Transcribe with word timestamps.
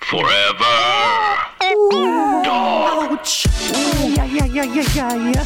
Forever. 0.00 0.76
Dog. 2.44 3.18
Yeah, 4.04 4.24
yeah, 4.24 4.44
yeah, 4.44 4.64
yeah, 4.64 4.84
yeah, 4.94 5.30
yeah. 5.32 5.44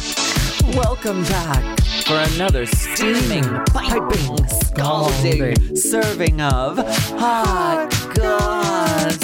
Welcome 0.77 1.23
back 1.23 1.79
for 2.05 2.17
another 2.35 2.65
steaming, 2.67 3.43
piping, 3.73 4.47
scalding 4.47 5.75
serving 5.75 6.41
of 6.41 6.77
hot 7.17 7.89
goss. 8.13 9.17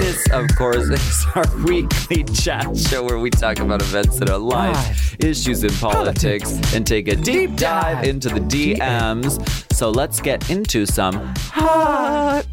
This, 0.00 0.28
of 0.32 0.46
course, 0.56 0.88
is 0.90 1.26
our 1.36 1.44
weekly 1.64 2.24
chat 2.24 2.76
show 2.76 3.04
where 3.04 3.18
we 3.18 3.30
talk 3.30 3.60
about 3.60 3.82
events 3.82 4.20
in 4.20 4.28
our 4.28 4.38
life, 4.38 4.74
Life. 4.74 5.16
issues 5.24 5.62
in 5.62 5.70
politics, 5.74 6.52
and 6.74 6.84
take 6.86 7.06
a 7.08 7.14
deep 7.16 7.56
dive 7.56 8.04
into 8.04 8.28
the 8.30 8.40
DMs. 8.40 9.40
So 9.72 9.90
let's 9.90 10.20
get 10.20 10.50
into 10.50 10.86
some 10.86 11.32
hot 11.36 12.44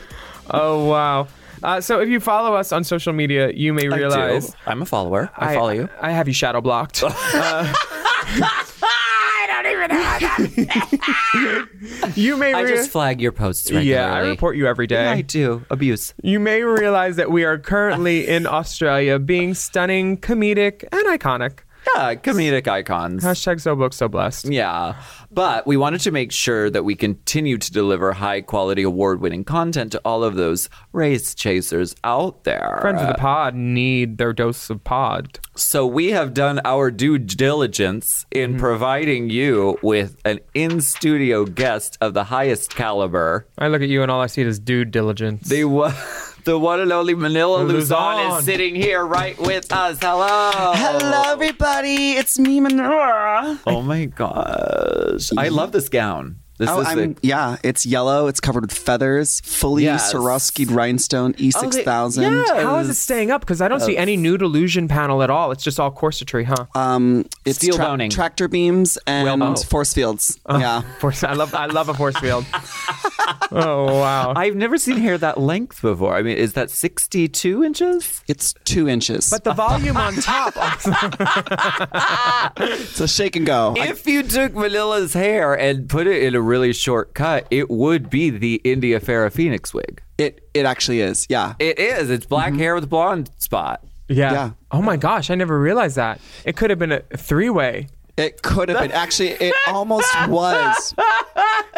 Oh 0.51 0.87
wow. 0.87 1.29
Uh, 1.62 1.81
so 1.81 2.01
if 2.01 2.09
you 2.09 2.21
follow 2.21 2.55
us 2.55 2.73
on 2.73 2.84
social 2.84 3.12
media, 3.12 3.51
you 3.53 3.75
may 3.75 3.89
realize 3.89 4.55
I 4.65 4.73
am 4.73 4.81
a 4.81 4.87
follower. 4.87 5.31
I, 5.37 5.55
follow 5.55 5.71
you. 5.71 5.89
I 6.01 6.12
have 6.12 6.29
you 6.29 6.34
shadow 6.34 6.61
blocked. 6.61 7.03
Uh, 8.31 8.62
you 12.15 12.37
may. 12.37 12.53
I 12.53 12.67
just 12.67 12.91
flag 12.91 13.21
your 13.21 13.33
posts 13.33 13.71
regularly. 13.71 13.91
yeah, 13.91 14.12
I 14.12 14.21
report 14.21 14.56
you 14.56 14.67
every 14.67 14.87
day. 14.87 15.06
I 15.06 15.23
do. 15.23 15.65
Abuse. 15.71 16.15
You 16.23 16.41
may 16.41 16.62
realize 16.62 17.17
that 17.17 17.31
we 17.31 17.45
are 17.45 17.59
currently 17.59 18.29
in 18.29 18.47
Australia, 18.47 19.19
being 19.19 19.55
stunning, 19.55 20.19
comedic, 20.19 20.84
and 20.93 21.21
iconic. 21.21 21.61
Yeah, 21.94 22.14
comedic 22.14 22.67
icons. 22.69 23.25
Hashtag 23.25 23.61
so 23.61 23.75
booked, 23.77 23.94
so 23.94 24.08
blessed. 24.08 24.47
Yeah. 24.47 25.00
But 25.31 25.67
we 25.67 25.77
wanted 25.77 26.00
to 26.03 26.11
make 26.11 26.33
sure 26.33 26.70
that 26.70 26.84
we 26.84 26.94
continue 26.94 27.58
to 27.58 27.72
deliver 27.72 28.12
high 28.12 28.41
quality 28.41 28.83
award 28.83 29.20
winning 29.20 29.44
content 29.44 29.92
to 29.92 30.00
all 30.05 30.25
of 30.25 30.34
those 30.36 30.69
race 30.92 31.34
chasers 31.34 31.94
out 32.05 32.44
there. 32.44 32.78
Friends 32.81 33.00
of 33.03 33.09
the 33.09 33.14
pod 33.14 33.55
need 33.55 34.19
their 34.19 34.32
dose 34.32 34.71
of 34.71 34.82
pod. 34.84 35.38
So 35.54 35.87
we 35.87 36.09
have 36.12 36.34
done 36.34 36.60
our 36.65 36.91
due 36.91 37.19
diligence 37.19 38.26
in 38.31 38.49
Mm-hmm. 38.53 38.60
providing 38.60 39.31
you 39.31 39.78
with 39.82 40.16
an 40.25 40.41
in 40.55 40.81
studio 40.81 41.44
guest 41.44 41.99
of 42.00 42.15
the 42.15 42.25
highest 42.25 42.75
caliber. 42.75 43.47
I 43.59 43.69
look 43.69 43.82
at 43.82 43.88
you 43.88 44.03
and 44.03 44.10
all 44.10 44.20
I 44.20 44.26
see 44.26 44.43
is 44.43 44.59
due 44.59 44.84
diligence. 44.84 45.49
The 45.49 45.65
one, 45.65 45.94
the 46.44 46.59
one 46.59 46.81
and 46.81 46.93
only 46.93 47.15
Manila 47.15 47.62
Luzon 47.62 48.16
Luzon. 48.16 48.38
is 48.38 48.44
sitting 48.44 48.75
here 48.75 49.04
right 49.04 49.38
with 49.38 49.72
us. 49.72 49.99
Hello. 50.00 50.72
Hello, 50.75 51.32
everybody. 51.32 52.12
It's 52.12 52.38
me, 52.38 52.60
Manora. 52.60 53.59
Oh 53.66 53.82
my 53.82 54.06
gosh. 54.06 55.31
I 55.37 55.49
love 55.49 55.72
this 55.72 55.88
gown. 55.88 56.37
This 56.59 56.69
Oh, 56.69 56.81
is 56.81 56.88
I'm, 56.88 57.15
the, 57.15 57.16
yeah, 57.22 57.56
it's 57.62 57.87
yellow. 57.87 58.26
It's 58.26 58.41
covered 58.41 58.62
with 58.65 58.72
feathers, 58.72 59.41
fully 59.44 59.84
Yes. 59.84 60.12
Swarovski 60.12 60.69
rhinestone 60.69 61.34
E6000. 61.34 62.21
yeah. 62.21 62.62
How 62.65 62.78
is 62.81 62.88
it 62.88 62.94
staying 62.94 63.31
up? 63.31 63.43
Because 63.43 63.60
I 63.60 63.69
don't 63.69 63.78
see 63.78 63.97
any 63.97 64.16
nude 64.16 64.43
illusion 64.43 64.88
panel 64.88 65.22
at 65.22 65.31
all. 65.31 65.53
It's 65.53 65.62
just 65.62 65.78
all 65.78 65.93
corsetry, 65.93 66.44
huh? 66.44 66.66
Um, 66.75 67.26
it's 67.44 67.59
Steel 67.59 67.78
boning. 67.78 68.10
tractor 68.10 68.49
beams 68.49 68.99
and 69.06 69.26
Whalebone. 69.28 69.55
force 69.66 69.94
fields. 69.94 70.37
yeah. 70.50 70.81
Force, 70.99 71.22
I 71.22 71.34
love 71.34 71.55
I 71.55 71.66
love 71.66 71.88
a 71.91 71.94
force 71.94 72.16
field. 72.19 72.44
oh 73.53 73.87
wow! 74.00 74.33
I've 74.37 74.55
never 74.56 74.78
seen 74.78 74.97
hair 74.99 75.19
that 75.19 75.39
length 75.39 75.83
before. 75.83 76.15
I 76.16 76.22
mean, 76.22 76.37
is 76.37 76.53
that 76.55 76.71
62 76.71 77.65
inches? 77.65 78.22
It's 78.28 78.55
two 78.65 78.89
inches. 78.89 79.31
but 79.31 79.44
the 79.44 79.53
volume 79.53 79.97
on 79.97 80.15
top. 80.15 80.55
it's 82.59 83.00
a 83.00 83.09
shake 83.09 83.37
and 83.37 83.47
go. 83.47 83.75
I- 83.78 83.88
If 83.88 84.06
you 84.06 84.22
took 84.22 84.55
Manila's 84.55 85.12
hair 85.15 85.55
and 85.59 85.88
put 85.88 86.06
it 86.06 86.22
in 86.22 86.34
a 86.34 86.41
really 86.41 86.72
short 86.72 87.15
cut, 87.15 87.47
it 87.50 87.71
would 87.71 88.11
be 88.11 88.31
the 88.31 88.61
India 88.65 89.00
Ferrah 89.00 89.31
Phoenix 89.31 89.72
wig. 89.75 90.03
it 90.19 90.49
it 90.55 90.65
actually 90.67 91.00
is. 91.00 91.27
Yeah. 91.28 91.55
It 91.59 91.78
is. 91.78 92.11
It's 92.11 92.27
black 92.27 92.50
mm-hmm. 92.53 92.59
hair 92.61 92.75
with 92.75 92.84
a 92.84 92.88
blonde 92.88 93.31
spot. 93.38 93.84
yeah. 94.09 94.33
Yeah. 94.33 94.50
Oh 94.71 94.83
my 94.83 94.97
gosh! 94.97 95.31
I 95.31 95.34
never 95.34 95.59
realized 95.59 95.97
that. 95.97 96.21
It 96.44 96.56
could 96.56 96.69
have 96.71 96.78
been 96.78 96.93
a 96.93 97.00
three 97.17 97.49
way. 97.50 97.88
It 98.19 98.43
could 98.43 98.69
have 98.69 98.81
been. 98.81 98.93
Actually, 98.93 99.31
it 99.31 99.55
almost 99.69 100.06
was. 100.29 100.95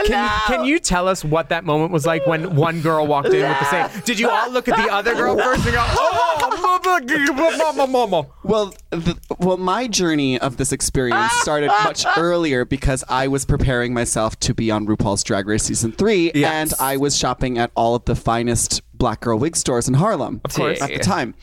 Can, 0.06 0.24
you, 0.24 0.30
can 0.46 0.64
you 0.64 0.78
tell 0.78 1.06
us 1.06 1.22
what 1.22 1.50
that 1.50 1.64
moment 1.64 1.92
was 1.92 2.06
like 2.06 2.26
when 2.26 2.56
one 2.56 2.80
girl 2.80 3.06
walked 3.06 3.28
in 3.28 3.46
with 3.46 3.58
the 3.58 3.70
same? 3.70 4.02
Did 4.04 4.18
you 4.18 4.30
all 4.30 4.50
look 4.50 4.66
at 4.68 4.76
the 4.76 4.90
other 4.90 5.14
girl 5.14 5.36
first 5.36 5.64
and 5.66 5.74
go, 5.74 5.84
"Oh, 5.86 7.56
mama, 7.58 7.86
mama"? 7.86 8.26
Well, 8.42 8.74
the, 8.90 9.18
well, 9.38 9.58
my 9.58 9.86
journey 9.86 10.38
of 10.38 10.56
this 10.56 10.72
experience 10.72 11.30
started 11.34 11.68
much 11.84 12.04
earlier 12.16 12.64
because 12.64 13.04
I 13.08 13.28
was 13.28 13.44
preparing 13.44 13.92
myself 13.92 14.38
to 14.40 14.54
be 14.54 14.70
on 14.70 14.86
RuPaul's 14.86 15.22
Drag 15.22 15.46
Race 15.46 15.64
season 15.64 15.92
three, 15.92 16.32
Yes. 16.34 16.72
and 16.72 16.80
I 16.80 16.96
was 16.96 17.16
shopping 17.16 17.58
at 17.58 17.70
all 17.74 17.94
of 17.94 18.04
the 18.06 18.16
finest 18.16 18.82
black 18.94 19.20
girl 19.20 19.38
wig 19.38 19.56
stores 19.56 19.86
in 19.88 19.94
Harlem, 19.94 20.40
of 20.44 20.54
course. 20.54 20.80
at 20.80 20.88
the 20.88 20.98
time, 20.98 21.34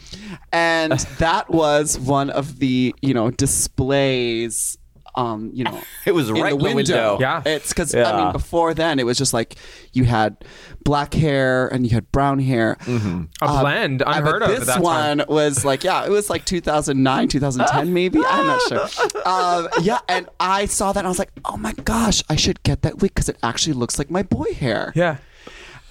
and 0.51 0.93
that 1.19 1.49
was 1.49 1.99
one 1.99 2.29
of 2.31 2.59
the 2.59 2.95
you 3.01 3.13
know 3.13 3.29
displays. 3.31 4.76
Um, 5.17 5.49
you 5.53 5.63
know, 5.63 5.81
It 6.05 6.11
was 6.13 6.31
right 6.31 6.53
in 6.53 6.59
the 6.59 6.63
window. 6.63 6.75
window. 6.75 7.17
Yeah. 7.19 7.41
it's 7.45 7.69
because 7.69 7.93
I 7.93 8.23
mean 8.23 8.31
before 8.31 8.73
then 8.75 8.99
it 8.99 9.05
was 9.05 9.17
just 9.17 9.33
like 9.33 9.55
you 9.91 10.03
had 10.05 10.37
black 10.83 11.13
hair 11.13 11.67
and 11.67 11.85
you 11.85 11.89
had 11.93 12.09
brown 12.11 12.37
hair. 12.39 12.77
A 12.87 13.59
blend, 13.61 14.03
Uh, 14.03 14.05
unheard 14.15 14.41
but 14.41 14.51
of. 14.51 14.59
This 14.59 14.69
at 14.69 14.75
that 14.75 14.81
one 14.81 15.17
time. 15.17 15.27
was 15.27 15.65
like, 15.65 15.83
yeah, 15.83 16.05
it 16.05 16.11
was 16.11 16.29
like 16.29 16.45
2009, 16.45 17.27
2010, 17.29 17.93
maybe. 17.93 18.19
I'm 18.25 18.45
not 18.47 18.61
sure. 18.69 18.87
Um, 19.25 19.67
yeah, 19.81 19.99
and 20.07 20.29
I 20.39 20.67
saw 20.67 20.93
that 20.93 20.99
and 20.99 21.07
I 21.07 21.09
was 21.09 21.19
like, 21.19 21.31
oh 21.45 21.57
my 21.57 21.73
gosh, 21.73 22.23
I 22.29 22.35
should 22.37 22.61
get 22.63 22.83
that 22.83 22.99
wig 23.01 23.11
because 23.15 23.27
it 23.27 23.37
actually 23.43 23.73
looks 23.73 23.97
like 23.97 24.09
my 24.11 24.21
boy 24.23 24.53
hair. 24.53 24.93
Yeah. 24.95 25.17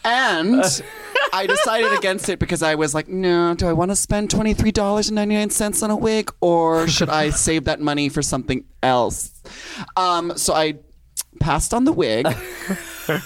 And 0.05 0.63
I 1.33 1.47
decided 1.47 1.93
against 1.93 2.29
it 2.29 2.39
because 2.39 2.63
I 2.63 2.75
was 2.75 2.95
like, 2.95 3.09
no, 3.09 3.55
do 3.55 3.67
I 3.67 3.73
want 3.73 3.91
to 3.91 3.97
spend 3.97 4.31
$23.99 4.31 5.83
on 5.83 5.91
a 5.91 5.97
wig 5.97 6.33
or 6.41 6.89
should 6.89 7.09
I 7.11 7.31
save 7.31 7.65
that 7.65 7.81
money 7.81 8.09
for 8.09 8.23
something 8.23 8.65
else? 8.83 9.31
Um, 9.97 10.33
so 10.37 10.55
I 10.55 10.75
passed 11.41 11.75
on 11.75 11.85
the 11.85 11.93
wig. 11.93 12.27
Um, 12.27 12.35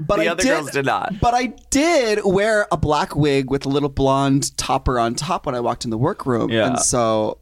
but 0.00 0.16
The 0.16 0.26
I 0.26 0.28
other 0.28 0.42
did, 0.42 0.48
girls 0.48 0.70
did 0.70 0.86
not. 0.86 1.20
But 1.20 1.34
I 1.34 1.46
did 1.70 2.20
wear 2.24 2.66
a 2.72 2.76
black 2.76 3.14
wig 3.16 3.50
with 3.50 3.66
a 3.66 3.68
little 3.68 3.88
blonde 3.88 4.56
topper 4.56 4.98
on 4.98 5.14
top 5.14 5.46
when 5.46 5.54
I 5.54 5.60
walked 5.60 5.84
in 5.84 5.90
the 5.90 5.98
workroom. 5.98 6.50
Yeah. 6.50 6.66
And 6.66 6.78
so 6.78 7.38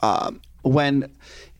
um, 0.00 0.40
when 0.62 1.10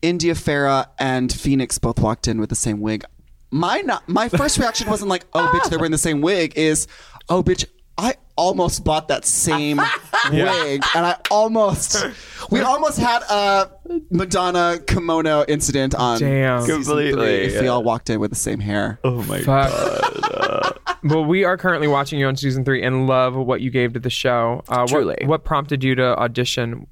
India 0.01 0.35
Ferrah 0.35 0.89
and 0.99 1.31
Phoenix 1.31 1.77
both 1.77 1.99
walked 1.99 2.27
in 2.27 2.39
with 2.39 2.49
the 2.49 2.55
same 2.55 2.79
wig, 2.81 3.05
my 3.53 3.81
not, 3.81 4.07
my 4.09 4.29
first 4.29 4.57
reaction 4.57 4.89
wasn't 4.89 5.09
like, 5.09 5.25
"Oh, 5.33 5.49
bitch, 5.53 5.69
they're 5.69 5.79
wearing 5.79 5.91
the 5.91 5.97
same 5.97 6.21
wig." 6.21 6.53
Is, 6.55 6.87
"Oh, 7.29 7.43
bitch, 7.43 7.65
I 7.97 8.15
almost 8.35 8.83
bought 8.83 9.09
that 9.09 9.25
same 9.25 9.77
wig, 10.31 10.83
and 10.95 11.05
I 11.05 11.17
almost, 11.29 12.03
we 12.49 12.59
almost 12.61 12.97
had 12.97 13.21
a 13.29 13.69
Madonna 14.09 14.79
kimono 14.87 15.45
incident 15.47 15.93
on 15.93 16.19
Damn. 16.19 16.61
season 16.61 16.75
Completely, 16.77 17.13
three 17.13 17.45
if 17.45 17.59
we 17.59 17.67
yeah. 17.67 17.71
all 17.71 17.83
walked 17.83 18.09
in 18.09 18.19
with 18.19 18.31
the 18.31 18.35
same 18.35 18.59
hair." 18.59 18.99
Oh 19.03 19.21
my 19.23 19.41
Fuck. 19.41 20.79
well, 21.03 21.23
we 21.23 21.43
are 21.43 21.55
currently 21.55 21.87
watching 21.87 22.19
you 22.19 22.25
on 22.27 22.35
season 22.35 22.65
three 22.65 22.81
and 22.81 23.05
love 23.05 23.35
what 23.35 23.61
you 23.61 23.69
gave 23.69 23.93
to 23.93 23.99
the 23.99 24.09
show. 24.09 24.63
Uh, 24.67 24.87
Truly. 24.87 25.15
What, 25.21 25.27
what 25.29 25.43
prompted 25.43 25.83
you 25.83 25.93
to 25.95 26.17
audition? 26.17 26.87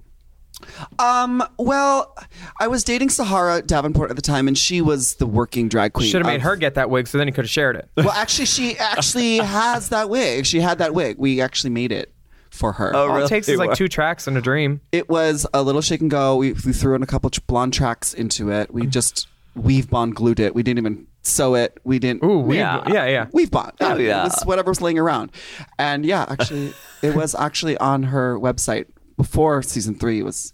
Um, 0.99 1.43
well, 1.57 2.15
I 2.59 2.67
was 2.67 2.83
dating 2.83 3.09
Sahara 3.09 3.61
Davenport 3.61 4.09
at 4.09 4.15
the 4.15 4.21
time, 4.21 4.47
and 4.47 4.57
she 4.57 4.81
was 4.81 5.15
the 5.15 5.25
working 5.25 5.67
drag 5.69 5.93
queen. 5.93 6.09
Should 6.09 6.19
have 6.21 6.27
made 6.27 6.35
of- 6.37 6.41
her 6.43 6.55
get 6.55 6.75
that 6.75 6.89
wig, 6.89 7.07
so 7.07 7.17
then 7.17 7.27
he 7.27 7.31
could 7.31 7.45
have 7.45 7.49
shared 7.51 7.75
it. 7.75 7.89
Well, 7.97 8.11
actually, 8.11 8.45
she 8.45 8.77
actually 8.77 9.37
has 9.37 9.89
that 9.89 10.09
wig. 10.09 10.45
She 10.45 10.59
had 10.59 10.79
that 10.79 10.93
wig. 10.93 11.17
We 11.19 11.39
actually 11.41 11.69
made 11.69 11.91
it 11.91 12.11
for 12.49 12.73
her. 12.73 12.95
Oh, 12.95 13.01
All 13.01 13.07
really? 13.09 13.23
it 13.25 13.29
takes 13.29 13.47
is 13.47 13.57
like 13.59 13.73
two 13.75 13.87
tracks 13.87 14.27
and 14.27 14.37
a 14.37 14.41
dream. 14.41 14.81
It 14.91 15.07
was 15.09 15.45
a 15.53 15.61
little 15.63 15.81
shake 15.81 16.01
and 16.01 16.09
go. 16.11 16.35
We, 16.35 16.53
we 16.53 16.73
threw 16.73 16.95
in 16.95 17.03
a 17.03 17.05
couple 17.07 17.29
tr- 17.29 17.39
blonde 17.47 17.73
tracks 17.73 18.13
into 18.13 18.51
it. 18.51 18.73
We 18.73 18.85
just 18.87 19.27
weave 19.55 19.89
bond 19.89 20.15
glued 20.15 20.39
it. 20.39 20.53
We 20.55 20.63
didn't 20.63 20.79
even 20.79 21.07
sew 21.23 21.55
it. 21.55 21.77
We 21.83 21.99
didn't. 21.99 22.23
Ooh, 22.23 22.39
we, 22.39 22.57
Yeah. 22.57 22.83
yeah, 22.87 23.05
yeah. 23.05 23.27
Weave 23.31 23.51
bond. 23.51 23.73
Oh, 23.79 23.95
It 23.95 24.01
yeah. 24.07 24.23
was 24.23 24.41
whatever 24.43 24.71
was 24.71 24.81
laying 24.81 24.97
around. 24.99 25.31
And 25.77 26.05
yeah, 26.05 26.25
actually, 26.27 26.73
it 27.01 27.15
was 27.15 27.35
actually 27.35 27.77
on 27.77 28.03
her 28.03 28.37
website 28.39 28.85
before 29.21 29.61
season 29.61 29.93
three 29.93 30.23
was, 30.23 30.53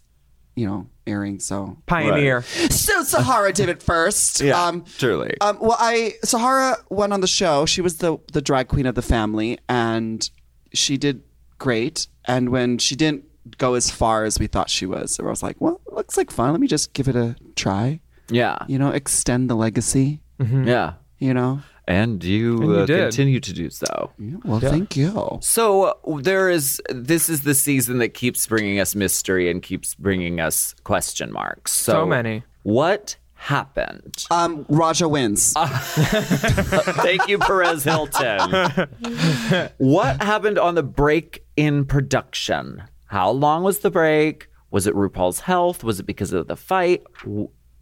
you 0.55 0.65
know, 0.67 0.87
airing. 1.05 1.39
So 1.39 1.77
Pioneer. 1.85 2.41
so 2.41 3.01
Sahara 3.03 3.53
did 3.53 3.69
it 3.69 3.81
first. 3.81 4.41
Yeah, 4.47 4.61
um, 4.61 4.83
truly. 4.97 5.35
Um, 5.39 5.57
well, 5.61 5.77
I 5.79 6.13
Sahara 6.23 6.77
went 6.89 7.13
on 7.13 7.21
the 7.21 7.27
show. 7.27 7.65
She 7.65 7.81
was 7.81 7.97
the 7.97 8.17
the 8.33 8.41
drag 8.41 8.67
queen 8.67 8.85
of 8.85 8.95
the 8.95 9.01
family, 9.01 9.57
and 9.69 10.29
she 10.73 10.97
did 10.97 11.23
great. 11.59 12.07
And 12.25 12.49
when 12.49 12.77
she 12.77 12.95
didn't 12.95 13.23
go 13.57 13.75
as 13.75 13.89
far 13.89 14.25
as 14.25 14.37
we 14.39 14.47
thought 14.47 14.69
she 14.69 14.85
was, 14.85 15.11
so 15.15 15.25
I 15.25 15.29
was 15.29 15.41
like, 15.41 15.55
"Well, 15.59 15.79
it 15.87 15.93
looks 15.93 16.17
like 16.17 16.29
fun. 16.29 16.51
Let 16.51 16.59
me 16.59 16.67
just 16.67 16.93
give 16.93 17.07
it 17.07 17.15
a 17.15 17.35
try. 17.55 18.01
Yeah. 18.29 18.57
You 18.67 18.77
know, 18.77 18.89
extend 18.89 19.49
the 19.49 19.55
legacy. 19.55 20.19
Yeah. 20.39 20.93
You 21.19 21.33
know. 21.33 21.61
And 21.87 22.21
you, 22.21 22.61
And 22.61 22.89
you 22.89 22.95
uh, 22.95 22.99
continue 23.05 23.39
to 23.39 23.53
do 23.53 23.69
so. 23.69 24.11
Yeah, 24.19 24.35
well, 24.43 24.59
thank 24.59 24.97
you. 24.97 25.39
So 25.41 25.83
uh, 25.83 25.93
there 26.19 26.49
is. 26.49 26.81
This 26.89 27.29
is 27.29 27.41
the 27.41 27.53
season 27.53 27.99
that 27.99 28.09
keeps 28.09 28.45
bringing 28.45 28.79
us 28.79 28.93
mystery 28.93 29.49
and 29.49 29.61
keeps 29.61 29.95
bringing 29.95 30.41
us 30.41 30.75
question 30.83 31.31
marks. 31.31 31.71
So, 31.71 31.93
So 31.93 32.05
many. 32.05 32.43
What 32.63 33.15
happened? 33.35 34.25
Um, 34.29 34.65
Raja 34.67 35.07
wins. 35.07 35.53
Thank 35.57 37.29
you, 37.29 37.37
Perez 37.37 37.83
Hilton. 37.85 38.49
what 39.77 40.21
happened 40.21 40.59
on 40.59 40.75
the 40.75 40.83
break 40.83 41.45
in 41.55 41.85
production? 41.85 42.83
How 43.05 43.29
long 43.31 43.63
was 43.63 43.79
the 43.79 43.91
break? 43.91 44.49
Was 44.71 44.85
it 44.85 44.93
RuPaul's 44.95 45.39
health? 45.41 45.83
Was 45.83 45.99
it 46.01 46.05
because 46.05 46.33
of 46.33 46.47
the 46.47 46.57
fight? 46.57 47.03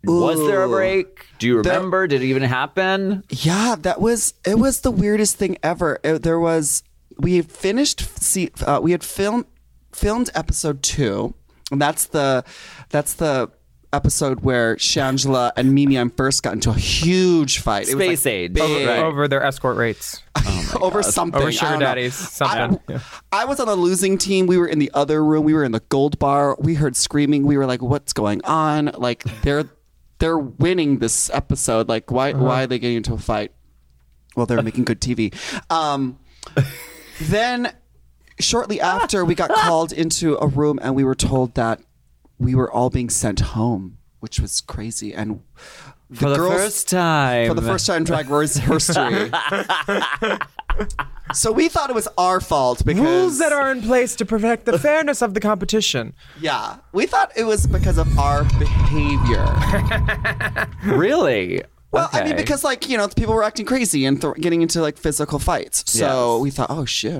W- 0.05 0.21
Was 0.25 0.39
there 0.47 0.63
a 0.63 0.69
break? 0.69 1.25
Do 1.39 1.47
you 1.47 1.57
remember? 1.57 2.07
Did 2.07 2.21
it 2.21 2.25
even 2.27 2.43
happen? 2.43 3.23
Yeah, 3.29 3.75
that 3.79 3.99
was 4.01 4.33
it. 4.45 4.57
Was 4.59 4.81
the 4.81 4.91
weirdest 4.91 5.37
thing 5.37 5.57
ever. 5.63 5.99
It- 6.03 6.23
there 6.23 6.39
was 6.39 6.83
we 7.17 7.41
finished. 7.41 8.01
See, 8.21 8.49
uh, 8.65 8.79
we 8.81 8.91
had 8.91 9.03
filmed 9.03 9.45
filmed 9.93 10.29
episode 10.35 10.83
two, 10.83 11.33
and 11.71 11.81
that's 11.81 12.07
the 12.07 12.43
that's 12.89 13.13
the 13.15 13.49
episode 13.93 14.41
where 14.41 14.75
Shangela 14.75 15.53
and 15.55 15.73
Mimi 15.73 15.95
Imfurst 15.95 16.43
got 16.43 16.51
into 16.53 16.69
a 16.69 16.73
huge 16.73 17.59
fight. 17.59 17.87
It 17.87 17.95
was, 17.95 18.05
Space 18.05 18.25
age. 18.25 18.53
big, 18.53 18.87
Right. 18.87 18.99
Over 18.99 19.29
their 19.29 19.41
escort 19.41 19.77
rates. 19.77 20.21
over 20.81 21.01
something. 21.01 21.39
Over 21.39 21.47
I 21.47 21.51
sugar 21.51 21.77
daddies. 21.77 22.13
Something. 22.13 22.79
I, 22.89 22.91
Yeah. 22.93 22.99
I 23.31 23.45
was 23.45 23.61
on 23.61 23.67
the 23.67 23.75
losing 23.77 24.17
team. 24.17 24.47
We 24.47 24.57
were 24.57 24.67
in 24.67 24.79
the 24.79 24.91
other 24.93 25.23
room. 25.23 25.45
We 25.45 25.53
were 25.53 25.63
in 25.63 25.71
the 25.71 25.79
gold 25.87 26.19
bar. 26.19 26.57
We 26.59 26.73
heard 26.73 26.97
screaming. 26.97 27.45
We 27.45 27.55
were 27.57 27.65
like, 27.65 27.81
"What's 27.81 28.11
going 28.11 28.43
on?" 28.43 28.91
Like 28.97 29.23
they're 29.43 29.63
they're 30.19 30.37
winning 30.37 30.99
this 30.99 31.29
episode. 31.31 31.89
Like 31.89 32.11
why 32.11 32.33
why 32.33 32.63
are 32.63 32.67
they 32.67 32.79
getting 32.79 32.97
into 32.97 33.13
a 33.13 33.17
fight? 33.17 33.51
Well, 34.35 34.45
they're 34.45 34.61
making 34.61 34.83
good 34.83 35.01
TV. 35.01 35.33
Um, 35.71 36.19
then 37.21 37.73
shortly 38.39 38.81
after, 38.81 39.23
we 39.23 39.35
got 39.35 39.49
called 39.49 39.91
into 39.91 40.37
a 40.37 40.47
room 40.47 40.79
and 40.81 40.95
we 40.95 41.03
were 41.03 41.15
told 41.15 41.55
that 41.55 41.81
we 42.37 42.53
were 42.53 42.71
all 42.71 42.89
being 42.89 43.09
sent 43.09 43.39
home, 43.39 43.97
which 44.19 44.39
was 44.39 44.61
crazy. 44.61 45.13
And 45.13 45.41
the 45.93 45.94
For 46.13 46.29
the 46.29 46.35
girls- 46.35 46.53
first 46.53 46.89
time. 46.89 47.47
for 47.47 47.55
the 47.55 47.61
first 47.63 47.87
time 47.87 47.97
in 47.97 48.03
drag 48.03 48.29
race 48.29 48.55
history. 48.55 49.31
so 51.33 51.51
we 51.51 51.67
thought 51.69 51.89
it 51.89 51.95
was 51.95 52.07
our 52.17 52.39
fault 52.39 52.85
because 52.85 53.01
Rules 53.01 53.39
that 53.39 53.51
are 53.51 53.71
in 53.71 53.81
place 53.81 54.15
to 54.17 54.25
protect 54.25 54.65
the 54.65 54.77
fairness 54.77 55.21
of 55.21 55.33
the 55.33 55.39
competition. 55.39 56.13
yeah, 56.39 56.77
we 56.93 57.05
thought 57.07 57.31
it 57.35 57.45
was 57.45 57.65
because 57.67 57.97
of 57.97 58.17
our 58.19 58.43
behavior. 58.59 59.45
Really? 60.85 61.63
Well, 61.91 62.09
I 62.11 62.25
mean, 62.25 62.35
because 62.35 62.63
like 62.63 62.89
you 62.89 62.97
know, 62.97 63.07
people 63.07 63.33
were 63.33 63.43
acting 63.43 63.65
crazy 63.65 64.05
and 64.05 64.21
th- 64.21 64.35
getting 64.35 64.61
into 64.61 64.81
like 64.81 64.97
physical 64.97 65.39
fights. 65.39 65.89
So 65.91 66.35
Yes. 66.35 66.41
we 66.43 66.51
thought, 66.51 66.67
oh 66.69 66.85
shit, 66.85 67.19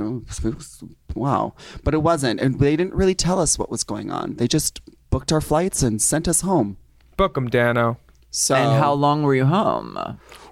wow, 1.15 1.55
but 1.83 1.93
it 1.93 2.03
wasn't, 2.03 2.39
and 2.41 2.59
they 2.59 2.75
didn't 2.75 2.93
really 2.93 3.15
tell 3.15 3.39
us 3.39 3.57
what 3.57 3.71
was 3.71 3.83
going 3.83 4.11
on. 4.11 4.35
They 4.35 4.47
just 4.47 4.81
booked 5.09 5.31
our 5.31 5.41
flights 5.41 5.81
and 5.81 6.01
sent 6.01 6.27
us 6.27 6.41
home. 6.41 6.77
Book 7.17 7.37
'em, 7.37 7.47
Dano. 7.49 7.97
So 8.35 8.53
And 8.55 8.79
how 8.81 8.93
long 8.93 9.23
were 9.23 9.33
you 9.35 9.45
home? 9.45 9.97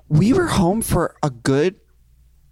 we 0.09 0.31
were 0.31 0.47
home 0.47 0.81
for 0.81 1.15
a 1.21 1.29
good 1.29 1.75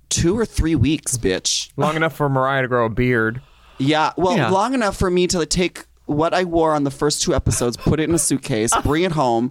two 0.10 0.38
or 0.38 0.46
three 0.46 0.76
weeks, 0.76 1.18
bitch. 1.18 1.72
Long 1.78 1.96
enough 1.96 2.14
for 2.16 2.28
Mariah 2.28 2.64
to 2.64 2.68
grow 2.68 2.86
a 2.86 2.90
beard. 2.90 3.42
Yeah, 3.78 4.12
well, 4.18 4.36
Yeah. 4.36 4.50
long 4.50 4.74
enough 4.74 4.98
for 4.98 5.10
me 5.10 5.28
to 5.28 5.46
take 5.46 5.86
what 6.06 6.34
I 6.34 6.44
wore 6.44 6.74
on 6.74 6.84
the 6.84 6.92
first 6.92 7.22
two 7.22 7.34
episodes, 7.34 7.78
put 7.78 8.00
it 8.00 8.10
in 8.10 8.16
a 8.16 8.20
suitcase, 8.20 8.72
bring 8.84 9.04
it 9.04 9.14
home, 9.14 9.50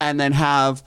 and 0.00 0.18
then 0.18 0.32
have 0.32 0.82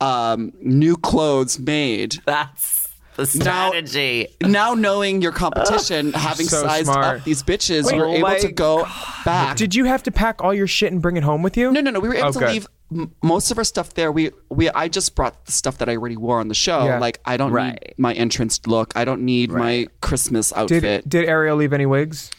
um, 0.00 0.52
new 0.62 0.96
clothes 0.96 1.58
made. 1.58 2.16
That's 2.26 2.88
the 3.16 3.26
strategy. 3.26 4.28
Now 4.42 4.74
knowing 4.74 5.20
your 5.22 5.32
competition, 5.32 6.12
having 6.14 6.46
So 6.46 6.62
sized 6.62 6.86
smart. 6.86 7.18
up 7.18 7.24
these 7.24 7.42
bitches, 7.42 7.84
Wait, 7.86 7.96
you're 7.96 8.08
oh 8.08 8.12
able 8.14 8.28
my 8.28 8.38
to 8.38 8.50
go 8.52 8.86
back. 9.24 9.56
Did 9.56 9.74
you 9.74 9.84
have 9.84 10.02
to 10.04 10.10
pack 10.10 10.42
all 10.42 10.54
your 10.54 10.66
shit 10.66 10.90
and 10.92 11.00
bring 11.02 11.16
it 11.16 11.22
home 11.22 11.42
with 11.42 11.56
you? 11.56 11.70
no, 11.70 11.80
no, 11.80 11.90
no. 11.90 12.00
We 12.00 12.08
were 12.08 12.14
able 12.16 12.28
Oh, 12.28 12.32
to 12.32 12.38
good. 12.38 12.48
leave 12.50 12.66
m- 12.94 13.12
most 13.22 13.50
of 13.50 13.58
our 13.58 13.64
stuff 13.64 13.94
there. 13.94 14.12
We, 14.12 14.30
we, 14.50 14.70
I 14.70 14.88
just 14.88 15.14
brought 15.14 15.44
the 15.46 15.52
stuff 15.52 15.78
that 15.78 15.88
I 15.88 15.96
already 15.96 16.16
wore 16.16 16.40
on 16.40 16.48
the 16.48 16.54
show. 16.54 16.84
Yeah. 16.84 16.98
Like 16.98 17.20
I 17.24 17.36
don't 17.36 17.52
Right. 17.52 17.72
need 17.72 17.94
my 17.98 18.12
entrance 18.14 18.60
look. 18.66 18.92
I 18.96 19.04
don't 19.04 19.22
need 19.22 19.50
my 19.50 19.88
Christmas 20.00 20.52
outfit. 20.52 20.82
Did 20.82 21.08
did 21.08 21.28
Ariel 21.28 21.56
leave 21.56 21.72
any 21.72 21.86
wigs? 21.86 22.30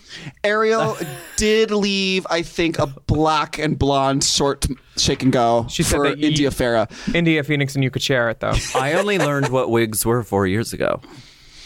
Ariel 0.43 0.97
did 1.37 1.71
leave, 1.71 2.25
I 2.29 2.41
think, 2.41 2.79
a 2.79 2.87
black 2.87 3.57
and 3.59 3.77
blonde 3.77 4.23
short 4.23 4.65
shake 4.97 5.23
and 5.23 5.31
go 5.33 5.65
She 5.69 5.83
said 5.83 5.97
for 5.97 6.09
that 6.09 6.17
you- 6.19 6.27
India 6.29 6.51
Ferrah. 6.51 6.87
India 7.13 7.43
Phoenix 7.43 7.75
and 7.75 7.83
you 7.83 7.91
could 7.91 8.01
share 8.01 8.29
it 8.29 8.39
though. 8.39 8.53
I 8.75 8.93
only 8.93 9.17
learned 9.19 9.49
what 9.49 9.69
wigs 9.69 10.05
were 10.05 10.23
four 10.23 10.47
years 10.47 10.71
ago. 10.73 11.01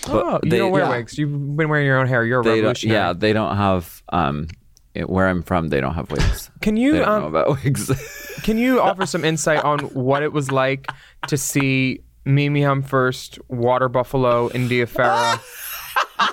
oh, 0.07 0.39
you 0.43 0.49
they- 0.49 0.57
don't 0.57 0.71
wear 0.71 0.83
yeah. 0.83 0.89
wigs. 0.89 1.17
You've 1.17 1.55
been 1.57 1.69
wearing 1.69 1.85
your 1.85 1.99
own 1.99 2.07
hair. 2.07 2.23
You're 2.25 2.41
a 2.41 2.43
They 2.43 2.55
revolutionary. 2.55 2.97
yeah, 2.99 3.13
they 3.13 3.33
don't 3.33 3.55
have. 3.57 4.01
Um, 4.09 4.47
it, 4.93 5.09
where 5.09 5.27
I'm 5.27 5.41
from, 5.41 5.69
they 5.69 5.81
don't 5.81 5.93
have 5.93 6.09
wigs. 6.11 6.49
Can 6.61 6.77
you, 6.77 7.03
um, 7.03 7.21
know 7.21 7.27
about 7.27 7.49
wigs. 7.63 7.91
Can 8.43 8.57
you 8.57 8.81
offer 8.81 9.05
some 9.05 9.23
insight 9.23 9.63
on 9.63 9.79
what 9.79 10.23
it 10.23 10.33
was 10.33 10.51
like 10.51 10.89
to 11.27 11.37
see 11.37 12.01
Mimi 12.25 12.63
Imfurst, 12.63 13.39
Water 13.47 13.89
Buffalo, 13.89 14.49
India 14.51 14.85
Ferrah? 14.87 15.41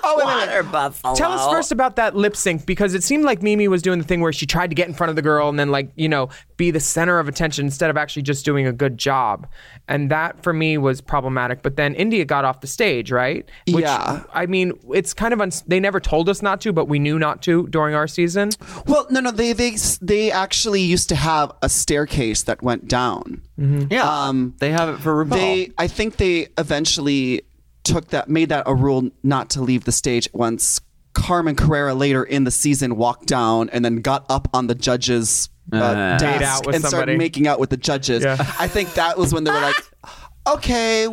Oh, 0.03 0.15
wait, 0.17 0.25
wait, 0.49 0.63
wait. 0.63 0.71
buffalo. 0.71 1.15
Tell 1.15 1.31
us 1.31 1.49
first 1.51 1.71
about 1.71 1.95
that 1.95 2.15
lip 2.15 2.35
sync 2.35 2.65
because 2.65 2.93
it 2.93 3.03
seemed 3.03 3.23
like 3.23 3.41
Mimi 3.41 3.67
was 3.67 3.81
doing 3.81 3.99
the 3.99 4.05
thing 4.05 4.19
where 4.21 4.33
she 4.33 4.45
tried 4.45 4.69
to 4.69 4.75
get 4.75 4.87
in 4.87 4.93
front 4.93 5.09
of 5.09 5.15
the 5.15 5.21
girl 5.21 5.47
and 5.49 5.57
then 5.59 5.69
like 5.69 5.91
you 5.95 6.09
know 6.09 6.29
be 6.57 6.71
the 6.71 6.79
center 6.79 7.19
of 7.19 7.27
attention 7.27 7.65
instead 7.65 7.89
of 7.89 7.97
actually 7.97 8.21
just 8.23 8.43
doing 8.43 8.65
a 8.67 8.71
good 8.73 8.97
job, 8.97 9.47
and 9.87 10.11
that 10.11 10.41
for 10.43 10.51
me 10.53 10.77
was 10.77 10.99
problematic. 11.01 11.61
But 11.61 11.75
then 11.77 11.93
India 11.95 12.25
got 12.25 12.45
off 12.45 12.61
the 12.61 12.67
stage, 12.67 13.11
right? 13.11 13.47
Which, 13.71 13.83
Yeah. 13.83 14.23
I 14.33 14.45
mean, 14.45 14.73
it's 14.93 15.13
kind 15.13 15.33
of 15.33 15.39
uns- 15.41 15.61
they 15.67 15.79
never 15.79 15.99
told 15.99 16.27
us 16.29 16.41
not 16.41 16.59
to, 16.61 16.73
but 16.73 16.85
we 16.87 16.99
knew 16.99 17.17
not 17.19 17.41
to 17.43 17.67
during 17.67 17.95
our 17.95 18.07
season. 18.07 18.49
Well, 18.87 19.07
no, 19.09 19.19
no. 19.19 19.31
They 19.31 19.53
they 19.53 19.75
they 20.01 20.31
actually 20.31 20.81
used 20.81 21.09
to 21.09 21.15
have 21.15 21.51
a 21.61 21.69
staircase 21.69 22.43
that 22.43 22.61
went 22.61 22.87
down. 22.87 23.41
Yeah, 23.57 24.03
Um, 24.07 24.53
they 24.59 24.69
have 24.71 24.89
it 24.89 24.97
for 24.99 25.25
RuPaul. 25.25 25.29
They, 25.31 25.71
I 25.79 25.87
think 25.87 26.17
they 26.17 26.47
eventually 26.59 27.41
took 27.87 28.07
that, 28.09 28.29
made 28.29 28.49
that 28.49 28.63
a 28.65 28.75
rule 28.75 29.09
not 29.23 29.49
to 29.51 29.61
leave 29.61 29.83
the 29.85 29.91
stage 29.91 30.27
once 30.33 30.79
Carmen 31.13 31.55
Carrera 31.55 31.93
later 31.93 32.23
in 32.23 32.43
the 32.43 32.51
season 32.51 32.95
walked 32.95 33.27
down 33.27 33.69
and 33.71 33.83
then 33.83 33.97
got 34.01 34.25
up 34.29 34.47
on 34.53 34.67
the 34.67 34.75
judges. 34.75 35.49
Uh, 35.73 35.77
Uh. 35.77 36.17
desk 36.17 36.41
out 36.43 36.65
with 36.65 36.75
and 36.75 36.83
somebody. 36.83 36.89
started 37.01 37.17
making 37.17 37.47
out 37.47 37.59
with 37.59 37.69
the 37.69 37.77
judges. 37.77 38.23
Yeah. 38.23 38.37
I 38.59 38.67
think 38.67 38.93
that 38.93 39.17
was 39.17 39.33
when 39.33 39.43
they 39.43 39.51
were 39.51 39.59
like, 39.59 39.75
okay. 40.47 41.07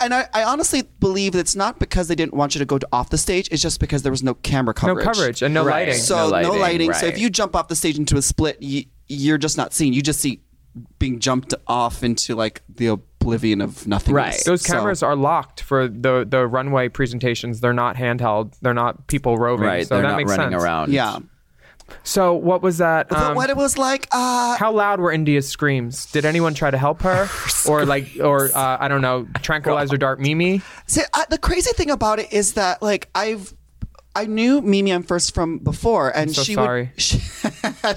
And 0.00 0.12
I, 0.12 0.26
I 0.34 0.42
honestly 0.42 0.82
believe 0.98 1.32
that 1.32 1.38
it's 1.38 1.54
not 1.54 1.78
because 1.78 2.08
they 2.08 2.16
didn't 2.16 2.34
want 2.34 2.54
you 2.54 2.58
to 2.58 2.64
go 2.64 2.76
to 2.76 2.88
off 2.92 3.08
the 3.10 3.18
stage. 3.18 3.48
It's 3.52 3.62
just 3.62 3.78
because 3.78 4.02
there 4.02 4.10
was 4.10 4.22
no 4.22 4.34
camera 4.34 4.74
coverage. 4.74 4.96
No 4.98 5.02
coverage. 5.12 5.16
coverage 5.18 5.42
and 5.42 5.54
no 5.54 5.64
Right. 5.64 5.86
lighting. 5.88 5.94
So 6.02 6.16
No 6.30 6.42
no 6.42 6.48
lighting, 6.50 6.60
lighting. 6.88 6.92
So 6.94 7.06
if 7.06 7.18
you 7.18 7.30
jump 7.30 7.54
off 7.54 7.68
the 7.68 7.76
stage 7.76 7.96
into 7.98 8.16
a 8.16 8.22
split, 8.22 8.60
you, 8.60 8.84
you're 9.06 9.38
just 9.38 9.56
not 9.56 9.72
seen. 9.72 9.92
You 9.92 10.02
just 10.02 10.20
see 10.20 10.40
being 10.98 11.18
jumped 11.20 11.54
off 11.66 12.02
into 12.02 12.34
like 12.34 12.62
the 12.68 12.86
oblivion 12.88 13.60
of 13.60 13.86
nothingness. 13.86 14.12
Right. 14.36 14.42
Those 14.44 14.62
So- 14.62 14.74
cameras 14.74 15.02
are 15.02 15.16
locked 15.16 15.60
for 15.62 15.88
the 15.88 16.26
the 16.28 16.46
runway 16.46 16.88
presentations. 16.88 17.60
They're 17.60 17.72
not 17.72 17.96
handheld. 17.96 18.54
They're 18.62 18.74
not 18.74 19.06
people 19.06 19.36
roving. 19.38 19.66
right, 19.66 19.86
So 19.86 19.94
they're 19.96 20.02
that 20.02 20.08
not 20.10 20.16
makes 20.18 20.30
running 20.30 20.52
sense. 20.52 20.62
around. 20.62 20.92
Yeah. 20.92 21.18
So 22.02 22.34
what 22.34 22.62
was 22.62 22.78
that? 22.78 23.12
Um, 23.12 23.36
what 23.36 23.48
it 23.48 23.56
was 23.56 23.78
like, 23.78 24.08
uh, 24.10 24.56
how 24.56 24.72
loud 24.72 24.98
were 24.98 25.12
India's 25.12 25.48
screams? 25.48 26.10
Did 26.10 26.24
anyone 26.24 26.52
try 26.52 26.68
to 26.70 26.78
help 26.78 27.02
her, 27.02 27.28
or 27.68 27.84
like, 27.84 28.08
or 28.20 28.50
uh, 28.52 28.76
I 28.80 28.88
don't 28.88 29.02
know, 29.02 29.28
tranquilizer 29.42 29.96
dart 29.96 30.18
Mimi? 30.18 30.62
see, 30.88 31.02
I, 31.14 31.26
the 31.30 31.38
crazy 31.38 31.70
thing 31.74 31.90
about 31.90 32.18
it 32.18 32.32
is 32.32 32.54
that 32.54 32.82
like 32.82 33.08
I've 33.14 33.54
I 34.16 34.24
knew 34.26 34.62
Mimi 34.62 34.90
Imfurst 34.92 35.34
from 35.34 35.58
before, 35.58 36.08
and 36.16 36.34
so 36.34 36.42
she 36.42 36.54
sorry. 36.54 36.90
would 36.94 37.00
she, 37.02 37.18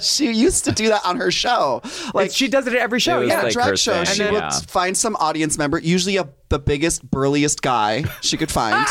she 0.00 0.32
used 0.32 0.64
to 0.66 0.72
do 0.72 0.88
that 0.88 1.00
on 1.04 1.16
her 1.16 1.30
show. 1.30 1.80
Like 1.82 2.14
Like 2.14 2.30
she 2.32 2.48
does 2.48 2.66
it 2.66 2.74
at 2.74 2.78
every 2.80 3.00
show. 3.00 3.20
Yeah. 3.20 3.38
yeah, 3.38 3.42
like 3.44 3.52
drag 3.52 3.78
show. 3.78 4.04
thing, 4.04 4.14
She 4.14 4.22
and 4.22 4.32
would 4.32 4.38
yeah. 4.42 4.50
find 4.68 4.96
some 4.96 5.16
audience 5.16 5.56
member, 5.56 5.78
usually 5.78 6.16
a, 6.18 6.28
the 6.50 6.58
biggest, 6.58 7.10
burliest 7.10 7.62
guy 7.62 8.04
she 8.20 8.36
could 8.36 8.50
find, 8.50 8.86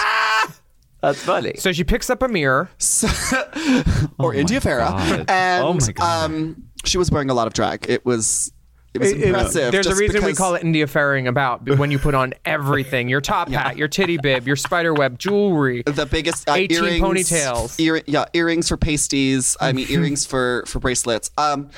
That's 1.01 1.21
funny. 1.23 1.53
so 1.57 1.71
she 1.71 1.83
picks 1.83 2.09
up 2.09 2.21
a 2.23 2.27
mirror. 2.27 2.69
or 4.19 4.33
India 4.33 4.59
Ferrah, 4.59 5.25
and 5.29 5.63
Oh 5.63 5.73
my 5.73 5.91
God. 5.93 6.25
um, 6.25 6.63
she 6.83 6.97
was 6.97 7.11
wearing 7.11 7.29
a 7.29 7.33
lot 7.33 7.47
of 7.47 7.53
drag. 7.53 7.85
It 7.89 8.05
was 8.05 8.51
it 8.93 8.99
was 8.99 9.11
It- 9.11 9.17
it- 9.17 9.23
impressive. 9.27 9.71
there's 9.71 9.85
a 9.87 9.95
reason 9.95 10.23
we 10.23 10.33
call 10.33 10.55
it 10.55 10.63
India 10.63 10.87
Fairing 10.87 11.27
about 11.27 11.77
when 11.77 11.91
you 11.91 11.99
put 11.99 12.15
on 12.15 12.33
everything 12.45 13.07
your 13.09 13.21
top 13.21 13.49
hat, 13.49 13.77
your 13.77 13.87
titty 13.87 14.17
bib, 14.17 14.47
your 14.47 14.55
spider 14.55 14.93
web 14.93 15.19
jewelry. 15.19 15.83
the 15.85 16.05
biggest 16.05 16.49
uh, 16.49 16.53
18 16.53 16.77
earrings, 16.77 17.03
ponytails. 17.29 17.79
ear- 17.79 18.01
yeah, 18.07 18.25
earrings 18.33 18.67
for 18.69 18.77
pasties. 18.77 19.55
I 19.61 19.71
mean, 19.73 19.85
earrings 19.91 20.25
for 20.25 20.63
for 20.65 20.79
bracelets. 20.79 21.29
Um, 21.37 21.69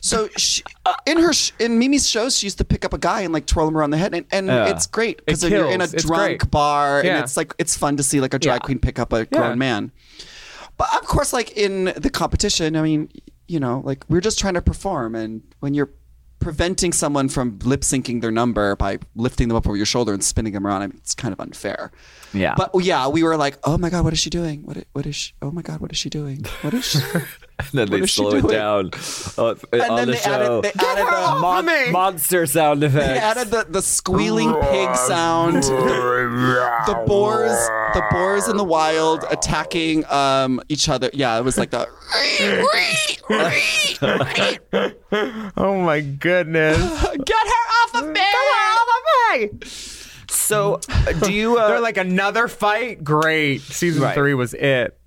so 0.00 0.28
she, 0.36 0.62
in 1.06 1.18
her 1.18 1.32
sh- 1.32 1.52
in 1.58 1.78
Mimi's 1.78 2.08
shows, 2.08 2.38
she 2.38 2.46
used 2.46 2.58
to 2.58 2.64
pick 2.64 2.84
up 2.84 2.92
a 2.94 2.98
guy 2.98 3.20
and 3.22 3.32
like 3.34 3.46
twirl 3.46 3.68
him 3.68 3.76
around 3.76 3.90
the 3.90 3.98
head, 3.98 4.14
and, 4.14 4.24
and 4.32 4.46
Yeah. 4.46 4.66
it's 4.68 4.86
great 4.86 5.18
It 5.18 5.26
because 5.26 5.44
you're 5.44 5.70
in 5.70 5.80
a. 5.80 5.84
It's 5.84 6.04
drunk 6.04 6.40
great. 6.40 6.50
bar, 6.50 7.02
Yeah. 7.04 7.16
and 7.16 7.24
it's 7.24 7.36
like 7.36 7.52
it's 7.58 7.76
fun 7.76 7.96
to 7.98 8.02
see 8.02 8.20
like 8.20 8.32
a 8.34 8.38
drag 8.38 8.62
Yeah. 8.62 8.66
queen 8.66 8.78
pick 8.78 8.98
up 8.98 9.12
a 9.12 9.26
grown 9.26 9.58
man. 9.58 9.92
But 10.76 10.88
of 10.94 11.02
course, 11.06 11.32
like 11.32 11.52
in 11.52 11.92
the 11.96 12.10
competition, 12.10 12.74
I 12.74 12.82
mean, 12.82 13.08
you 13.46 13.60
know, 13.60 13.80
like 13.84 14.04
we're 14.08 14.20
just 14.20 14.38
trying 14.38 14.54
to 14.54 14.62
perform, 14.62 15.14
and 15.14 15.42
when 15.60 15.74
you're 15.74 15.90
preventing 16.44 16.92
someone 16.92 17.28
from 17.28 17.58
lip 17.64 17.80
syncing 17.80 18.20
their 18.20 18.30
number 18.30 18.76
by 18.76 18.98
lifting 19.16 19.48
them 19.48 19.56
up 19.56 19.66
over 19.66 19.76
your 19.76 19.86
shoulder 19.86 20.12
and 20.12 20.22
spinning 20.22 20.52
them 20.52 20.66
around, 20.66 20.82
I 20.82 20.86
mean, 20.86 20.96
it's 20.98 21.14
kind 21.14 21.32
of 21.32 21.40
unfair. 21.40 21.90
Yeah. 22.32 22.54
But 22.56 22.70
oh, 22.74 22.78
yeah, 22.78 23.08
we 23.08 23.22
were 23.22 23.36
like, 23.36 23.58
oh 23.64 23.78
my 23.78 23.90
god, 23.90 24.04
what 24.04 24.12
is 24.12 24.18
she 24.18 24.30
doing? 24.30 24.62
What? 24.62 24.84
What 24.92 25.06
is 25.06 25.16
she? 25.16 25.32
Oh 25.42 25.50
my 25.50 25.62
god, 25.62 25.80
what 25.80 25.90
is 25.90 25.98
she 25.98 26.10
doing? 26.10 26.44
What 26.62 26.74
is 26.74 26.84
she? 26.84 26.98
And 27.56 27.68
then 27.72 27.88
What 27.88 27.98
they 27.98 28.02
is 28.02 28.10
she 28.10 28.16
slow 28.22 28.34
it 28.34 28.48
down 28.48 28.90
uh, 29.38 29.54
And 29.72 29.82
on 29.82 29.96
then 29.96 30.06
the 30.08 30.12
they 30.14 30.18
show. 30.18 30.32
added, 30.32 30.62
they 30.64 30.72
added 30.84 31.06
the 31.06 31.38
Mon- 31.40 31.64
me. 31.66 31.90
monster 31.92 32.46
sound 32.46 32.82
effects. 32.82 33.06
they 33.06 33.16
added 33.18 33.48
the, 33.48 33.64
the 33.70 33.80
squealing 33.80 34.52
pig 34.54 34.96
sound. 34.96 35.62
the 35.62 37.04
boars, 37.06 37.52
the 37.94 38.02
boars 38.10 38.48
in 38.48 38.56
the 38.56 38.64
wild 38.64 39.24
attacking 39.30 40.04
um 40.10 40.60
each 40.68 40.88
other. 40.88 41.10
Yeah, 41.12 41.38
it 41.38 41.44
was 41.44 41.56
like 41.56 41.70
the. 41.70 41.88
Oh 45.56 45.80
my 45.82 46.00
goodness. 46.00 46.78
Get 47.24 47.46
her 47.46 47.66
off 47.82 47.94
of 48.02 48.08
me! 48.08 48.14
Get 48.14 48.34
her 48.34 48.74
off 48.74 48.88
of 48.88 49.02
me! 49.62 49.68
So, 50.28 50.80
uh, 50.88 51.12
do 51.24 51.32
you 51.32 51.56
uh, 51.58 51.68
They're 51.68 51.80
like 51.80 51.96
another 51.96 52.48
fight. 52.48 53.02
Great. 53.04 53.60
Season 53.62 54.02
Right. 54.02 54.14
three 54.14 54.34
was 54.34 54.52
it. 54.54 54.98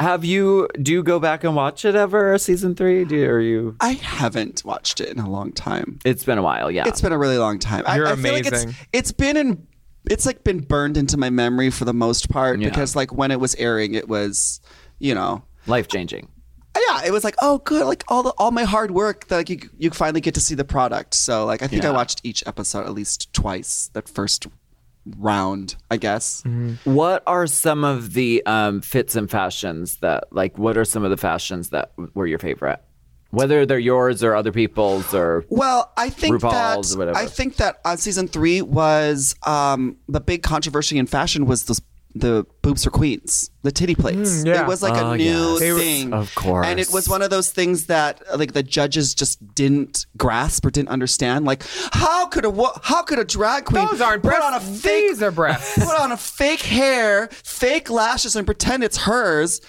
Have 0.00 0.24
you 0.24 0.68
do 0.82 0.92
you 0.92 1.02
go 1.02 1.18
back 1.20 1.44
and 1.44 1.54
watch 1.54 1.84
it 1.84 1.94
ever? 1.94 2.36
Season 2.38 2.74
three? 2.74 3.04
Do 3.04 3.16
you, 3.16 3.30
are 3.30 3.40
you? 3.40 3.76
I 3.80 3.92
haven't 3.92 4.64
watched 4.64 5.00
it 5.00 5.08
in 5.08 5.18
a 5.18 5.28
long 5.30 5.52
time. 5.52 5.98
It's 6.04 6.24
been 6.24 6.38
a 6.38 6.42
while. 6.42 6.70
Yeah. 6.70 6.84
It's 6.86 7.00
been 7.00 7.12
a 7.12 7.18
really 7.18 7.38
long 7.38 7.58
time. 7.58 7.84
I- 7.86 7.96
You're 7.96 8.06
I, 8.08 8.16
feel 8.16 8.32
like 8.32 8.46
it's, 8.46 8.62
amazing. 8.64 8.74
it's 8.92 9.12
been 9.12 9.36
in. 9.36 9.66
It's 10.10 10.26
like 10.26 10.44
been 10.44 10.60
burned 10.60 10.96
into 10.98 11.16
my 11.16 11.30
memory 11.30 11.70
for 11.70 11.84
the 11.86 11.94
most 11.94 12.28
part 12.28 12.60
Yeah. 12.60 12.68
because 12.68 12.94
like 12.94 13.12
when 13.12 13.30
it 13.30 13.40
was 13.40 13.54
airing, 13.54 13.94
it 13.94 14.06
was, 14.08 14.60
you 14.98 15.14
know, 15.14 15.42
life 15.66 15.88
changing. 15.88 16.28
Uh, 16.76 16.80
yeah, 16.88 17.02
it 17.06 17.10
was 17.12 17.22
like, 17.24 17.36
oh, 17.40 17.58
good, 17.58 17.86
like 17.86 18.04
all 18.08 18.22
the 18.22 18.30
all 18.36 18.50
my 18.50 18.64
hard 18.64 18.90
work 18.90 19.28
that 19.28 19.36
like 19.36 19.48
you 19.48 19.60
you 19.78 19.90
finally 19.90 20.20
get 20.20 20.34
to 20.34 20.40
see 20.40 20.54
the 20.56 20.64
product. 20.64 21.14
So 21.14 21.46
like 21.46 21.62
I 21.62 21.68
think 21.68 21.84
I 21.84 21.90
watched 21.90 22.20
each 22.24 22.42
episode 22.46 22.84
at 22.84 22.92
least 22.92 23.32
twice. 23.32 23.88
That 23.94 24.08
first 24.08 24.46
round, 25.18 25.76
I 25.90 25.96
guess. 25.96 26.42
Mm-hmm. 26.42 26.92
What 26.92 27.22
are 27.26 27.46
some 27.46 27.84
of 27.84 28.14
the 28.14 28.44
um, 28.46 28.80
fits 28.80 29.16
and 29.16 29.30
fashions 29.30 29.96
that, 29.96 30.24
like, 30.30 30.58
what 30.58 30.76
are 30.76 30.84
some 30.84 31.04
of 31.04 31.10
the 31.10 31.16
fashions 31.16 31.70
that 31.70 31.92
were 32.14 32.26
your 32.26 32.38
favorite? 32.38 32.80
Whether 33.30 33.66
they're 33.66 33.80
yours 33.80 34.22
or 34.22 34.36
other 34.36 34.52
people's 34.52 35.12
or 35.12 35.44
Well, 35.48 35.92
I 35.96 36.08
think 36.08 36.36
RuPaul's 36.36 36.90
that 36.90 36.96
or 36.96 36.98
whatever. 36.98 37.18
I 37.18 37.26
think 37.26 37.56
that 37.56 37.80
on 37.84 37.98
season 37.98 38.28
three 38.28 38.62
was 38.62 39.34
um, 39.44 39.96
the 40.08 40.20
big 40.20 40.44
controversy 40.44 40.98
in 40.98 41.06
fashion 41.06 41.44
was 41.46 41.64
the 41.64 41.80
the 42.16 42.46
boobs 42.62 42.84
for 42.84 42.90
queens, 42.90 43.50
the 43.62 43.72
titty 43.72 43.94
plates. 43.94 44.42
Mm, 44.42 44.46
yeah. 44.46 44.62
It 44.62 44.68
was 44.68 44.82
like 44.82 44.96
a 44.96 45.16
new 45.16 45.24
yes. 45.24 45.58
They 45.60 45.72
were- 45.72 45.78
thing, 45.78 46.12
Of 46.12 46.34
course. 46.34 46.66
and 46.66 46.78
it 46.78 46.88
was 46.92 47.08
one 47.08 47.22
of 47.22 47.30
those 47.30 47.50
things 47.50 47.86
that 47.86 48.22
like 48.38 48.52
the 48.52 48.62
judges 48.62 49.14
just 49.14 49.54
didn't 49.54 50.06
grasp 50.16 50.64
or 50.64 50.70
didn't 50.70 50.90
understand. 50.90 51.44
Like, 51.44 51.64
how 51.92 52.26
could 52.26 52.44
a 52.44 52.52
how 52.82 53.02
could 53.02 53.18
a 53.18 53.24
drag 53.24 53.64
queen 53.64 53.86
Those 53.90 54.00
aren't 54.00 54.22
put 54.22 54.28
breasts. 54.30 54.44
on 54.46 54.54
a 54.54 54.60
fake 54.60 55.08
These 55.10 55.22
are 55.22 55.30
breasts. 55.32 55.74
put 55.84 56.00
on 56.00 56.12
a 56.12 56.16
fake 56.16 56.62
hair, 56.62 57.28
fake 57.32 57.90
lashes, 57.90 58.36
and 58.36 58.46
pretend 58.46 58.84
it's 58.84 58.96
hers? 58.98 59.60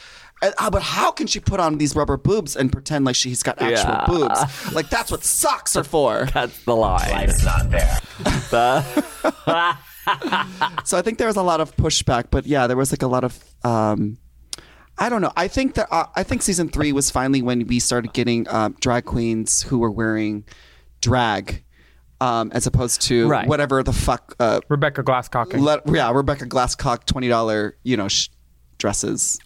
Uh, 0.41 0.69
but 0.69 0.81
how 0.83 1.11
can 1.11 1.25
she 1.27 1.39
put 1.39 1.59
on 1.59 1.77
these 1.79 1.95
rubber 1.95 2.17
boobs 2.17 2.55
and 2.57 2.71
pretend 2.71 3.05
like 3.05 3.15
she's 3.15 3.41
got 3.41 3.59
actual 3.59 3.91
Yeah. 3.91 4.05
boobs? 4.05 4.73
Like 4.73 4.89
that's 4.89 5.09
what 5.09 5.23
socks 5.23 5.75
are 5.75 5.83
for. 5.83 6.27
that's 6.33 6.61
the 6.65 6.75
lie. 6.75 7.09
Life's 7.09 7.43
not 7.43 7.71
there. 7.71 7.97
So 10.85 10.97
I 10.97 11.01
think 11.01 11.17
there 11.17 11.27
was 11.27 11.35
a 11.35 11.41
lot 11.43 11.61
of 11.61 11.75
pushback, 11.75 12.25
but 12.29 12.45
yeah, 12.45 12.67
there 12.67 12.77
was 12.77 12.91
like 12.91 13.01
a 13.01 13.07
lot 13.07 13.23
of. 13.23 13.37
Um, 13.63 14.17
I 14.97 15.09
don't 15.09 15.21
know. 15.21 15.31
I 15.35 15.47
think 15.47 15.75
that 15.75 15.87
uh, 15.91 16.05
I 16.15 16.23
think 16.23 16.41
season 16.41 16.69
three 16.69 16.91
was 16.93 17.09
finally 17.11 17.41
when 17.41 17.65
we 17.67 17.79
started 17.79 18.13
getting 18.13 18.47
um, 18.49 18.75
drag 18.79 19.05
queens 19.05 19.61
who 19.63 19.79
were 19.79 19.91
wearing 19.91 20.45
drag, 21.01 21.63
um, 22.21 22.51
as 22.53 22.65
opposed 22.67 23.01
to 23.03 23.27
Right. 23.27 23.47
whatever 23.47 23.83
the 23.83 23.91
fuck. 23.93 24.35
Uh, 24.39 24.61
Rebecca 24.69 25.03
Glasscock. 25.03 25.59
let, 25.59 25.81
yeah, 25.89 26.11
Rebecca 26.11 26.45
Glasscock 26.45 27.05
twenty 27.05 27.27
dollar 27.27 27.75
you 27.83 27.97
know 27.97 28.07
sh- 28.07 28.29
dresses. 28.77 29.39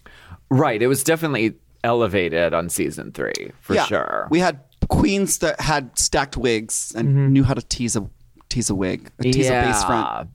right. 0.50 0.80
It 0.80 0.86
was 0.86 1.02
definitely 1.02 1.54
elevated 1.82 2.52
on 2.54 2.68
season 2.68 3.10
three 3.12 3.50
for 3.60 3.74
yeah, 3.74 3.86
sure. 3.86 4.28
We 4.30 4.38
had 4.40 4.60
queens 4.88 5.38
that 5.38 5.60
had 5.60 5.98
stacked 5.98 6.36
wigs 6.36 6.92
and 6.94 7.32
knew 7.32 7.44
how 7.44 7.54
to 7.54 7.62
tease 7.62 7.96
a 7.96 8.08
tease 8.50 8.68
a 8.70 8.74
wig, 8.74 9.10
or 9.18 9.22
tease 9.24 9.48
a 9.48 9.62
base 9.62 9.82
front. 9.84 10.28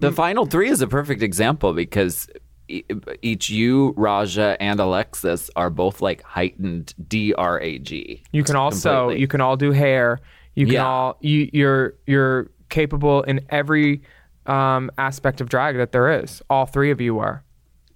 The 0.00 0.12
final 0.12 0.46
three 0.46 0.68
is 0.68 0.80
a 0.80 0.86
perfect 0.86 1.22
example 1.22 1.72
because 1.72 2.28
e- 2.68 2.84
each 3.22 3.50
you, 3.50 3.94
Raja, 3.96 4.56
and 4.60 4.78
Alexis 4.80 5.50
are 5.56 5.70
both 5.70 6.00
like 6.00 6.22
heightened 6.22 6.94
D 7.08 7.34
R 7.34 7.60
A 7.60 7.78
G. 7.78 8.22
You 8.32 8.44
can 8.44 8.56
also 8.56 8.90
Completely. 9.00 9.20
you 9.20 9.28
can 9.28 9.40
all 9.40 9.56
do 9.56 9.72
hair. 9.72 10.20
You 10.54 10.66
can 10.66 10.74
Yeah. 10.74 10.86
all 10.86 11.16
you 11.20 11.48
you're 11.52 11.94
you're 12.06 12.50
capable 12.68 13.22
in 13.22 13.40
every 13.50 14.02
um, 14.46 14.90
aspect 14.98 15.40
of 15.40 15.48
drag 15.48 15.76
that 15.76 15.92
there 15.92 16.20
is. 16.22 16.40
All 16.48 16.64
three 16.66 16.90
of 16.90 17.00
you 17.00 17.18
are. 17.18 17.42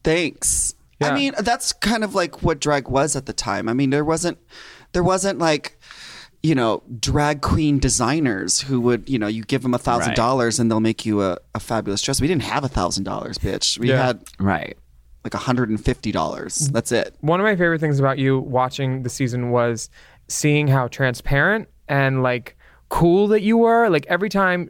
Thanks. 0.04 0.75
I 1.00 1.12
mean, 1.14 1.32
that's 1.40 1.73
kind 1.73 2.04
of 2.04 2.14
like 2.14 2.42
what 2.42 2.61
drag 2.61 2.87
was 2.88 3.16
at 3.16 3.26
the 3.26 3.32
time. 3.32 3.68
I 3.68 3.73
mean, 3.73 3.90
there 3.90 4.04
wasn't 4.04 4.38
there 4.92 5.02
wasn't 5.02 5.38
like 5.40 5.78
you 6.43 6.55
know 6.55 6.83
drag 6.99 7.41
queen 7.41 7.79
designers 7.79 8.61
who 8.63 8.81
would 8.81 9.09
you 9.09 9.19
know 9.19 9.27
you 9.29 9.43
give 9.45 9.63
them 9.63 9.75
a 9.75 9.79
thousand 9.79 10.15
dollars 10.15 10.59
and 10.59 10.71
they'll 10.71 10.81
make 10.81 11.07
you 11.07 11.23
a, 11.23 11.39
a 11.55 11.61
fabulous 11.61 12.03
dress. 12.03 12.21
We 12.21 12.27
didn't 12.29 12.43
have 12.43 12.65
a 12.65 12.69
thousand 12.69 13.05
dollars, 13.05 13.39
bitch. 13.39 13.79
We 13.79 13.91
Yeah. 13.91 14.07
had 14.07 14.25
Right. 14.39 14.77
like 15.25 15.35
a 15.35 15.39
hundred 15.39 15.71
and 15.71 15.83
fifty 15.83 16.11
dollars. 16.13 16.69
That's 16.73 16.91
it. 16.93 17.15
One 17.21 17.39
of 17.41 17.45
my 17.45 17.55
favorite 17.55 17.81
things 17.81 17.99
about 18.01 18.19
you 18.19 18.41
watching 18.41 19.03
the 19.05 19.09
season 19.11 19.51
was 19.51 19.89
seeing 20.29 20.67
how 20.67 20.89
transparent 20.89 21.69
and 21.89 22.23
like 22.23 22.57
cool 22.89 23.29
that 23.29 23.43
you 23.43 23.57
were. 23.59 23.89
Like 23.89 24.05
every 24.09 24.29
time 24.29 24.69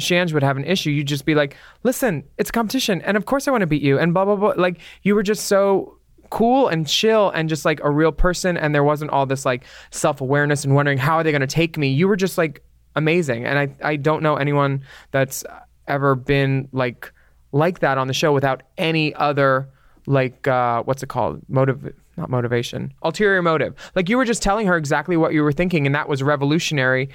Shanj 0.00 0.32
would 0.32 0.42
have 0.42 0.56
an 0.56 0.64
issue, 0.64 0.90
you'd 0.90 1.06
just 1.06 1.24
be 1.26 1.34
like, 1.34 1.54
"Listen, 1.84 2.24
it's 2.38 2.48
a 2.50 2.52
competition, 2.52 3.02
and 3.02 3.16
of 3.16 3.26
course 3.26 3.46
I 3.46 3.50
want 3.50 3.60
to 3.60 3.66
beat 3.66 3.82
you." 3.82 3.98
And 3.98 4.12
blah 4.14 4.24
blah 4.24 4.36
blah. 4.36 4.54
Like 4.56 4.78
you 5.02 5.14
were 5.14 5.22
just 5.22 5.46
so 5.46 5.98
cool 6.38 6.68
and 6.68 6.88
chill 6.88 7.28
and 7.30 7.48
just 7.48 7.64
like 7.64 7.78
a 7.84 7.90
real 7.90 8.10
person 8.12 8.56
and 8.56 8.74
there 8.74 8.82
wasn't 8.84 9.10
all 9.10 9.26
this 9.26 9.44
like 9.44 9.64
self-awareness 9.90 10.64
and 10.64 10.74
wondering 10.74 10.96
how 10.96 11.16
are 11.16 11.22
they 11.24 11.30
going 11.30 11.40
to 11.42 11.46
take 11.62 11.76
me? 11.76 11.88
You 11.88 12.08
were 12.08 12.16
just 12.16 12.38
like 12.38 12.62
amazing 12.94 13.44
and 13.46 13.58
i 13.58 13.66
i 13.92 13.96
don't 13.96 14.22
know 14.22 14.36
anyone 14.36 14.82
that's 15.12 15.44
ever 15.88 16.14
been 16.14 16.68
like 16.72 17.10
like 17.52 17.78
that 17.80 17.96
on 17.98 18.06
the 18.06 18.12
show 18.14 18.32
without 18.32 18.62
any 18.76 19.14
other 19.14 19.68
like 20.06 20.46
uh 20.48 20.82
what's 20.84 21.02
it 21.02 21.08
called? 21.08 21.40
Motive 21.48 21.92
not 22.16 22.28
motivation 22.30 22.92
ulterior 23.02 23.42
motive. 23.42 23.74
Like 23.94 24.08
you 24.10 24.16
were 24.18 24.24
just 24.26 24.42
telling 24.42 24.66
her 24.66 24.76
exactly 24.76 25.16
what 25.16 25.32
you 25.34 25.42
were 25.42 25.52
thinking 25.52 25.86
and 25.86 25.94
that 25.94 26.08
was 26.08 26.22
revolutionary 26.22 27.08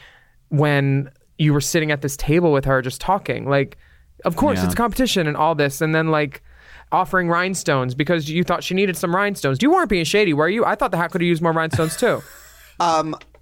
when 0.50 1.10
you 1.38 1.54
were 1.54 1.62
sitting 1.62 1.92
at 1.92 2.02
this 2.02 2.18
table 2.18 2.52
with 2.52 2.66
her 2.66 2.82
just 2.82 3.02
talking. 3.02 3.50
Like 3.50 3.78
of 4.26 4.36
course 4.36 4.58
Yeah. 4.60 4.66
it's 4.66 4.76
competition 4.76 5.28
and 5.28 5.38
all 5.38 5.56
this 5.56 5.82
and 5.82 5.94
then 5.94 6.08
like 6.10 6.42
offering 6.92 7.28
rhinestones 7.30 7.94
because 7.96 8.30
you 8.30 8.44
thought 8.44 8.64
she 8.64 8.74
needed 8.74 8.96
some 8.96 9.16
rhinestones 9.16 9.62
you 9.62 9.70
weren't 9.72 9.90
being 9.90 10.06
shady 10.06 10.34
were 10.34 10.48
you 10.50 10.64
i 10.66 10.74
thought 10.76 10.92
the 10.92 10.98
hat 10.98 11.12
could 11.12 11.22
have 11.22 11.28
used 11.28 11.42
more 11.42 11.52
rhinestones 11.54 11.96
too 11.98 12.22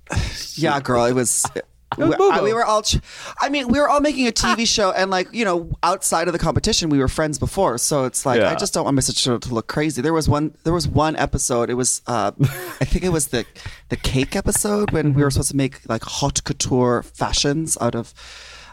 Yeah, 0.56 0.80
girl, 0.80 1.06
it 1.06 1.14
was. 1.14 1.44
we. 1.98 2.16
I- 2.32 2.42
we 2.44 2.54
were 2.54 2.64
all. 2.66 2.82
Ch- 2.82 3.00
I 3.42 3.50
mean, 3.50 3.68
we 3.68 3.80
were 3.80 3.90
all 3.90 4.00
making 4.02 4.28
a 4.28 4.32
TV 4.32 4.66
show, 4.68 4.92
and 4.92 5.12
like 5.12 5.28
you 5.34 5.44
know, 5.46 5.70
outside 5.84 6.28
of 6.28 6.34
the 6.34 6.40
competition, 6.40 6.90
we 6.90 7.00
were 7.00 7.08
friends 7.08 7.38
before. 7.40 7.78
So 7.78 8.06
it's 8.06 8.26
like 8.26 8.40
I 8.52 8.56
just 8.56 8.74
don't 8.74 8.86
want 8.86 8.96
my 8.96 9.02
sister 9.02 9.38
to 9.38 9.54
look 9.54 9.68
crazy. 9.68 10.02
There 10.02 10.14
was 10.14 10.28
one. 10.30 10.56
There 10.64 10.74
was 10.74 10.88
one 10.88 11.16
episode. 11.18 11.70
It 11.70 11.74
was. 11.76 12.02
Uh, 12.08 12.32
I 12.40 12.86
think 12.86 13.04
it 13.04 13.10
was 13.10 13.28
the 13.28 13.46
the 13.90 13.98
cake 13.98 14.36
episode 14.36 14.92
when 14.92 15.14
we 15.14 15.22
were 15.24 15.32
supposed 15.32 15.52
to 15.52 15.58
make 15.58 15.88
like 15.90 16.04
haute 16.04 16.44
couture 16.44 17.04
fashions 17.04 17.78
out 17.82 17.96
of. 17.96 18.14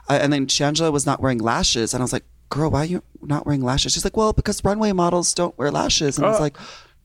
Uh, 0.08 0.18
and 0.20 0.32
then 0.32 0.46
Shangela 0.46 0.92
was 0.92 1.06
not 1.06 1.20
wearing 1.20 1.38
lashes, 1.38 1.94
and 1.94 2.02
I 2.02 2.04
was 2.04 2.12
like. 2.12 2.24
Girl, 2.52 2.70
why 2.70 2.80
are 2.82 2.84
you 2.86 3.02
not 3.22 3.46
wearing 3.46 3.62
lashes? 3.62 3.92
She's 3.92 4.04
like, 4.04 4.16
well, 4.16 4.32
because 4.32 4.62
runway 4.64 4.92
models 4.92 5.32
don't 5.34 5.56
wear 5.58 5.70
lashes. 5.70 6.16
And 6.18 6.26
I 6.26 6.30
was 6.30 6.38
Oh. 6.38 6.42
like, 6.42 6.56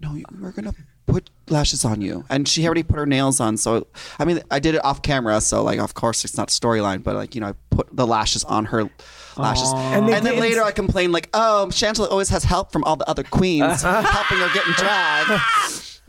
no, 0.01 0.13
you- 0.13 0.25
we're 0.39 0.51
gonna 0.51 0.73
put 1.05 1.29
lashes 1.49 1.85
on 1.85 2.01
you. 2.01 2.25
And 2.29 2.47
she 2.47 2.65
already 2.65 2.83
put 2.83 2.97
her 2.97 3.05
nails 3.05 3.39
on. 3.39 3.55
So 3.57 3.87
I 4.19 4.25
mean, 4.25 4.41
I 4.51 4.59
did 4.59 4.75
it 4.75 4.83
off 4.83 5.01
camera, 5.01 5.39
so 5.41 5.63
like, 5.63 5.79
of 5.79 5.93
course, 5.93 6.25
it's 6.25 6.37
not 6.37 6.49
storyline, 6.49 7.01
but 7.03 7.15
like, 7.15 7.33
you 7.35 7.41
know, 7.41 7.47
I 7.47 7.53
put 7.69 7.87
the 7.95 8.05
lashes 8.05 8.43
on 8.43 8.65
her 8.65 8.89
lashes. 9.37 9.71
And 9.73 10.03
And, 10.05 10.09
then 10.09 10.23
didn't- 10.23 10.39
later, 10.41 10.63
I 10.63 10.71
complained 10.71 11.13
like, 11.13 11.29
oh, 11.33 11.69
Chantal 11.71 12.05
always 12.07 12.29
has 12.29 12.43
help 12.43 12.71
from 12.73 12.83
all 12.83 12.95
the 12.97 13.09
other 13.09 13.23
queens 13.23 13.81
helping 13.83 14.39
her 14.39 14.49
get 14.53 14.67
in 14.67 14.73
drag. 14.73 15.39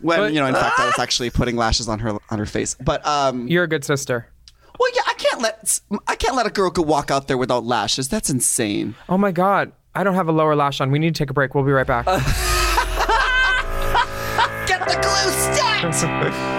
When 0.01 0.19
But- 0.19 0.33
you 0.33 0.39
know, 0.39 0.47
in 0.47 0.53
fact, 0.55 0.79
I 0.79 0.85
was 0.91 0.99
actually 0.99 1.29
putting 1.29 1.55
lashes 1.55 1.87
on 1.87 1.99
her 1.99 2.17
on 2.29 2.39
her 2.39 2.45
face. 2.45 2.75
But 2.79 3.05
um, 3.07 3.47
You're 3.47 3.63
a 3.63 3.67
good 3.67 3.83
sister. 3.85 4.27
well, 4.79 4.89
yeah, 4.95 5.01
I 5.05 5.08
can't 5.39 5.81
let 5.91 6.01
I 6.07 6.15
can't 6.15 6.35
let 6.35 6.45
a 6.45 6.49
girl 6.49 6.69
go 6.69 6.81
walk 6.81 7.11
out 7.11 7.27
there 7.27 7.37
without 7.37 7.65
lashes. 7.65 8.09
That's 8.09 8.29
insane. 8.29 8.95
Oh 9.07 9.17
my 9.17 9.31
God. 9.31 9.71
I 9.95 10.03
don't 10.03 10.15
have 10.15 10.27
a 10.27 10.31
lower 10.31 10.55
lash 10.55 10.81
on. 10.81 10.91
We 10.91 10.99
need 10.99 11.15
to 11.15 11.19
take 11.19 11.29
a 11.29 11.33
break. 11.33 11.55
We'll 11.55 11.63
be 11.63 11.71
right 11.71 11.87
back. 11.87 12.05
Get 14.67 14.87
the 14.87 14.95
glue 15.01 15.31
stick. 15.31 16.53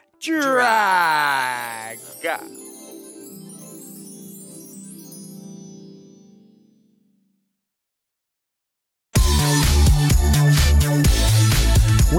drag. 0.21 1.97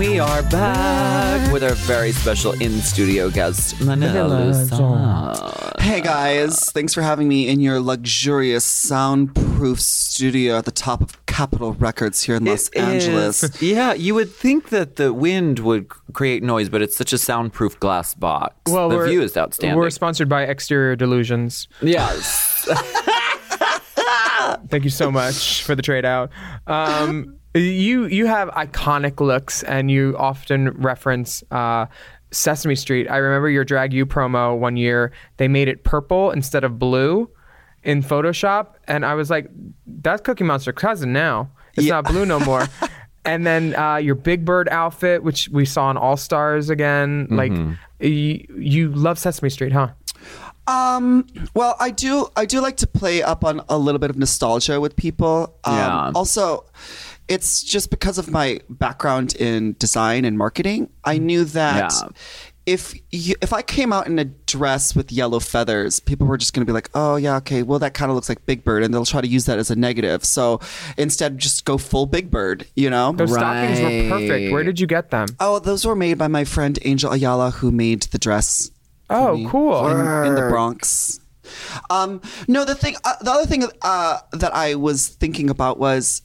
We 0.02 0.18
are 0.18 0.42
back 0.42 1.52
with 1.52 1.62
our 1.62 1.74
very 1.74 2.10
special 2.10 2.54
in 2.60 2.80
studio 2.80 3.30
guest, 3.30 3.80
Manila 3.80 4.26
Luzon. 4.46 5.72
Hey 5.78 6.00
guys, 6.00 6.58
thanks 6.72 6.92
for 6.92 7.02
having 7.02 7.28
me 7.28 7.46
in 7.46 7.60
your 7.60 7.78
luxurious 7.78 8.64
soundproof 8.64 9.80
studio 9.80 10.58
at 10.58 10.64
the 10.64 10.72
top 10.72 11.02
of 11.02 11.24
Capitol 11.26 11.74
Records 11.74 12.20
here 12.24 12.34
in 12.34 12.44
Los 12.44 12.66
It 12.70 12.78
is- 12.78 13.06
Angeles. 13.06 13.62
Yeah, 13.62 13.92
you 13.92 14.16
would 14.16 14.32
think 14.34 14.70
that 14.70 14.96
the 14.96 15.14
wind 15.14 15.60
would 15.60 15.88
create 16.12 16.42
noise, 16.42 16.68
but 16.68 16.82
it's 16.82 16.96
such 16.96 17.12
a 17.12 17.18
soundproof 17.18 17.78
glass 17.78 18.12
box. 18.12 18.56
Well, 18.72 18.88
the 18.88 19.04
view 19.04 19.22
is 19.22 19.36
outstanding. 19.36 19.78
We're 19.78 19.90
sponsored 19.90 20.28
by 20.28 20.42
Exterior 20.42 20.96
Delusions. 20.96 21.68
yes. 21.80 22.68
Thank 24.68 24.82
you 24.82 24.90
so 24.90 25.12
much 25.12 25.62
for 25.62 25.76
the 25.76 25.82
trade 25.82 26.04
out. 26.04 26.30
Um, 26.66 27.36
you 27.54 28.06
you 28.06 28.26
have 28.26 28.48
iconic 28.50 29.20
looks, 29.20 29.62
and 29.62 29.90
you 29.90 30.16
often 30.18 30.70
reference 30.70 31.42
uh, 31.50 31.86
Sesame 32.30 32.74
Street. 32.74 33.08
I 33.10 33.18
remember 33.18 33.50
your 33.50 33.64
Drag 33.64 33.92
You 33.92 34.06
promo 34.06 34.56
one 34.58 34.76
year. 34.76 35.12
They 35.36 35.48
made 35.48 35.68
it 35.68 35.84
purple 35.84 36.30
instead 36.30 36.64
of 36.64 36.78
blue 36.78 37.30
in 37.82 38.02
Photoshop, 38.02 38.74
and 38.88 39.04
I 39.04 39.14
was 39.14 39.28
like, 39.30 39.48
"That's 39.86 40.22
Cookie 40.22 40.44
Monster 40.44 40.72
cousin 40.72 41.12
now. 41.12 41.50
It's 41.74 41.86
not 41.88 42.04
blue 42.06 42.24
no 42.24 42.40
more." 42.40 42.66
and 43.24 43.46
then 43.46 43.74
uh, 43.76 43.96
your 43.96 44.14
Big 44.14 44.44
Bird 44.44 44.68
outfit, 44.70 45.22
which 45.22 45.48
we 45.50 45.64
saw 45.64 45.90
in 45.90 45.96
All 45.96 46.16
Stars 46.16 46.70
again. 46.70 47.26
Like, 47.30 47.52
you, 48.00 48.46
you 48.58 48.88
love 48.90 49.18
Sesame 49.18 49.50
Street, 49.50 49.72
huh? 49.72 49.88
Um, 50.66 51.26
well, 51.54 51.76
I 51.80 51.90
do. 51.90 52.28
I 52.36 52.46
do 52.46 52.60
like 52.60 52.76
to 52.78 52.86
play 52.86 53.22
up 53.22 53.44
on 53.44 53.62
a 53.68 53.76
little 53.76 53.98
bit 53.98 54.10
of 54.10 54.16
nostalgia 54.16 54.80
with 54.80 54.94
people. 54.96 55.58
Um, 55.64 55.74
Yeah. 55.76 56.12
Also, 56.14 56.64
it's 57.28 57.62
just 57.62 57.90
because 57.90 58.18
of 58.18 58.30
my 58.30 58.60
background 58.68 59.34
in 59.36 59.76
design 59.78 60.24
and 60.24 60.36
marketing. 60.36 60.90
I 61.04 61.18
knew 61.18 61.44
that. 61.44 61.92
Yeah. 61.92 62.08
If 62.64 62.94
you, 63.10 63.34
if 63.42 63.52
I 63.52 63.62
came 63.62 63.92
out 63.92 64.06
in 64.06 64.20
a 64.20 64.24
dress 64.24 64.94
with 64.94 65.10
yellow 65.10 65.40
feathers, 65.40 65.98
people 65.98 66.28
were 66.28 66.36
just 66.36 66.54
going 66.54 66.64
to 66.64 66.70
be 66.70 66.72
like, 66.72 66.90
"Oh 66.94 67.16
yeah, 67.16 67.36
okay, 67.38 67.64
well 67.64 67.80
that 67.80 67.92
kind 67.92 68.08
of 68.08 68.14
looks 68.14 68.28
like 68.28 68.46
Big 68.46 68.62
Bird," 68.62 68.84
and 68.84 68.94
they'll 68.94 69.04
try 69.04 69.20
to 69.20 69.26
use 69.26 69.46
that 69.46 69.58
as 69.58 69.72
a 69.72 69.74
negative. 69.74 70.24
So 70.24 70.60
instead, 70.96 71.38
just 71.38 71.64
go 71.64 71.76
full 71.76 72.06
Big 72.06 72.30
Bird. 72.30 72.64
You 72.76 72.88
know? 72.88 73.12
Those 73.12 73.32
stockings 73.32 73.80
were 73.80 74.16
perfect. 74.16 74.52
Where 74.52 74.62
did 74.62 74.78
you 74.78 74.86
get 74.86 75.10
them? 75.10 75.26
Oh, 75.40 75.58
those 75.58 75.84
were 75.84 75.96
made 75.96 76.18
by 76.18 76.28
my 76.28 76.44
friend 76.44 76.78
Angel 76.84 77.10
Ayala, 77.10 77.50
who 77.50 77.72
made 77.72 78.02
the 78.02 78.18
dress. 78.18 78.70
Oh, 79.10 79.44
cool. 79.50 79.88
In, 79.88 80.26
in 80.26 80.34
the 80.36 80.46
Bronx. 80.48 81.18
Um, 81.90 82.20
no, 82.48 82.64
the 82.64 82.74
thing, 82.74 82.96
uh, 83.04 83.14
the 83.20 83.30
other 83.30 83.46
thing 83.46 83.64
uh, 83.82 84.18
that 84.32 84.54
I 84.54 84.74
was 84.74 85.08
thinking 85.08 85.50
about 85.50 85.78
was 85.78 86.22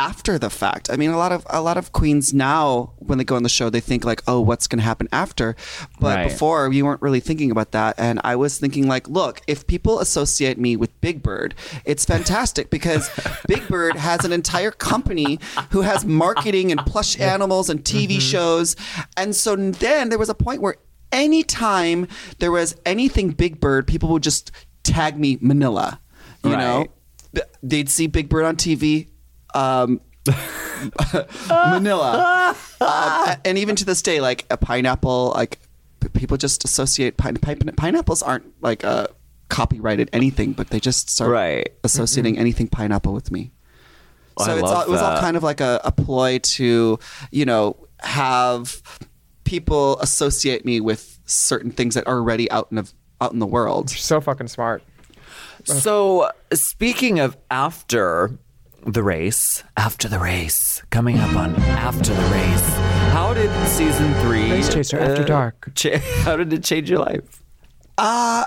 after 0.00 0.38
the 0.38 0.48
fact. 0.48 0.90
I 0.90 0.96
mean, 0.96 1.10
a 1.10 1.18
lot 1.18 1.30
of 1.30 1.46
a 1.50 1.60
lot 1.60 1.76
of 1.76 1.92
queens 1.92 2.32
now, 2.32 2.94
when 2.98 3.18
they 3.18 3.24
go 3.24 3.36
on 3.36 3.42
the 3.42 3.50
show, 3.50 3.68
they 3.68 3.80
think 3.80 4.02
like, 4.02 4.22
"Oh, 4.26 4.40
what's 4.40 4.66
going 4.66 4.78
to 4.78 4.84
happen 4.84 5.08
after?" 5.12 5.54
But 6.00 6.16
Right. 6.16 6.28
before, 6.28 6.68
we 6.70 6.82
weren't 6.82 7.02
really 7.02 7.20
thinking 7.20 7.50
about 7.50 7.72
that. 7.72 7.96
And 7.98 8.18
I 8.24 8.34
was 8.36 8.56
thinking 8.56 8.88
like, 8.88 9.08
"Look, 9.08 9.42
if 9.46 9.66
people 9.66 10.00
associate 10.00 10.58
me 10.58 10.74
with 10.74 10.98
Big 11.02 11.22
Bird, 11.22 11.54
it's 11.84 12.06
fantastic 12.06 12.70
because 12.70 13.10
Big 13.46 13.68
Bird 13.68 13.96
has 13.96 14.24
an 14.24 14.32
entire 14.32 14.70
company 14.70 15.38
who 15.70 15.82
has 15.82 16.06
marketing 16.06 16.72
and 16.72 16.80
plush 16.86 17.20
animals 17.20 17.68
and 17.68 17.84
TV 17.84 18.12
mm-hmm. 18.12 18.20
shows." 18.20 18.76
And 19.18 19.36
so 19.36 19.54
then 19.54 20.08
there 20.08 20.18
was 20.18 20.30
a 20.30 20.34
point 20.34 20.62
where 20.62 20.76
anytime 21.12 22.08
there 22.38 22.52
was 22.52 22.74
anything 22.86 23.30
Big 23.30 23.60
Bird, 23.60 23.86
people 23.86 24.08
would 24.10 24.22
just 24.22 24.50
tag 24.82 25.18
me 25.18 25.36
Manila. 25.42 26.00
You 26.42 26.56
know, 26.56 26.78
Right. 26.78 26.90
Th- 27.34 27.46
they'd 27.62 27.90
see 27.90 28.06
Big 28.06 28.28
Bird 28.30 28.46
on 28.46 28.56
TV. 28.56 29.08
Um, 29.54 30.00
Manila, 31.48 32.54
um, 32.80 33.36
and 33.44 33.58
even 33.58 33.76
to 33.76 33.84
this 33.84 34.02
day, 34.02 34.20
like 34.20 34.46
a 34.50 34.56
pineapple, 34.56 35.32
like 35.34 35.58
people 36.12 36.36
just 36.36 36.64
associate 36.64 37.16
pine, 37.16 37.36
pine, 37.36 37.58
pineapples 37.76 38.22
aren't 38.22 38.44
like 38.62 38.84
uh, 38.84 39.06
copyrighted 39.48 40.10
anything, 40.12 40.52
but 40.52 40.68
they 40.70 40.80
just 40.80 41.10
start 41.10 41.30
Right. 41.30 41.72
associating 41.84 42.38
anything 42.38 42.68
pineapple 42.68 43.12
with 43.12 43.30
me. 43.30 43.52
So 44.38 44.44
I 44.52 44.54
it's 44.54 44.62
love 44.62 44.76
all, 44.76 44.82
it 44.84 44.88
was 44.88 45.02
all 45.02 45.18
kind 45.20 45.36
of 45.36 45.42
like 45.42 45.60
a, 45.60 45.80
a 45.84 45.92
ploy 45.92 46.38
to, 46.38 46.98
you 47.30 47.44
know, 47.44 47.76
have 48.00 48.80
people 49.44 49.98
associate 50.00 50.64
me 50.64 50.80
with 50.80 51.18
certain 51.26 51.70
things 51.70 51.94
that 51.94 52.06
are 52.06 52.16
already 52.16 52.50
out 52.50 52.68
in 52.70 52.76
the 52.76 52.90
out 53.20 53.32
in 53.32 53.38
the 53.38 53.46
world. 53.46 53.90
So 53.90 54.20
fucking 54.20 54.48
smart. 54.48 54.82
So, 55.64 56.30
speaking 56.54 57.18
of 57.20 57.36
after 57.50 58.38
the 58.86 59.02
race, 59.02 59.62
after 59.76 60.08
the 60.08 60.18
race, 60.18 60.82
coming 60.90 61.18
up 61.18 61.34
on 61.36 61.54
after 61.56 62.12
the 62.14 62.22
race, 62.22 62.68
how 63.12 63.34
did 63.34 63.50
season 63.68 64.12
three? 64.22 64.50
uh, 64.50 64.54
Race 64.54 64.72
Chaser 64.72 64.98
After 64.98 65.24
Dark. 65.24 65.70
Cha- 65.74 65.98
how 66.24 66.36
did 66.36 66.52
it 66.52 66.64
change 66.64 66.88
your 66.90 67.00
life? 67.00 67.42
Uh 67.98 68.46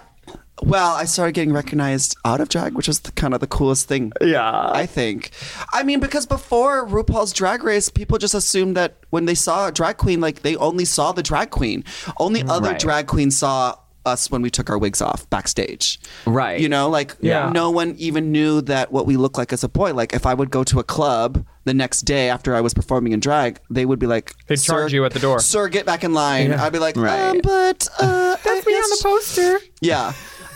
well, 0.61 0.93
I 0.93 1.05
started 1.05 1.33
getting 1.33 1.51
recognized 1.51 2.15
out 2.23 2.39
of 2.39 2.47
drag, 2.47 2.73
which 2.75 2.87
was 2.87 3.01
the, 3.01 3.11
kind 3.11 3.33
of 3.33 3.39
the 3.41 3.47
coolest 3.47 3.87
thing. 3.87 4.13
Yeah. 4.21 4.69
I 4.71 4.85
think. 4.85 5.31
I 5.73 5.83
mean, 5.83 5.99
because 5.99 6.25
before 6.27 6.87
RuPaul's 6.87 7.33
Drag 7.33 7.63
Race, 7.63 7.89
people 7.89 8.17
just 8.19 8.35
assumed 8.35 8.77
that 8.77 8.95
when 9.09 9.25
they 9.25 9.33
saw 9.35 9.67
a 9.67 9.71
drag 9.71 9.97
queen, 9.97 10.21
like 10.21 10.41
they 10.43 10.55
only 10.57 10.85
saw 10.85 11.11
the 11.11 11.23
drag 11.23 11.49
queen. 11.49 11.83
Only 12.17 12.43
other 12.43 12.69
Right. 12.69 12.79
drag 12.79 13.07
queens 13.07 13.35
saw 13.37 13.75
us 14.05 14.29
when 14.31 14.41
we 14.41 14.49
took 14.49 14.69
our 14.69 14.77
wigs 14.77 15.01
off 15.01 15.29
backstage. 15.29 15.99
Right. 16.25 16.59
You 16.59 16.69
know, 16.69 16.89
like 16.89 17.15
Yeah. 17.21 17.49
no 17.51 17.71
one 17.71 17.95
even 17.97 18.31
knew 18.31 18.61
that 18.61 18.91
what 18.91 19.05
we 19.05 19.17
look 19.17 19.37
like 19.37 19.53
as 19.53 19.63
a 19.63 19.69
boy. 19.69 19.93
Like 19.93 20.13
if 20.13 20.25
I 20.25 20.33
would 20.33 20.49
go 20.51 20.63
to 20.65 20.79
a 20.79 20.83
club 20.83 21.45
the 21.65 21.73
next 21.73 22.01
day 22.01 22.29
after 22.29 22.55
I 22.55 22.61
was 22.61 22.73
performing 22.73 23.13
in 23.13 23.19
drag, 23.19 23.59
they 23.69 23.85
would 23.85 23.99
be 23.99 24.07
like, 24.07 24.33
They'd 24.47 24.59
charge 24.59 24.93
you 24.93 25.03
at 25.05 25.13
the 25.13 25.19
door." 25.19 25.39
Sir, 25.39 25.67
get 25.69 25.85
back 25.85 26.03
in 26.03 26.13
line. 26.13 26.49
Yeah. 26.49 26.63
I'd 26.63 26.73
be 26.73 26.79
like, 26.79 26.95
Right. 26.97 27.29
um, 27.29 27.39
but 27.43 27.87
uh, 27.99 28.35
That's 28.43 28.65
me 28.65 28.73
on 28.73 28.89
the 28.89 28.99
poster. 29.03 29.59
yeah. 29.81 30.13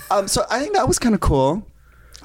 Um, 0.09 0.27
so 0.29 0.45
I 0.49 0.59
think 0.59 0.73
that 0.73 0.87
was 0.87 0.99
kind 0.99 1.13
of 1.13 1.19
cool. 1.19 1.66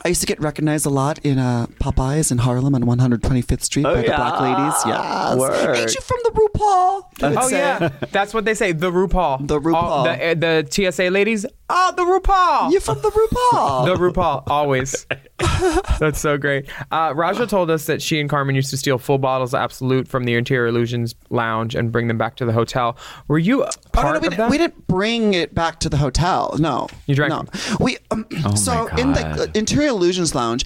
I 0.04 0.08
used 0.08 0.20
to 0.20 0.26
get 0.26 0.40
recognized 0.40 0.84
a 0.84 0.90
lot 0.90 1.18
in 1.20 1.38
uh, 1.38 1.66
Popeyes 1.80 2.32
in 2.32 2.38
Harlem 2.38 2.74
on 2.74 2.82
125th 2.82 3.62
Street 3.62 3.86
Oh, 3.86 3.94
by 3.94 4.02
the 4.02 4.06
black 4.08 4.40
ladies. 4.40 4.82
Yes. 4.86 5.38
Word. 5.38 5.76
Ain't 5.76 5.94
you 5.94 6.00
from 6.00 6.18
the 6.24 6.30
RuPaul? 6.30 7.02
Oh 7.22 7.48
say. 7.48 7.58
yeah, 7.58 7.88
that's 8.10 8.34
what 8.34 8.44
they 8.44 8.54
say. 8.54 8.72
The 8.72 8.90
RuPaul. 8.90 9.46
The 9.46 9.60
RuPaul. 9.60 9.74
All- 9.74 10.04
the, 10.04 10.10
uh, 10.10 10.34
the 10.34 10.90
TSA 10.90 11.10
ladies. 11.10 11.46
Oh, 11.74 11.92
the 11.96 12.02
RuPaul. 12.02 12.72
You're 12.72 12.80
from 12.80 13.00
the 13.00 13.10
RuPaul. 13.10 13.84
the 13.86 13.94
RuPaul, 13.94 14.42
always. 14.48 15.06
That's 15.98 16.20
so 16.20 16.36
great. 16.36 16.68
Uh, 16.90 17.12
Raja 17.14 17.46
told 17.46 17.70
us 17.70 17.86
that 17.86 18.02
she 18.02 18.20
and 18.20 18.28
Carmen 18.28 18.54
used 18.54 18.70
to 18.70 18.76
steal 18.76 18.98
full 18.98 19.18
bottles 19.18 19.54
of 19.54 19.60
Absolut 19.60 20.06
from 20.08 20.24
the 20.24 20.34
Interior 20.34 20.66
Illusions 20.66 21.14
lounge 21.30 21.74
and 21.74 21.90
bring 21.90 22.08
them 22.08 22.18
back 22.18 22.36
to 22.36 22.44
the 22.44 22.52
hotel. 22.52 22.96
Were 23.28 23.38
you 23.38 23.66
a 23.94 23.98
Oh, 23.98 24.02
no, 24.02 24.08
no, 24.08 24.12
we, 24.12 24.16
of 24.16 24.22
didn't, 24.22 24.38
that? 24.38 24.50
we 24.50 24.58
didn't 24.58 24.86
bring 24.86 25.34
it 25.34 25.54
back 25.54 25.80
to 25.80 25.88
the 25.88 25.96
hotel. 25.98 26.54
No, 26.58 26.88
You 27.06 27.14
drank 27.14 27.30
No, 27.30 27.44
we. 27.80 27.98
Um, 28.10 28.26
so 28.56 28.86
in 28.88 29.12
the 29.12 29.26
uh, 29.26 29.46
Interior 29.54 29.88
Illusions 29.88 30.34
Lounge, 30.34 30.64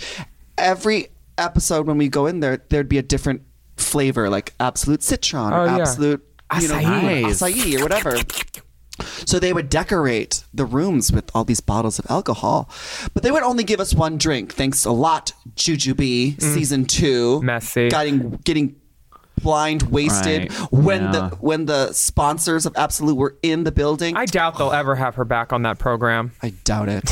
every 0.58 1.08
episode 1.38 1.86
when 1.86 1.98
we 1.98 2.08
go 2.08 2.26
in 2.26 2.40
there, 2.40 2.62
there'd 2.68 2.88
be 2.88 2.98
a 2.98 3.02
different 3.02 3.42
flavor, 3.76 4.30
like 4.30 4.54
Absolut 4.60 5.02
Citron 5.02 5.52
or 5.52 5.60
Oh, 5.60 5.64
yeah. 5.64 5.76
Absolut, 5.78 6.24
you 6.60 6.68
know, 6.68 6.74
Acai. 6.74 7.22
Acai 7.24 7.78
or 7.78 7.82
whatever. 7.82 8.16
So 9.26 9.38
they 9.38 9.52
would 9.52 9.68
decorate 9.68 10.42
the 10.54 10.64
rooms 10.64 11.12
with 11.12 11.30
all 11.34 11.44
these 11.44 11.60
bottles 11.60 11.98
of 11.98 12.06
alcohol, 12.08 12.70
but 13.12 13.22
they 13.22 13.30
would 13.30 13.42
only 13.42 13.62
give 13.62 13.78
us 13.78 13.92
one 13.92 14.16
drink. 14.16 14.54
Thanks 14.54 14.86
a 14.86 14.90
lot, 14.90 15.32
Jujubee 15.54 16.40
season 16.40 16.86
two. 16.86 17.40
Mm. 17.40 17.42
Messy. 17.42 17.88
Getting 17.90 18.30
getting 18.44 18.76
blind 19.42 19.82
wasted 19.84 20.50
Right. 20.52 20.72
when 20.72 21.02
Yeah. 21.04 21.10
the 21.12 21.28
when 21.40 21.66
the 21.66 21.92
sponsors 21.92 22.66
of 22.66 22.74
Absolut 22.76 23.16
were 23.16 23.36
in 23.42 23.64
the 23.64 23.72
building. 23.72 24.16
I 24.16 24.24
doubt 24.26 24.58
they'll 24.58 24.72
ever 24.72 24.94
have 24.96 25.14
her 25.16 25.24
back 25.24 25.52
on 25.52 25.62
that 25.62 25.78
program. 25.78 26.32
I 26.42 26.50
doubt 26.64 26.88
it. 26.88 27.10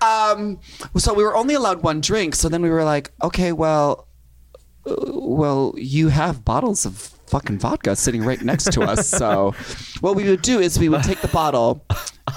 um, 0.00 0.58
so 0.96 1.12
we 1.14 1.22
were 1.24 1.36
only 1.36 1.54
allowed 1.54 1.82
one 1.82 2.00
drink. 2.00 2.34
So 2.34 2.48
then 2.48 2.62
we 2.62 2.70
were 2.70 2.84
like, 2.84 3.12
okay, 3.22 3.52
well, 3.52 4.06
uh, 4.86 4.94
well, 5.08 5.74
you 5.76 6.08
have 6.08 6.44
bottles 6.44 6.86
of 6.86 7.12
fucking 7.30 7.58
vodka 7.58 7.94
sitting 7.96 8.22
right 8.24 8.42
next 8.42 8.72
to 8.72 8.82
us. 8.82 9.08
So 9.08 9.54
what 10.00 10.16
we 10.16 10.28
would 10.28 10.42
do 10.42 10.58
is 10.60 10.78
we 10.78 10.88
would 10.88 11.02
take 11.04 11.20
the 11.20 11.28
bottle 11.28 11.84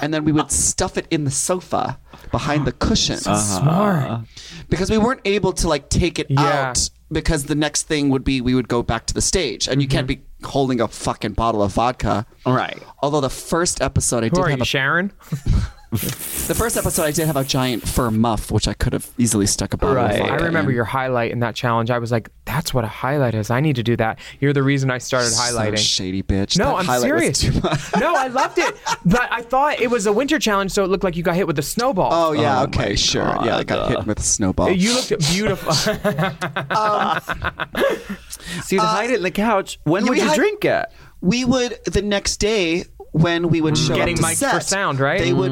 and 0.00 0.12
then 0.14 0.24
we 0.24 0.32
would 0.32 0.50
stuff 0.50 0.96
it 0.96 1.06
in 1.10 1.24
the 1.24 1.30
sofa 1.30 1.98
behind 2.30 2.66
the 2.66 2.72
cushion 2.72 3.16
Smart. 3.18 4.04
Uh-huh. 4.10 4.20
because 4.68 4.90
we 4.90 4.98
weren't 4.98 5.20
able 5.24 5.52
to 5.54 5.68
like 5.68 5.88
take 5.88 6.18
it 6.18 6.26
Yeah. 6.30 6.70
out 6.70 6.90
because 7.12 7.44
the 7.44 7.54
next 7.54 7.82
thing 7.84 8.08
would 8.08 8.24
be 8.24 8.40
we 8.40 8.54
would 8.54 8.68
go 8.68 8.82
back 8.82 9.06
to 9.06 9.14
the 9.14 9.20
stage 9.20 9.68
and 9.68 9.80
you 9.82 9.86
can't 9.88 10.06
be 10.06 10.22
holding 10.44 10.80
a 10.80 10.88
fucking 10.88 11.32
bottle 11.32 11.62
of 11.62 11.72
vodka. 11.72 12.26
Right. 12.46 12.82
Although 13.02 13.20
the 13.20 13.30
first 13.30 13.80
episode 13.82 14.24
I 14.24 14.28
Who 14.28 14.36
did 14.36 14.40
are 14.44 14.48
have 14.48 14.58
you, 14.58 14.62
a 14.62 14.66
Sharon? 14.66 15.12
the 16.00 16.54
first 16.54 16.76
episode 16.76 17.02
I 17.04 17.10
did 17.10 17.26
have 17.26 17.36
a 17.36 17.44
giant 17.44 17.86
fur 17.88 18.10
muff 18.10 18.50
which 18.50 18.66
I 18.68 18.74
could 18.74 18.92
have 18.92 19.08
easily 19.18 19.46
stuck 19.46 19.72
a 19.74 19.76
bottle 19.76 19.96
Right. 19.96 20.20
of 20.20 20.26
I 20.30 20.34
remember 20.36 20.70
in. 20.70 20.76
your 20.76 20.84
highlight 20.84 21.30
in 21.30 21.40
that 21.40 21.54
challenge. 21.54 21.90
I 21.90 21.98
was 21.98 22.10
like, 22.12 22.28
"That's 22.44 22.72
what 22.74 22.84
a 22.84 22.88
highlight 22.88 23.34
is. 23.34 23.50
I 23.50 23.60
need 23.60 23.76
to 23.76 23.82
do 23.82 23.96
that." 23.96 24.18
You're 24.40 24.52
the 24.52 24.62
reason 24.62 24.90
I 24.90 24.98
started 24.98 25.30
So 25.30 25.42
highlighting. 25.42 25.78
shady 25.78 26.22
bitch. 26.22 26.58
No, 26.58 26.66
That 26.66 26.74
I'm 26.76 26.84
highlight 26.86 27.12
was 27.12 27.20
serious. 27.22 27.40
too 27.40 27.60
much. 27.60 27.80
no, 28.00 28.14
I 28.14 28.26
loved 28.28 28.58
it, 28.58 28.74
but 29.04 29.28
I 29.30 29.42
thought 29.42 29.80
it 29.80 29.90
was 29.90 30.06
a 30.06 30.12
winter 30.12 30.38
challenge, 30.38 30.70
so 30.72 30.84
it 30.84 30.88
looked 30.90 31.04
like 31.04 31.16
you 31.16 31.22
got 31.22 31.36
hit 31.36 31.46
with 31.46 31.58
a 31.58 31.62
snowball. 31.62 32.10
Oh 32.12 32.32
yeah, 32.32 32.60
Oh, 32.60 32.64
okay, 32.64 32.90
my 32.90 32.94
sure. 32.96 33.36
Yeah, 33.44 33.56
I 33.58 33.64
got 33.64 33.88
hit 33.90 34.06
with 34.06 34.18
a 34.18 34.22
snowball. 34.22 34.70
You 34.70 34.94
looked 34.94 35.10
beautiful. 35.32 35.72
So 38.64 38.76
you'd 38.76 38.82
uh, 38.82 38.86
hide 38.86 39.10
it 39.10 39.16
in 39.16 39.22
the 39.22 39.30
couch. 39.30 39.78
When 39.84 40.04
yeah, 40.04 40.08
would 40.10 40.18
you 40.18 40.24
had- 40.28 40.36
drink 40.36 40.64
it? 40.64 40.86
we 41.20 41.44
would 41.44 41.78
the 41.86 42.02
next 42.02 42.36
day 42.36 42.84
when 43.14 43.48
we 43.48 43.60
would 43.60 43.78
show 43.78 43.94
Getting 43.94 44.14
up 44.14 44.22
to 44.22 44.26
mic'd 44.26 44.38
set, 44.38 44.54
for 44.54 44.60
sound, 44.60 44.98
right? 44.98 45.20
They 45.20 45.32
would 45.32 45.50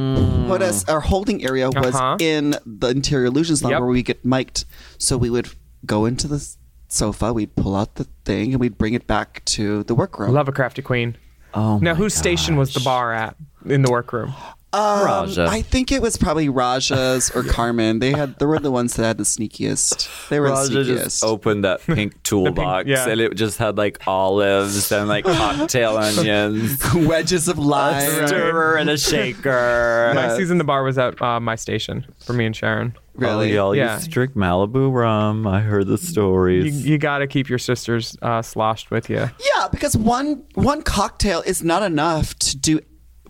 put 0.49 0.63
us. 0.63 0.85
Our 0.89 0.99
holding 1.01 1.45
area 1.45 1.71
was 1.71 1.95
Uh-huh. 1.95 2.17
in 2.19 2.57
the 2.67 2.89
interior 2.89 3.27
illusions 3.27 3.63
lounge 3.63 3.71
Yep. 3.73 3.81
where 3.81 3.89
we 3.91 4.03
get 4.03 4.25
mic'd. 4.25 4.65
So 4.99 5.17
we 5.17 5.31
would 5.31 5.49
go 5.87 6.05
into 6.05 6.27
the 6.27 6.37
s- 6.37 6.59
sofa, 6.89 7.33
we'd 7.33 7.55
pull 7.55 7.77
out 7.77 7.95
the 7.95 8.07
thing, 8.25 8.51
and 8.53 8.61
we'd 8.61 8.77
bring 8.79 8.95
it 8.95 9.07
back 9.07 9.45
to 9.45 9.85
the 9.85 9.95
workroom. 9.95 10.33
Love 10.33 10.49
a 10.49 10.53
crafty 10.53 10.83
queen. 10.83 11.17
Oh 11.55 11.79
Now, 11.79 11.93
my 11.93 11.99
whose 11.99 12.15
station 12.15 12.57
was 12.57 12.75
the 12.75 12.81
gosh. 12.81 12.85
bar 12.85 13.13
at 13.13 13.37
in 13.65 13.83
the 13.83 13.91
workroom? 13.93 14.35
Um, 14.75 15.05
Raja. 15.05 15.47
I 15.51 15.61
think 15.63 15.93
it 15.93 16.01
was 16.01 16.17
probably 16.17 16.49
Raja's 16.49 17.31
or 17.35 17.43
Carmen. 17.57 17.99
They 17.99 18.13
had 18.13 18.39
they 18.39 18.47
were 18.47 18.59
the 18.59 18.71
ones 18.71 18.95
that 18.97 19.05
had 19.05 19.19
the 19.19 19.25
sneakiest. 19.25 20.29
They 20.31 20.41
were 20.41 20.49
Raja 20.51 20.73
the 20.73 20.81
sneakiest. 20.81 21.03
just 21.05 21.25
opened 21.25 21.65
that 21.65 21.81
pink 21.87 22.23
toolbox 22.23 22.89
yeah. 22.89 23.09
and 23.09 23.21
it 23.21 23.35
just 23.35 23.59
had 23.59 23.77
like 23.77 24.01
olives 24.07 24.91
and 24.91 25.09
like 25.09 25.25
cocktail 25.25 25.97
onions, 25.99 26.81
Wedges 26.95 27.49
of 27.49 27.59
lime, 27.59 27.97
a 28.25 28.27
stirrer 28.29 28.77
and 28.77 28.89
a 28.89 28.97
shaker. 28.99 30.13
My 30.15 30.37
season, 30.37 30.59
the 30.59 30.65
bar 30.65 30.83
was 30.85 30.99
at 30.99 31.21
uh, 31.21 31.41
my 31.41 31.55
station 31.57 32.07
for 32.25 32.33
me 32.33 32.47
and 32.47 32.57
Sharon. 32.57 32.95
Really? 33.15 33.53
Oh, 33.59 33.73
y'all 33.73 33.77
Yeah. 33.77 33.93
used 33.95 34.05
to 34.07 34.11
drink 34.11 34.33
Malibu 34.35 34.91
rum. 34.93 35.47
I 35.47 35.61
heard 35.61 35.87
the 35.87 35.93
You, 35.93 35.97
stories. 35.99 36.87
you 36.87 36.97
got 36.97 37.19
to 37.19 37.27
keep 37.27 37.49
your 37.51 37.59
sisters 37.59 38.17
uh, 38.23 38.41
sloshed 38.41 38.91
with 38.91 39.11
you. 39.11 39.19
Yeah, 39.19 39.69
because 39.71 39.95
one 39.97 40.45
one 40.55 40.81
cocktail 40.83 41.43
is 41.45 41.63
not 41.63 41.83
enough 41.83 42.35
to 42.39 42.57
do 42.57 42.81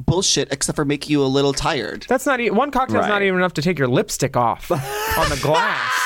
bullshit 0.01 0.53
except 0.53 0.77
for 0.77 0.85
make 0.85 1.09
you 1.09 1.23
a 1.23 1.27
little 1.27 1.53
tired. 1.53 2.07
That's 2.09 2.27
not 2.27 2.41
e- 2.41 2.51
one 2.51 2.71
cocktail's 2.71 3.07
not 3.09 3.23
even 3.23 3.37
enough 3.39 3.55
to 3.55 3.63
take 3.63 3.79
your 3.79 3.89
lipstick 3.89 4.37
off 4.37 4.71
on 5.19 5.29
the 5.29 5.39
glass. 5.43 5.99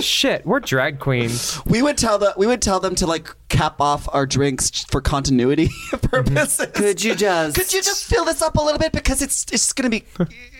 Shit, 0.00 0.44
we're 0.46 0.60
drag 0.60 0.98
queens. 0.98 1.60
We 1.66 1.82
would 1.82 1.96
tell 1.98 2.18
the 2.18 2.34
we 2.36 2.46
would 2.46 2.62
tell 2.62 2.80
them 2.80 2.94
to 2.96 3.06
like 3.06 3.34
cap 3.48 3.80
off 3.80 4.08
our 4.12 4.26
drinks 4.26 4.84
for 4.90 5.00
continuity 5.00 5.68
purposes. 5.90 6.66
Mm-hmm. 6.66 6.72
Could 6.72 7.02
you 7.04 7.14
just? 7.14 7.56
Could 7.56 7.72
you 7.72 7.82
just 7.82 8.04
fill 8.04 8.24
this 8.24 8.42
up 8.42 8.56
a 8.56 8.60
little 8.62 8.78
bit 8.78 8.92
because 8.92 9.22
it's 9.22 9.44
it's 9.52 9.72
gonna 9.72 9.90
be 9.90 10.04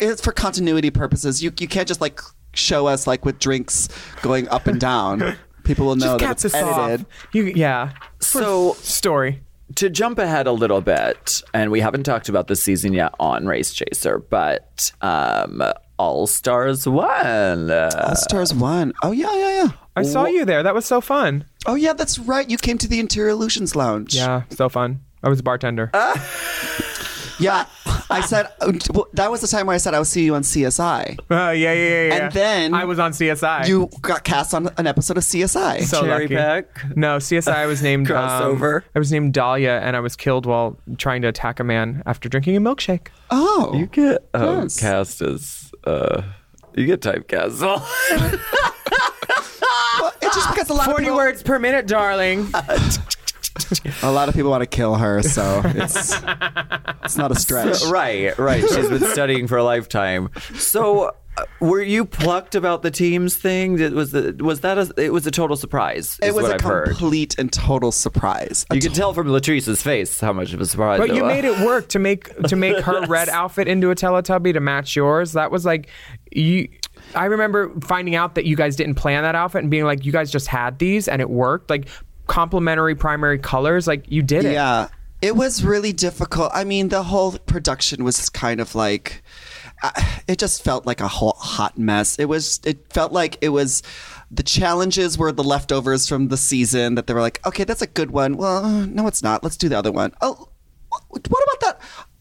it's 0.00 0.20
for 0.22 0.32
continuity 0.32 0.90
purposes. 0.90 1.42
You 1.42 1.52
you 1.58 1.68
can't 1.68 1.86
just 1.88 2.00
like 2.00 2.20
show 2.54 2.86
us 2.86 3.06
like 3.06 3.24
with 3.24 3.38
drinks 3.38 3.88
going 4.22 4.48
up 4.48 4.66
and 4.66 4.80
down. 4.80 5.36
People 5.64 5.86
will 5.86 5.96
know 5.96 6.18
Just 6.18 6.20
that 6.20 6.30
it's 6.32 6.42
this 6.42 6.54
edited. 6.54 7.02
off. 7.02 7.06
You, 7.32 7.44
yeah. 7.44 7.92
So 8.20 8.72
Story. 8.74 9.42
To 9.76 9.90
jump 9.90 10.18
ahead 10.18 10.46
a 10.46 10.52
little 10.52 10.80
bit, 10.80 11.42
and 11.54 11.70
we 11.70 11.80
haven't 11.80 12.04
talked 12.04 12.28
about 12.28 12.48
this 12.48 12.62
season 12.62 12.92
yet 12.92 13.14
on 13.20 13.46
Race 13.46 13.72
Chaser, 13.72 14.18
but 14.18 14.92
um, 15.00 15.62
All 15.98 16.26
Stars 16.26 16.86
won. 16.86 17.70
Uh, 17.70 17.90
All 18.08 18.16
Stars 18.16 18.54
one. 18.54 18.92
Oh 19.02 19.12
yeah, 19.12 19.34
yeah, 19.34 19.62
yeah. 19.64 19.68
I 19.96 20.02
saw 20.02 20.26
you 20.26 20.44
there. 20.44 20.62
That 20.62 20.74
was 20.74 20.86
so 20.86 21.00
fun. 21.00 21.44
Oh 21.66 21.74
yeah, 21.74 21.92
that's 21.92 22.18
right. 22.18 22.48
You 22.48 22.56
came 22.56 22.78
to 22.78 22.88
the 22.88 23.00
Interior 23.00 23.30
Illusions 23.30 23.76
Lounge. 23.76 24.14
Yeah, 24.14 24.42
so 24.50 24.68
fun. 24.68 25.00
I 25.22 25.28
was 25.28 25.40
a 25.40 25.42
bartender. 25.42 25.90
Yeah. 27.40 27.66
I 28.12 28.20
said 28.22 28.48
well, 28.92 29.06
that 29.14 29.30
was 29.30 29.40
the 29.40 29.46
time 29.46 29.66
where 29.66 29.74
I 29.74 29.78
said 29.78 29.94
I 29.94 29.98
would 29.98 30.08
see 30.08 30.24
you 30.24 30.34
on 30.34 30.42
CSI. 30.42 31.18
Oh, 31.30 31.50
yeah, 31.50 31.52
yeah, 31.52 31.72
yeah, 31.72 32.06
yeah. 32.08 32.14
And 32.24 32.32
then 32.32 32.74
I 32.74 32.84
was 32.84 32.98
on 32.98 33.12
CSI. 33.12 33.68
You 33.68 33.88
got 34.02 34.24
cast 34.24 34.52
on 34.52 34.68
an 34.78 34.86
episode 34.86 35.16
of 35.16 35.22
CSI. 35.22 35.82
so 35.82 36.02
Cherry 36.02 36.24
lucky. 36.24 36.34
Peck? 36.34 36.96
No, 36.96 37.16
CSI. 37.18 37.52
I 37.52 37.66
was 37.66 37.82
named 37.88 38.10
um, 38.10 38.16
Crossover. 38.16 38.82
I 38.94 38.98
was 38.98 39.12
named 39.12 39.32
Dahlia, 39.32 39.80
and 39.80 39.96
I 39.96 40.00
was 40.00 40.16
killed 40.16 40.44
while 40.46 40.76
trying 40.98 41.22
to 41.22 41.28
attack 41.28 41.60
a 41.60 41.64
man 41.64 42.02
after 42.06 42.28
drinking 42.28 42.56
a 42.56 42.60
milkshake. 42.60 43.08
oh, 43.30 43.72
You 43.74 43.86
get 43.86 44.28
um, 44.34 44.62
Yes. 44.62 44.80
cast 44.80 45.22
as 45.22 45.70
uh, 45.84 46.22
you 46.74 46.86
get 46.86 47.00
typecast. 47.00 47.60
Well, 50.00 50.12
it's 50.22 50.34
just 50.34 50.48
because 50.50 50.70
a 50.70 50.72
lot 50.74 50.86
of 50.86 50.92
Forty 50.92 51.04
people, 51.04 51.16
words 51.16 51.42
per 51.42 51.58
minute, 51.58 51.86
darling. 51.86 52.48
a 54.02 54.10
lot 54.12 54.28
of 54.28 54.34
people 54.34 54.50
want 54.50 54.62
to 54.62 54.66
kill 54.66 54.94
her, 54.96 55.22
so 55.22 55.62
it's 55.64 56.14
it's 57.04 57.16
not 57.16 57.30
a 57.30 57.36
stretch. 57.36 57.82
right, 57.90 58.36
right. 58.38 58.60
She's 58.62 58.88
been 58.88 59.04
studying 59.04 59.46
for 59.46 59.56
a 59.58 59.64
lifetime. 59.64 60.30
So, 60.54 61.12
uh, 61.36 61.44
were 61.60 61.80
you 61.82 62.04
plucked 62.04 62.54
about 62.54 62.82
the 62.82 62.90
teams 62.90 63.36
thing? 63.36 63.76
Did- 63.76 63.92
Was 63.94 64.10
the, 64.12 64.36
was 64.40 64.60
that 64.60 64.78
a, 64.78 64.92
it 64.96 65.12
was 65.12 65.26
a 65.26 65.30
total 65.30 65.56
surprise? 65.56 66.18
It 66.22 66.28
is 66.28 66.34
was 66.34 66.42
what 66.44 66.52
a 66.52 66.54
I've 66.56 66.60
heard. 66.60 66.88
complete 66.88 67.38
and 67.38 67.52
total 67.52 67.92
surprise. 67.92 68.66
A 68.70 68.74
You 68.74 68.80
can 68.80 68.92
tell 68.92 69.12
from 69.14 69.28
Latrice's 69.28 69.80
face 69.82 70.20
how 70.20 70.32
much 70.32 70.52
of 70.52 70.60
a 70.60 70.66
surprise. 70.66 70.98
But 70.98 71.14
you 71.14 71.22
was. 71.24 71.32
made 71.32 71.44
it 71.44 71.58
work 71.64 71.88
to 71.90 71.98
make 71.98 72.36
to 72.48 72.56
make 72.56 72.78
her 72.84 73.06
red 73.06 73.28
outfit 73.28 73.68
into 73.68 73.90
a 73.90 73.94
Teletubby 73.94 74.52
to 74.54 74.60
match 74.60 74.96
yours. 74.96 75.32
That 75.32 75.50
was 75.50 75.64
like 75.64 75.88
you. 76.32 76.68
I 77.14 77.24
remember 77.26 77.72
finding 77.80 78.14
out 78.14 78.34
that 78.34 78.44
you 78.44 78.56
guys 78.56 78.76
didn't 78.76 78.96
plan 78.96 79.22
that 79.22 79.34
outfit 79.34 79.62
and 79.62 79.70
being 79.70 79.84
like, 79.84 80.04
you 80.04 80.12
guys 80.12 80.30
just 80.30 80.46
had 80.48 80.78
these 80.78 81.08
and 81.08 81.22
it 81.22 81.30
worked. 81.30 81.70
Like 81.70 81.88
complementary 82.30 82.94
primary 82.94 83.38
colors, 83.38 83.86
like 83.86 84.04
you 84.10 84.22
did 84.22 84.44
it. 84.44 84.52
Yeah. 84.52 84.88
It 85.20 85.36
was 85.36 85.64
really 85.64 85.92
difficult. 85.92 86.50
I 86.54 86.64
mean, 86.64 86.88
the 86.88 87.02
whole 87.02 87.32
production 87.38 88.04
was 88.04 88.30
kind 88.30 88.60
of 88.60 88.74
like 88.74 89.22
uh, 89.82 89.90
it 90.28 90.38
just 90.38 90.62
felt 90.64 90.86
like 90.86 91.00
a 91.00 91.08
whole 91.08 91.36
hot 91.36 91.76
mess. 91.76 92.18
It 92.18 92.26
was 92.26 92.60
it 92.64 92.90
felt 92.92 93.12
like 93.12 93.36
it 93.40 93.50
was 93.50 93.82
the 94.30 94.42
challenges 94.42 95.18
were 95.18 95.32
the 95.32 95.42
leftovers 95.42 96.08
from 96.08 96.28
the 96.28 96.36
season 96.36 96.94
that 96.94 97.06
they 97.06 97.14
were 97.14 97.20
like, 97.20 97.44
"Okay, 97.44 97.64
that's 97.64 97.82
a 97.82 97.86
good 97.86 98.12
one." 98.12 98.36
Well, 98.36 98.64
uh, 98.64 98.86
no 98.86 99.06
it's 99.08 99.22
not. 99.22 99.42
Let's 99.42 99.56
do 99.56 99.68
the 99.68 99.76
other 99.76 99.92
one. 99.92 100.12
Oh, 100.22 100.48
wh- 100.90 101.12
what 101.12 101.42
about 101.44 101.60
that 101.60 101.80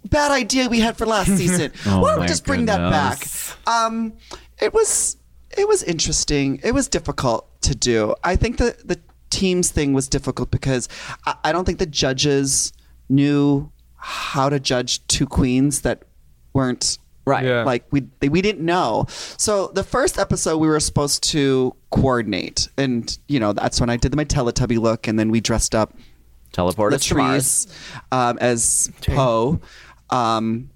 bad 0.09 0.31
idea 0.31 0.67
we 0.67 0.79
had 0.79 0.97
for 0.97 1.05
last 1.05 1.37
season? 1.37 1.71
Oh 1.85 2.01
Why 2.01 2.11
don't 2.11 2.21
we 2.21 2.27
just 2.27 2.45
bring 2.45 2.65
that 2.65 2.89
back? 2.89 3.27
Um 3.67 4.13
it 4.59 4.73
was 4.73 5.17
it 5.57 5.67
was 5.67 5.83
interesting. 5.83 6.59
It 6.63 6.73
was 6.73 6.87
difficult 6.87 7.61
to 7.61 7.75
do. 7.75 8.15
I 8.23 8.35
think 8.35 8.57
the 8.57 8.75
the 8.83 8.99
teams 9.29 9.69
thing 9.71 9.93
was 9.93 10.07
difficult 10.07 10.51
because 10.51 10.87
I, 11.25 11.35
I 11.45 11.51
don't 11.51 11.65
think 11.65 11.79
the 11.79 11.85
judges 11.85 12.73
knew 13.09 13.71
how 13.95 14.49
to 14.49 14.59
judge 14.59 15.05
two 15.07 15.25
queens 15.27 15.81
that 15.81 16.03
weren't 16.53 16.97
Right. 17.25 17.45
Yeah. 17.45 17.63
like 17.63 17.83
we 17.91 18.07
they, 18.21 18.29
we 18.29 18.41
didn't 18.41 18.65
know. 18.65 19.05
So 19.09 19.67
the 19.67 19.83
first 19.83 20.17
episode 20.17 20.57
we 20.57 20.67
were 20.67 20.79
supposed 20.79 21.21
to 21.25 21.75
coordinate, 21.91 22.67
and 22.75 23.15
you 23.27 23.39
know 23.39 23.53
that's 23.53 23.79
when 23.79 23.87
I 23.91 23.97
did 23.97 24.15
my 24.15 24.25
Teletubby 24.25 24.79
look, 24.79 25.07
and 25.07 25.19
then 25.19 25.29
we 25.29 25.39
dressed 25.39 25.75
up 25.75 25.93
teleport 26.53 26.91
us 26.93 27.05
to 27.05 27.15
Mars. 27.15 27.67
Latrice 27.67 28.11
um, 28.11 28.37
as 28.41 28.89
Po. 29.01 29.59
Um, 30.09 30.71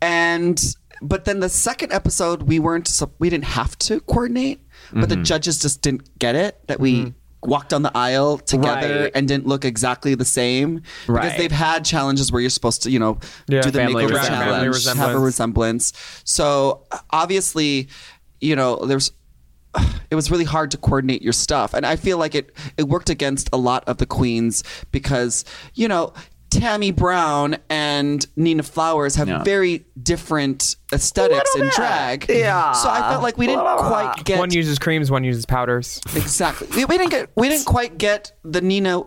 and 0.00 0.74
but 1.02 1.24
then 1.26 1.40
the 1.40 1.48
second 1.48 1.92
episode 1.92 2.42
we 2.44 2.58
weren't 2.58 2.90
we 3.18 3.28
didn't 3.28 3.44
have 3.44 3.76
to 3.80 4.00
coordinate, 4.00 4.60
but 4.92 5.00
Mm-hmm. 5.00 5.08
the 5.10 5.16
judges 5.16 5.58
just 5.60 5.82
didn't 5.82 6.18
get 6.18 6.34
it 6.34 6.66
that 6.68 6.80
we 6.80 7.12
walked 7.42 7.70
down 7.70 7.82
the 7.82 7.96
aisle 7.96 8.38
together 8.38 9.02
Right. 9.04 9.12
and 9.14 9.28
didn't 9.28 9.46
look 9.46 9.64
exactly 9.64 10.14
the 10.16 10.24
same 10.24 10.76
because 11.06 11.08
Right. 11.08 11.38
they've 11.38 11.52
had 11.52 11.84
challenges 11.84 12.32
where 12.32 12.40
you're 12.40 12.50
supposed 12.50 12.82
to 12.82 12.90
you 12.90 12.98
know 12.98 13.18
Yeah. 13.46 13.60
do 13.62 13.70
the 13.70 13.78
makeover 13.78 14.08
resemblance. 14.10 14.26
challenge, 14.28 14.84
have 14.86 15.10
a 15.14 15.18
resemblance. 15.18 15.22
resemblance. 15.24 15.92
So 16.24 16.82
obviously, 17.10 17.88
you 18.40 18.56
know, 18.56 18.76
there's 18.84 19.12
it 20.10 20.14
was 20.14 20.30
really 20.30 20.44
hard 20.44 20.70
to 20.70 20.76
coordinate 20.78 21.20
your 21.20 21.32
stuff 21.34 21.74
and 21.74 21.84
i 21.84 21.94
feel 21.94 22.16
like 22.16 22.34
it 22.34 22.56
it 22.78 22.84
worked 22.88 23.10
against 23.10 23.50
a 23.52 23.56
lot 23.58 23.84
of 23.86 23.98
the 23.98 24.06
queens 24.06 24.64
because 24.92 25.44
you 25.74 25.86
know 25.86 26.12
tammy 26.50 26.90
brown 26.90 27.56
and 27.68 28.26
nina 28.36 28.62
flowers 28.62 29.14
have 29.16 29.28
Yeah. 29.28 29.42
very 29.42 29.84
different 30.02 30.76
aesthetics 30.92 31.54
in 31.56 31.68
drag 31.74 32.26
Yeah. 32.28 32.72
so 32.72 32.88
i 32.88 33.00
felt 33.10 33.22
like 33.22 33.36
we 33.36 33.46
didn't 33.46 33.64
quite 33.78 34.24
get 34.24 34.38
One 34.38 34.50
uses 34.50 34.78
creams, 34.78 35.10
one 35.10 35.24
uses 35.24 35.44
powders. 35.44 36.00
exactly 36.16 36.66
we, 36.74 36.84
we 36.86 36.96
didn't 36.96 37.10
get 37.10 37.30
we 37.36 37.48
didn't 37.50 37.66
quite 37.66 37.98
get 37.98 38.32
the 38.44 38.60
nina 38.62 39.02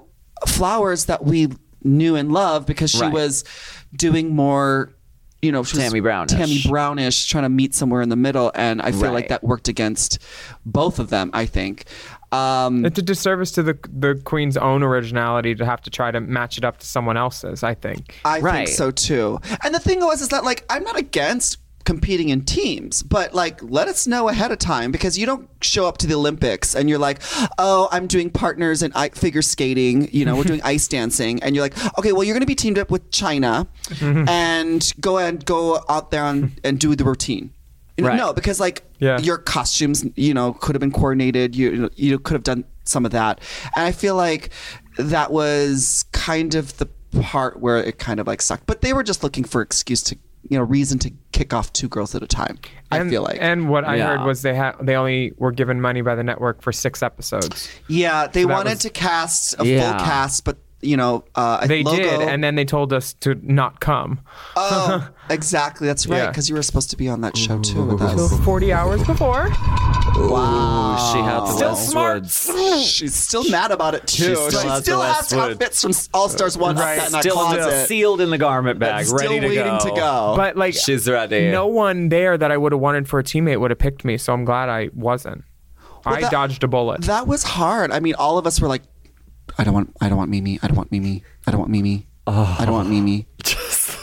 flowers 0.47 1.05
that 1.05 1.23
we 1.25 1.49
knew 1.83 2.15
and 2.15 2.31
loved 2.31 2.67
because 2.67 2.91
she 2.91 3.01
Right. 3.01 3.11
was 3.13 3.43
doing 3.95 4.35
more 4.35 4.93
you 5.41 5.51
know 5.51 5.63
she 5.63 5.77
Tammy 5.77 5.99
Brownish. 5.99 6.31
tammy 6.37 6.61
brownish 6.69 7.27
trying 7.27 7.43
to 7.43 7.49
meet 7.49 7.73
somewhere 7.73 8.03
in 8.03 8.09
the 8.09 8.15
middle 8.15 8.51
and 8.53 8.79
i 8.83 8.91
feel 8.91 9.05
Right. 9.05 9.13
like 9.13 9.27
that 9.29 9.43
worked 9.43 9.67
against 9.67 10.19
both 10.63 10.99
of 10.99 11.09
them 11.09 11.31
i 11.33 11.47
think 11.47 11.85
um 12.31 12.85
It's 12.85 12.97
a 12.99 13.01
disservice 13.01 13.51
to 13.53 13.63
the 13.63 13.77
the 13.91 14.15
queen's 14.23 14.57
own 14.57 14.83
originality 14.83 15.55
to 15.55 15.65
have 15.65 15.81
to 15.81 15.89
try 15.89 16.11
to 16.11 16.19
match 16.21 16.57
it 16.57 16.63
up 16.65 16.77
to 16.79 16.85
someone 16.85 17.17
else's. 17.17 17.63
I 17.63 17.73
think. 17.75 18.19
I 18.25 18.39
Right. 18.39 18.67
think 18.67 18.77
so 18.77 18.91
too. 18.91 19.39
And 19.63 19.73
the 19.75 19.79
thing 19.79 19.99
was, 19.99 20.21
is 20.21 20.29
that 20.29 20.43
like 20.43 20.63
I'm 20.69 20.83
not 20.83 20.97
against 20.97 21.57
competing 21.83 22.29
in 22.29 22.41
teams, 22.45 23.01
but 23.01 23.33
like 23.33 23.59
let 23.63 23.87
us 23.87 24.05
know 24.05 24.29
ahead 24.29 24.51
of 24.51 24.59
time 24.59 24.91
because 24.91 25.17
you 25.17 25.25
don't 25.25 25.49
show 25.61 25.87
up 25.87 25.97
to 25.97 26.05
the 26.05 26.13
Olympics 26.13 26.75
and 26.75 26.87
you're 26.87 26.99
like, 26.99 27.19
oh, 27.57 27.89
I'm 27.91 28.05
doing 28.05 28.29
partners 28.29 28.83
in 28.83 28.91
figure 29.15 29.41
skating. 29.41 30.07
You 30.13 30.23
know, 30.25 30.35
we're 30.35 30.43
doing 30.43 30.61
ice 30.75 30.87
dancing, 30.87 31.41
and 31.41 31.55
you're 31.55 31.65
like, 31.65 31.75
okay, 31.97 32.11
well, 32.13 32.23
you're 32.23 32.35
going 32.35 32.41
to 32.41 32.45
be 32.47 32.55
teamed 32.55 32.77
up 32.77 32.91
with 32.91 33.09
China, 33.11 33.67
and 33.99 34.93
go 35.01 35.17
and 35.17 35.43
go 35.43 35.83
out 35.89 36.11
there 36.11 36.23
and, 36.25 36.59
and 36.63 36.79
do 36.79 36.95
the 36.95 37.03
routine. 37.03 37.51
You 38.01 38.07
know, 38.07 38.09
Right. 38.09 38.17
No, 38.17 38.33
because 38.33 38.59
like 38.59 38.83
Yeah. 38.99 39.19
your 39.19 39.37
costumes, 39.37 40.05
you 40.15 40.33
know, 40.33 40.53
could 40.53 40.75
have 40.75 40.79
been 40.81 40.91
coordinated. 40.91 41.55
You 41.55 41.89
you 41.95 42.19
could 42.19 42.33
have 42.33 42.43
done 42.43 42.63
some 42.83 43.05
of 43.05 43.11
that, 43.11 43.39
and 43.75 43.85
I 43.85 43.91
feel 43.91 44.15
like 44.15 44.49
that 44.97 45.31
was 45.31 46.05
kind 46.11 46.55
of 46.55 46.77
the 46.77 46.87
part 47.21 47.59
where 47.59 47.77
it 47.77 47.99
kind 47.99 48.19
of 48.19 48.27
like 48.27 48.41
sucked. 48.41 48.65
But 48.65 48.81
they 48.81 48.93
were 48.93 49.03
just 49.03 49.23
looking 49.23 49.43
for 49.43 49.61
excuse 49.61 50.01
to 50.03 50.17
you 50.49 50.57
know 50.57 50.63
reason 50.63 50.97
to 50.99 51.11
kick 51.31 51.53
off 51.53 51.71
two 51.73 51.87
girls 51.87 52.15
at 52.15 52.23
a 52.23 52.27
time. 52.27 52.57
I 52.91 52.97
and, 52.97 53.09
feel 53.09 53.21
like, 53.21 53.37
And 53.39 53.69
what 53.69 53.85
I 53.85 53.97
Yeah. 53.97 54.17
heard 54.17 54.25
was 54.25 54.41
they 54.41 54.55
had 54.55 54.73
they 54.81 54.95
only 54.95 55.33
were 55.37 55.51
given 55.51 55.79
money 55.79 56.01
by 56.01 56.15
the 56.15 56.23
network 56.23 56.61
for 56.61 56.71
six 56.71 57.03
episodes. 57.03 57.69
yeah, 57.87 58.25
they 58.27 58.41
that 58.43 58.49
wanted 58.49 58.69
was- 58.71 58.79
to 58.79 58.89
cast 58.89 59.55
a 59.59 59.65
Yeah. 59.65 59.97
full 59.97 60.05
cast, 60.05 60.43
but 60.43 60.57
you 60.81 60.97
know, 60.97 61.23
uh, 61.35 61.65
They 61.67 61.83
logo, 61.83 61.97
did, 61.97 62.21
and 62.21 62.43
then 62.43 62.55
they 62.55 62.65
told 62.65 62.91
us 62.93 63.13
to 63.21 63.35
not 63.41 63.79
come. 63.79 64.19
oh, 64.55 65.07
exactly, 65.29 65.87
that's 65.87 66.07
right, 66.07 66.17
Yeah. 66.17 66.27
because 66.27 66.49
you 66.49 66.55
were 66.55 66.63
supposed 66.63 66.89
to 66.91 66.97
be 66.97 67.07
on 67.07 67.21
that 67.21 67.37
show 67.37 67.59
too 67.59 67.83
with 67.83 68.01
us. 68.01 68.29
So 68.31 68.37
forty 68.37 68.73
hours 68.73 69.03
before. 69.03 69.49
Wow. 70.15 71.11
She 71.13 71.19
had 71.19 71.39
the 71.41 71.47
Still 71.47 71.75
smart. 71.75 72.23
Westwoods. 72.23 72.93
She's 72.95 73.15
still 73.15 73.49
mad 73.49 73.71
about 73.71 73.95
it 73.95 74.05
too. 74.07 74.35
She 74.35 74.35
still 74.35 74.61
has 74.69 74.83
still 74.83 75.01
has 75.01 75.15
Westwood. 75.31 75.51
outfits 75.53 75.81
from 75.81 75.91
All 76.13 76.29
Stars 76.29 76.57
One 76.57 76.75
Right. 76.75 76.99
up 76.99 77.05
in 77.07 77.11
that 77.13 77.21
Still 77.23 77.35
closet. 77.35 77.87
sealed 77.87 78.21
in 78.21 78.29
the 78.29 78.37
garment 78.37 78.79
bag, 78.79 79.05
Still 79.05 79.17
ready 79.17 79.39
to 79.39 79.47
waiting 79.47 79.63
go. 79.77 79.79
to 79.79 79.91
go. 79.95 80.33
But 80.35 80.57
like, 80.57 80.73
She's 80.73 81.09
ready. 81.09 81.49
no 81.51 81.67
one 81.67 82.09
there 82.09 82.37
that 82.37 82.51
I 82.51 82.57
would 82.57 82.71
have 82.71 82.81
wanted 82.81 83.07
for 83.07 83.19
a 83.19 83.23
teammate 83.23 83.59
would 83.59 83.71
have 83.71 83.79
picked 83.79 84.03
me. 84.05 84.17
So 84.17 84.33
I'm 84.33 84.45
glad 84.45 84.69
I 84.69 84.89
wasn't. 84.93 85.43
I 86.05 86.21
that- 86.21 86.31
dodged 86.31 86.63
a 86.63 86.67
bullet. 86.67 87.03
That 87.03 87.27
was 87.27 87.43
hard. 87.43 87.91
I 87.91 87.99
mean, 87.99 88.15
all 88.15 88.37
of 88.37 88.47
us 88.47 88.59
were 88.59 88.67
like, 88.67 88.81
I 89.57 89.63
don't 89.63 89.73
want, 89.73 89.95
I 90.01 90.09
don't 90.09 90.17
want 90.17 90.29
Mimi. 90.31 90.59
I 90.61 90.67
don't 90.67 90.77
want 90.77 90.91
Mimi. 90.91 91.23
I 91.47 91.51
don't 91.51 91.59
want 91.59 91.71
Mimi. 91.71 92.07
I 92.27 92.63
don't 92.65 92.73
want 92.73 92.89
Mimi. 92.89 93.27
Just 93.43 93.97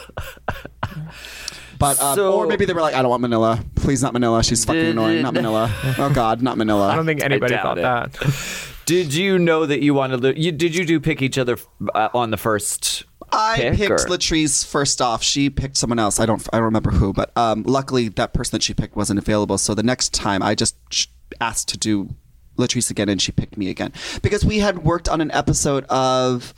But 1.79 2.01
um, 2.01 2.17
So- 2.17 2.33
or 2.35 2.47
maybe 2.47 2.65
they 2.65 2.73
were 2.73 2.81
like, 2.81 2.95
I 2.95 3.03
don't 3.03 3.11
want 3.11 3.23
Manila. 3.23 3.63
Please, 3.77 4.03
not 4.03 4.13
Manila. 4.13 4.43
She's 4.43 4.65
fucking 4.65 4.81
Did- 4.83 4.91
annoying. 4.91 5.23
Not 5.23 5.35
Manila. 5.35 5.73
Oh 5.99 6.11
God, 6.13 6.43
not 6.43 6.59
Manila. 6.59 6.89
I 6.89 6.97
don't 6.97 7.07
think 7.07 7.23
anybody 7.23 7.55
doubt 7.55 7.79
thought 7.79 7.79
it. 7.79 8.13
that. 8.13 8.65
Did 8.87 9.13
you 9.15 9.39
know 9.39 9.67
that 9.67 9.83
you 9.83 9.93
wanted 9.95 10.23
to? 10.23 10.41
You, 10.41 10.51
did 10.51 10.75
you 10.75 10.87
do 10.87 10.99
pick 10.99 11.21
each 11.21 11.37
other 11.37 11.59
uh, 11.95 12.09
on 12.15 12.31
the 12.31 12.39
first? 12.39 13.05
I 13.31 13.57
pick, 13.59 13.75
picked 13.75 13.91
or- 13.91 13.97
Latrice 14.07 14.65
first 14.67 15.03
off. 15.03 15.23
She 15.23 15.51
picked 15.51 15.77
someone 15.77 15.99
else. 15.99 16.19
I 16.19 16.25
don't. 16.25 16.41
I 16.55 16.57
don't 16.57 16.65
remember 16.65 16.91
who. 16.91 17.13
But 17.13 17.31
um, 17.37 17.65
luckily, 17.65 18.09
that 18.09 18.33
person 18.33 18.53
that 18.57 18.63
she 18.63 18.73
picked 18.73 18.97
wasn't 18.97 19.19
available. 19.19 19.59
So 19.59 19.75
the 19.75 19.83
next 19.83 20.15
time, 20.15 20.43
I 20.43 20.55
just 20.55 20.75
sh- 20.91 21.09
asked 21.39 21.69
to 21.69 21.77
do 21.77 22.15
Latrice 22.59 22.91
again, 22.91 23.09
and 23.09 23.21
she 23.21 23.33
picked 23.33 23.57
me 23.57 23.71
again 23.71 23.93
because 24.23 24.45
we 24.45 24.59
had 24.59 24.81
worked 24.85 25.09
on 25.09 25.21
an 25.21 25.31
episode 25.31 25.85
of 25.85 26.55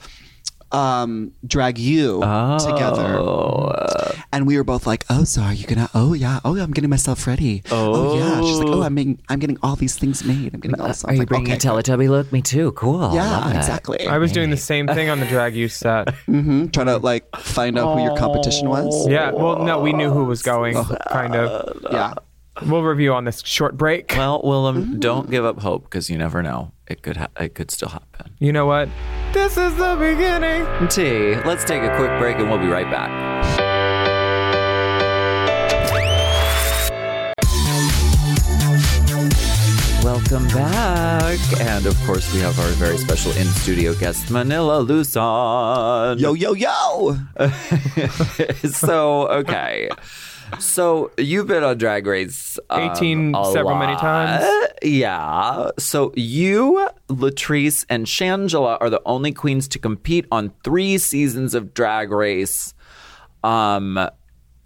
um, 0.71 1.33
Drag 1.45 1.77
You 1.77 2.15
together. 2.15 3.17
Oh, 3.19 3.73
uh, 3.75 4.11
and 4.13 4.41
And 4.41 4.47
we 4.47 4.57
were 4.57 4.63
both 4.63 4.87
like, 4.87 5.05
"Oh, 5.09 5.23
so 5.23 5.41
are 5.41 5.53
you 5.53 5.67
gonna? 5.67 5.89
Oh 5.93 6.13
yeah, 6.13 6.39
oh 6.43 6.55
yeah, 6.55 6.63
I'm 6.63 6.71
getting 6.71 6.89
myself 6.89 7.27
ready. 7.27 7.61
Oh, 7.69 8.17
yeah." 8.17 8.41
She's 8.41 8.57
like, 8.59 8.69
"Oh, 8.69 8.81
I'm 8.81 8.93
making, 8.93 9.21
I'm 9.29 9.39
getting 9.39 9.57
all 9.61 9.75
these 9.75 9.97
things 9.97 10.23
made. 10.23 10.53
I'm 10.53 10.59
getting 10.59 10.79
all 10.79 10.87
this." 10.87 11.03
Are 11.03 11.13
you 11.13 11.25
bringing 11.25 11.53
okay. 11.53 11.55
a 11.55 11.59
Teletubby 11.59 12.09
look? 12.09 12.31
Me 12.31 12.41
too. 12.41 12.71
Cool. 12.71 13.13
Yeah, 13.13 13.55
exactly. 13.55 14.07
I 14.07 14.17
was 14.17 14.31
doing 14.31 14.49
the 14.49 14.57
same 14.57 14.87
thing 14.87 15.09
on 15.09 15.19
the 15.19 15.27
drag 15.27 15.55
you 15.55 15.67
set. 15.67 16.13
hmm 16.25 16.67
Trying 16.67 16.87
to 16.87 16.97
like 16.97 17.25
find 17.37 17.77
out 17.77 17.97
who 17.97 18.03
your 18.03 18.17
competition 18.17 18.69
was. 18.69 19.07
Yeah. 19.07 19.31
Well, 19.31 19.63
no, 19.63 19.79
we 19.79 19.93
knew 19.93 20.09
who 20.09 20.25
was 20.25 20.41
going, 20.41 20.75
kind 21.09 21.35
of. 21.35 21.85
Yeah. 21.91 22.13
We'll 22.67 22.83
review 22.83 23.13
on 23.13 23.25
this 23.25 23.41
short 23.43 23.75
break. 23.75 24.13
Well, 24.15 24.41
Willam, 24.43 24.99
don't 24.99 25.29
give 25.31 25.45
up 25.45 25.59
hope 25.59 25.83
because 25.83 26.09
you 26.09 26.17
never 26.17 26.43
know. 26.43 26.71
It 26.87 27.01
could 27.01 27.17
ha- 27.17 27.29
it 27.39 27.55
could 27.55 27.71
still 27.71 27.89
happen. 27.89 28.33
You 28.39 28.51
know 28.51 28.65
what? 28.65 28.89
This 29.33 29.57
is 29.57 29.75
the 29.75 29.95
beginning. 29.99 30.65
T, 30.89 31.35
let's 31.47 31.63
take 31.63 31.81
a 31.81 31.95
quick 31.95 32.17
break 32.19 32.37
and 32.37 32.49
we'll 32.49 32.59
be 32.59 32.67
right 32.67 32.89
back. 32.89 33.09
Welcome 40.03 40.47
back. 40.49 41.39
And 41.61 41.85
of 41.85 41.95
course, 42.05 42.31
we 42.33 42.39
have 42.39 42.59
our 42.59 42.69
very 42.71 42.97
special 42.97 43.31
in 43.33 43.45
studio 43.47 43.93
guest, 43.93 44.29
Manila 44.31 44.79
Luzon. 44.79 46.17
Yo 46.19 46.33
yo 46.33 46.53
yo. 46.53 47.17
so, 48.69 49.27
okay. 49.29 49.89
So, 50.59 51.11
you've 51.17 51.47
been 51.47 51.63
on 51.63 51.77
Drag 51.77 52.05
Race 52.05 52.59
um, 52.69 52.91
18 52.91 53.35
a 53.35 53.45
several 53.51 53.77
many 53.77 53.95
times. 53.95 54.45
Yeah. 54.83 55.71
So, 55.79 56.13
you, 56.15 56.89
Latrice, 57.07 57.85
and 57.89 58.05
Shangela 58.05 58.77
are 58.81 58.89
the 58.89 59.01
only 59.05 59.31
queens 59.31 59.67
to 59.69 59.79
compete 59.79 60.25
on 60.31 60.53
three 60.63 60.97
seasons 60.97 61.53
of 61.55 61.73
Drag 61.73 62.11
Race. 62.11 62.73
Um, 63.43 64.09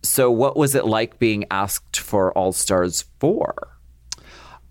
so, 0.03 0.31
what 0.31 0.55
was 0.55 0.75
it 0.75 0.85
like 0.85 1.19
being 1.19 1.45
asked 1.51 1.97
for 1.97 2.31
All 2.37 2.51
Stars 2.51 3.05
4? 3.19 3.53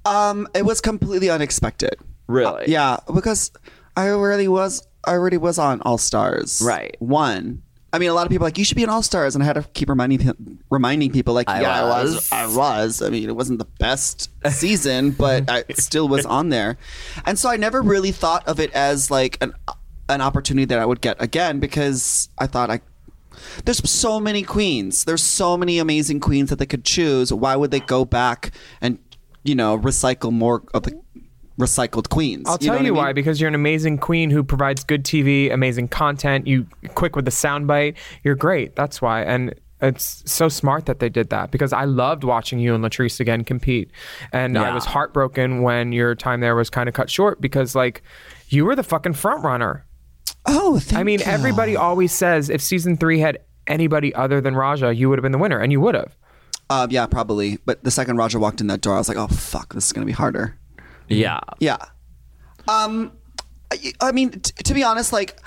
Um, 0.05 0.49
it 0.55 0.65
was 0.65 0.81
completely 0.81 1.31
unexpected. 1.31 1.97
Really? 2.27 2.63
Uh, 2.63 2.69
yeah, 2.69 2.97
because 3.13 3.51
I 3.97 4.11
already 4.11 4.49
was 4.49 4.87
I 5.07 5.13
already 5.13 5.37
was 5.37 5.59
on 5.59 5.81
All 5.83 5.99
Stars. 5.99 6.63
Right. 6.65 6.97
One. 6.99 7.63
I 7.95 7.99
mean, 8.01 8.11
a 8.11 8.13
lot 8.13 8.27
of 8.27 8.31
people 8.31 8.45
are 8.45 8.49
like 8.49 8.59
you 8.59 8.65
should 8.65 8.77
be 8.77 8.83
on 8.83 8.91
All 8.91 9.05
Stars, 9.05 9.37
and 9.37 9.45
I 9.45 9.47
had 9.47 9.53
to 9.53 9.63
keep 9.73 9.89
reminding 9.89 10.59
reminding 10.69 11.13
people 11.13 11.33
like, 11.33 11.49
I 11.49 11.61
yeah, 11.61 11.85
I 11.85 11.85
was. 11.85 12.15
was, 12.17 12.33
I 12.33 12.47
was. 12.49 13.03
I 13.03 13.09
mean, 13.09 13.29
it 13.29 13.37
wasn't 13.37 13.61
the 13.61 13.69
best 13.79 14.31
season, 14.51 15.13
but 15.13 15.49
I 15.49 15.63
still 15.75 16.09
was 16.09 16.27
on 16.27 16.49
there, 16.49 16.77
and 17.25 17.39
so 17.39 17.49
I 17.49 17.57
never 17.57 17.81
really 17.81 18.11
thought 18.11 18.49
of 18.49 18.59
it 18.59 18.73
as 18.73 19.13
like 19.13 19.39
an 19.41 19.53
an 20.09 20.21
opportunity 20.21 20.65
that 20.65 20.81
I 20.81 20.85
would 20.85 21.03
get 21.03 21.23
again 21.23 21.61
because 21.61 22.31
I 22.37 22.49
thought 22.49 22.69
I 22.69 22.81
there's 23.65 23.89
so 23.89 24.19
many 24.19 24.43
queens. 24.43 25.05
There's 25.05 25.23
so 25.23 25.57
many 25.57 25.79
amazing 25.79 26.19
queens 26.19 26.51
that 26.51 26.59
they 26.59 26.67
could 26.67 26.85
choose. 26.85 27.33
Why 27.33 27.55
would 27.55 27.71
they 27.71 27.79
go 27.79 28.05
back 28.05 28.51
and 28.81 28.99
you 29.45 29.55
know 29.55 29.79
recycle 29.79 30.33
more 30.33 30.65
of 30.75 30.83
the 30.83 31.01
recycled 31.59 32.09
queens? 32.09 32.45
I'll 32.47 32.55
know 32.55 32.59
tell 32.59 32.75
what 32.75 32.83
I 32.83 32.85
you 32.87 32.93
mean? 32.93 33.03
why. 33.03 33.13
Because 33.13 33.41
you're 33.41 33.49
an 33.49 33.55
amazing 33.55 33.99
queen 33.99 34.31
who 34.31 34.43
provides 34.43 34.85
good 34.85 35.05
TV, 35.05 35.53
amazing 35.53 35.89
content. 35.89 36.47
You 36.47 36.67
quick 36.95 37.17
with 37.17 37.25
the 37.25 37.31
soundbite. 37.31 37.97
You're 38.23 38.35
great. 38.35 38.77
That's 38.77 39.01
why. 39.01 39.23
And 39.23 39.55
it's 39.81 40.23
so 40.31 40.49
smart 40.49 40.87
that 40.87 40.99
they 41.01 41.09
did 41.09 41.31
that 41.31 41.51
because 41.51 41.73
I 41.73 41.85
loved 41.85 42.25
watching 42.25 42.59
you 42.59 42.75
and 42.75 42.83
Latrice 42.83 43.21
again 43.21 43.45
compete, 43.45 43.91
and 44.33 44.57
I 44.57 44.75
was 44.75 44.85
heartbroken 44.85 45.63
when 45.63 45.93
your 45.93 46.15
time 46.15 46.41
there 46.41 46.55
was 46.57 46.71
kind 46.71 46.89
of 46.89 46.95
cut 46.95 47.11
short 47.11 47.41
because 47.41 47.75
like 47.75 48.03
you 48.49 48.65
were 48.65 48.77
the 48.77 48.83
fucking 48.83 49.15
front 49.15 49.45
runner. 49.45 49.85
Oh, 50.47 50.79
thank 50.79 51.01
I 51.01 51.03
mean, 51.03 51.21
you. 51.21 51.27
everybody 51.27 51.77
always 51.77 52.13
says 52.13 52.51
if 52.51 52.61
season 52.61 52.97
three 52.97 53.19
had 53.19 53.39
anybody 53.67 54.15
other 54.15 54.41
than 54.41 54.55
Raja, 54.55 54.95
you 54.95 55.09
would 55.09 55.19
have 55.19 55.23
been 55.23 55.33
the 55.33 55.39
winner, 55.39 55.59
and 55.59 55.73
you 55.73 55.81
would 55.81 55.95
have. 55.95 56.17
Um, 56.71 56.91
yeah, 56.91 57.07
probably. 57.07 57.59
But 57.65 57.85
the 57.85 57.91
second 57.91 58.17
Raja 58.17 58.39
walked 58.39 58.61
in 58.61 58.69
that 58.69 58.81
door, 58.81 58.95
I 58.95 58.99
was 58.99 59.09
like, 59.09 59.19
oh 59.19 59.27
fuck, 59.29 59.75
this 59.75 59.87
is 59.87 59.93
gonna 59.93 60.07
be 60.07 60.13
harder. 60.13 60.57
Yeah. 61.09 61.41
Yeah. 61.61 61.79
Um, 62.69 63.13
I, 63.73 63.93
I 64.01 64.13
mean, 64.13 64.31
t- 64.31 64.53
to 64.65 64.75
be 64.75 64.83
honest, 64.83 65.13
like. 65.13 65.39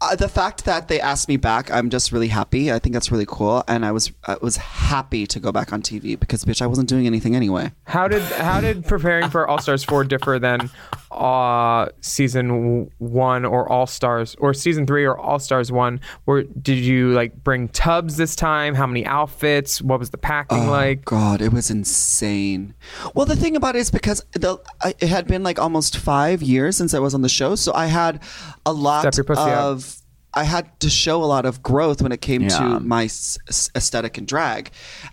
Uh, 0.00 0.14
the 0.14 0.28
fact 0.28 0.64
that 0.64 0.86
they 0.86 1.00
asked 1.00 1.28
me 1.28 1.36
back, 1.36 1.72
I'm 1.72 1.90
just 1.90 2.12
really 2.12 2.28
happy. 2.28 2.70
I 2.72 2.78
think 2.78 2.92
that's 2.92 3.10
really 3.10 3.26
cool, 3.26 3.64
and 3.66 3.84
I 3.84 3.90
was 3.90 4.12
I 4.26 4.36
was 4.40 4.56
happy 4.56 5.26
to 5.26 5.40
go 5.40 5.50
back 5.50 5.72
on 5.72 5.82
TV 5.82 6.18
because, 6.18 6.44
bitch, 6.44 6.62
I 6.62 6.66
wasn't 6.66 6.88
doing 6.88 7.06
anything 7.06 7.34
anyway. 7.34 7.72
How 7.84 8.06
did 8.06 8.22
how 8.22 8.60
did 8.60 8.86
preparing 8.86 9.28
for 9.28 9.48
All 9.48 9.58
Stars 9.58 9.82
four 9.82 10.04
differ 10.04 10.38
than 10.38 10.70
uh, 11.10 11.88
season 12.00 12.90
one 12.98 13.44
or 13.44 13.68
All 13.68 13.88
Stars 13.88 14.36
or 14.38 14.54
season 14.54 14.86
three 14.86 15.04
or 15.04 15.18
All 15.18 15.40
Stars 15.40 15.72
one? 15.72 16.00
Where 16.26 16.44
did 16.44 16.78
you 16.78 17.12
like 17.12 17.42
bring 17.42 17.66
tubs 17.68 18.16
this 18.16 18.36
time? 18.36 18.76
How 18.76 18.86
many 18.86 19.04
outfits? 19.04 19.82
What 19.82 19.98
was 19.98 20.10
the 20.10 20.18
packing 20.18 20.68
like? 20.68 21.04
God, 21.06 21.40
it 21.40 21.52
was 21.52 21.70
insane. 21.72 22.74
Well, 23.16 23.26
the 23.26 23.34
thing 23.34 23.56
about 23.56 23.74
it 23.74 23.80
is 23.80 23.90
because 23.90 24.24
the 24.30 24.58
it 25.00 25.08
had 25.08 25.26
been 25.26 25.42
like 25.42 25.58
almost 25.58 25.96
five 25.96 26.40
years 26.40 26.76
since 26.76 26.94
I 26.94 27.00
was 27.00 27.14
on 27.14 27.22
the 27.22 27.28
show, 27.28 27.56
so 27.56 27.72
I 27.74 27.86
had 27.86 28.22
a 28.64 28.72
lot 28.72 29.02
of. 29.18 29.78
out. 29.87 29.87
Of. 30.34 30.40
I 30.40 30.44
had 30.44 30.78
to 30.80 30.90
show 30.90 31.22
a 31.22 31.26
lot 31.26 31.44
of 31.46 31.62
growth 31.62 32.02
when 32.02 32.12
it 32.12 32.20
came 32.20 32.42
Yeah. 32.42 32.48
to 32.58 32.80
my 32.80 33.04
s- 33.04 33.38
s- 33.48 33.70
aesthetic 33.74 34.18
and 34.18 34.26
drag, 34.26 34.70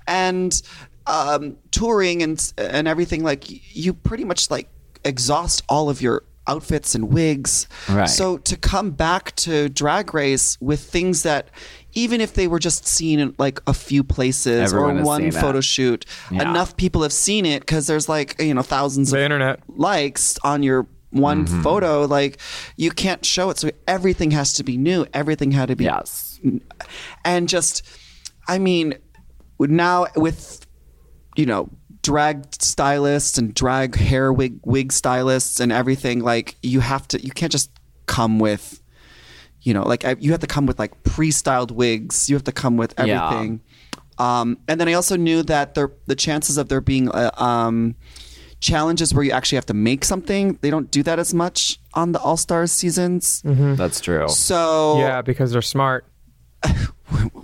and 0.07 0.61
um, 1.07 1.57
touring 1.71 2.21
and 2.23 2.53
and 2.57 2.87
everything. 2.87 3.23
Like 3.23 3.45
you 3.75 3.93
pretty 3.93 4.23
much 4.23 4.49
like 4.49 4.69
exhaust 5.03 5.63
all 5.69 5.89
of 5.89 6.01
your 6.01 6.23
outfits 6.47 6.93
and 6.95 7.11
wigs. 7.11 7.67
Right. 7.89 8.05
So 8.09 8.37
to 8.37 8.55
come 8.55 8.91
back 8.91 9.35
to 9.37 9.67
Drag 9.69 10.13
Race 10.13 10.57
with 10.61 10.79
things 10.79 11.23
that. 11.23 11.49
Even 11.97 12.19
if 12.19 12.33
they 12.33 12.45
were 12.49 12.59
just 12.59 12.85
seen 12.85 13.21
in 13.21 13.33
like 13.37 13.61
a 13.67 13.73
few 13.73 14.03
places 14.03 14.73
Everyone 14.73 14.99
or 14.99 15.03
one 15.03 15.21
seen 15.21 15.27
it. 15.29 15.33
photo 15.35 15.61
shoot, 15.61 16.05
Yeah. 16.29 16.41
enough 16.49 16.75
people 16.75 17.03
have 17.03 17.13
seen 17.13 17.45
it 17.45 17.61
because 17.61 17.87
there's 17.87 18.09
like 18.09 18.35
you 18.37 18.53
know 18.53 18.63
thousands 18.63 19.11
The 19.11 19.17
of 19.19 19.23
internet. 19.23 19.61
likes 19.69 20.37
on 20.43 20.61
your 20.61 20.87
one 21.15 21.45
Mm-hmm. 21.45 21.61
photo 21.63 22.05
like 22.05 22.37
you 22.75 22.91
can't 22.91 23.25
show 23.25 23.49
it 23.49 23.57
so 23.57 23.69
everything 23.87 24.31
has 24.31 24.53
to 24.53 24.63
be 24.63 24.75
new 24.77 25.05
everything 25.13 25.51
had 25.51 25.67
to 25.69 25.75
be 25.75 25.85
Yes. 25.85 26.39
and 27.23 27.47
just 27.49 27.83
i 28.47 28.57
mean 28.59 28.95
now 29.59 30.07
with 30.15 30.65
you 31.37 31.45
know 31.45 31.69
drag 32.01 32.45
stylists 32.61 33.37
and 33.37 33.53
drag 33.53 33.95
hair 33.95 34.31
wig 34.33 34.59
wig 34.65 34.91
stylists 34.91 35.59
and 35.59 35.71
everything 35.71 36.19
like 36.21 36.55
you 36.61 36.79
have 36.81 37.07
to 37.07 37.19
you 37.25 37.31
can't 37.31 37.51
just 37.51 37.71
come 38.05 38.37
with 38.37 38.81
you 39.61 39.73
know 39.73 39.83
like 39.83 40.05
I- 40.05 40.17
you 40.19 40.31
have 40.31 40.41
to 40.41 40.47
come 40.47 40.65
with 40.67 40.77
like 40.77 41.01
pre-styled 41.03 41.71
wigs 41.71 42.29
you 42.29 42.35
have 42.35 42.43
to 42.43 42.51
come 42.51 42.77
with 42.77 42.93
Yeah. 42.97 43.25
everything 43.25 43.61
um, 44.17 44.57
and 44.67 44.79
then 44.79 44.87
i 44.87 44.93
also 44.93 45.15
knew 45.17 45.41
that 45.43 45.73
there 45.75 45.91
the 46.05 46.15
chances 46.15 46.57
of 46.57 46.69
there 46.69 46.81
being 46.81 47.09
uh, 47.09 47.31
um, 47.37 47.95
challenges 48.71 49.13
where 49.13 49.23
you 49.27 49.31
actually 49.37 49.57
have 49.61 49.65
to 49.73 49.73
make 49.89 50.01
something 50.05 50.57
they 50.61 50.69
don't 50.75 50.89
do 50.97 51.01
that 51.03 51.17
as 51.19 51.33
much 51.33 51.79
on 51.93 52.11
the 52.13 52.19
all-stars 52.19 52.71
seasons. 52.71 53.41
Mm-hmm. 53.43 53.75
That's 53.75 53.99
true. 54.01 54.27
so 54.29 54.99
Yeah, 54.99 55.21
because 55.21 55.51
they're 55.51 55.61
smart. 55.77 56.05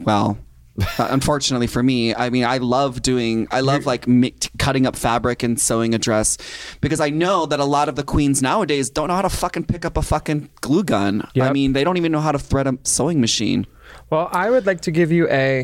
well 0.09 0.37
unfortunately 0.97 1.67
for 1.67 1.83
me 1.83 2.15
i 2.15 2.29
mean 2.29 2.45
i 2.45 2.57
love 2.57 3.01
doing 3.01 3.45
i 3.51 3.59
love 3.59 3.85
like 3.85 4.07
mi- 4.07 4.33
cutting 4.57 4.87
up 4.87 4.95
fabric 4.95 5.43
and 5.43 5.59
sewing 5.59 5.93
a 5.93 5.99
dress 5.99 6.37
because 6.79 6.99
i 7.01 7.09
know 7.09 7.45
that 7.45 7.59
a 7.59 7.65
lot 7.65 7.89
of 7.89 7.95
the 7.99 8.03
queens 8.03 8.41
nowadays 8.41 8.89
don't 8.89 9.09
know 9.09 9.13
how 9.13 9.21
to 9.21 9.29
fucking 9.29 9.65
pick 9.65 9.83
up 9.85 9.97
a 9.97 10.01
fucking 10.01 10.49
glue 10.61 10.83
gun. 10.83 11.27
I 11.39 11.51
mean 11.51 11.73
they 11.73 11.83
don't 11.83 11.97
even 11.97 12.11
know 12.11 12.21
how 12.21 12.31
to 12.31 12.39
thread 12.39 12.67
a 12.67 12.77
sewing 12.83 13.19
machine. 13.19 13.67
Well, 14.09 14.29
I 14.31 14.49
would 14.49 14.65
like 14.65 14.81
to 14.87 14.91
give 14.91 15.11
you 15.11 15.27
a 15.29 15.63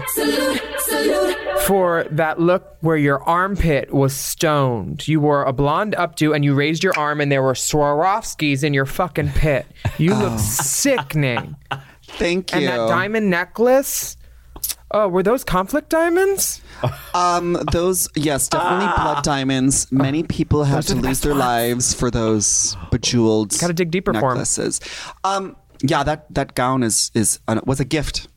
for 1.68 2.06
that 2.12 2.40
look 2.40 2.78
where 2.82 2.98
your 2.98 3.22
armpit 3.24 3.94
was 3.94 4.16
stoned. 4.16 5.08
You 5.08 5.20
wore 5.20 5.44
a 5.44 5.54
blonde 5.54 5.96
updo 5.98 6.34
and 6.36 6.44
you 6.46 6.56
raised 6.56 6.84
your 6.84 6.94
arm 6.98 7.20
and 7.22 7.32
there 7.32 7.44
were 7.44 7.54
Swarovskis 7.54 8.64
in 8.64 8.74
your 8.74 8.86
fucking 8.86 9.30
pit. 9.32 9.66
You 9.98 10.16
look 10.16 10.40
sickening. 10.40 11.56
thank 12.04 12.52
you 12.52 12.58
And 12.60 12.68
that 12.68 12.88
diamond 12.88 13.30
necklace. 13.30 14.16
Oh, 14.92 15.10
were 15.10 15.22
those 15.24 15.44
conflict 15.44 15.90
diamonds? 15.90 16.62
um 17.14 17.58
those 17.72 18.08
yes 18.16 18.48
definitely 18.48 18.86
blood 18.96 19.24
diamonds 19.24 19.92
many 19.92 20.22
people 20.38 20.64
have 20.64 20.76
Those 20.78 20.86
to 20.86 20.96
the 20.96 21.02
lose 21.08 21.22
their 21.22 21.32
ones. 21.34 21.40
lives 21.44 21.94
for 21.96 22.12
those 22.12 22.78
bejeweled 22.92 23.58
Gotta 23.60 23.74
dig 23.74 23.90
deeper 23.90 24.14
for 24.14 24.18
'em. 24.32 24.38
necklaces 24.38 24.80
um 25.24 25.56
yeah 25.82 26.04
that 26.04 26.32
that 26.36 26.54
gown 26.54 26.84
is 26.84 27.10
is 27.16 27.40
uh, 27.48 27.60
was 27.66 27.80
a 27.80 27.86
gift 27.86 28.28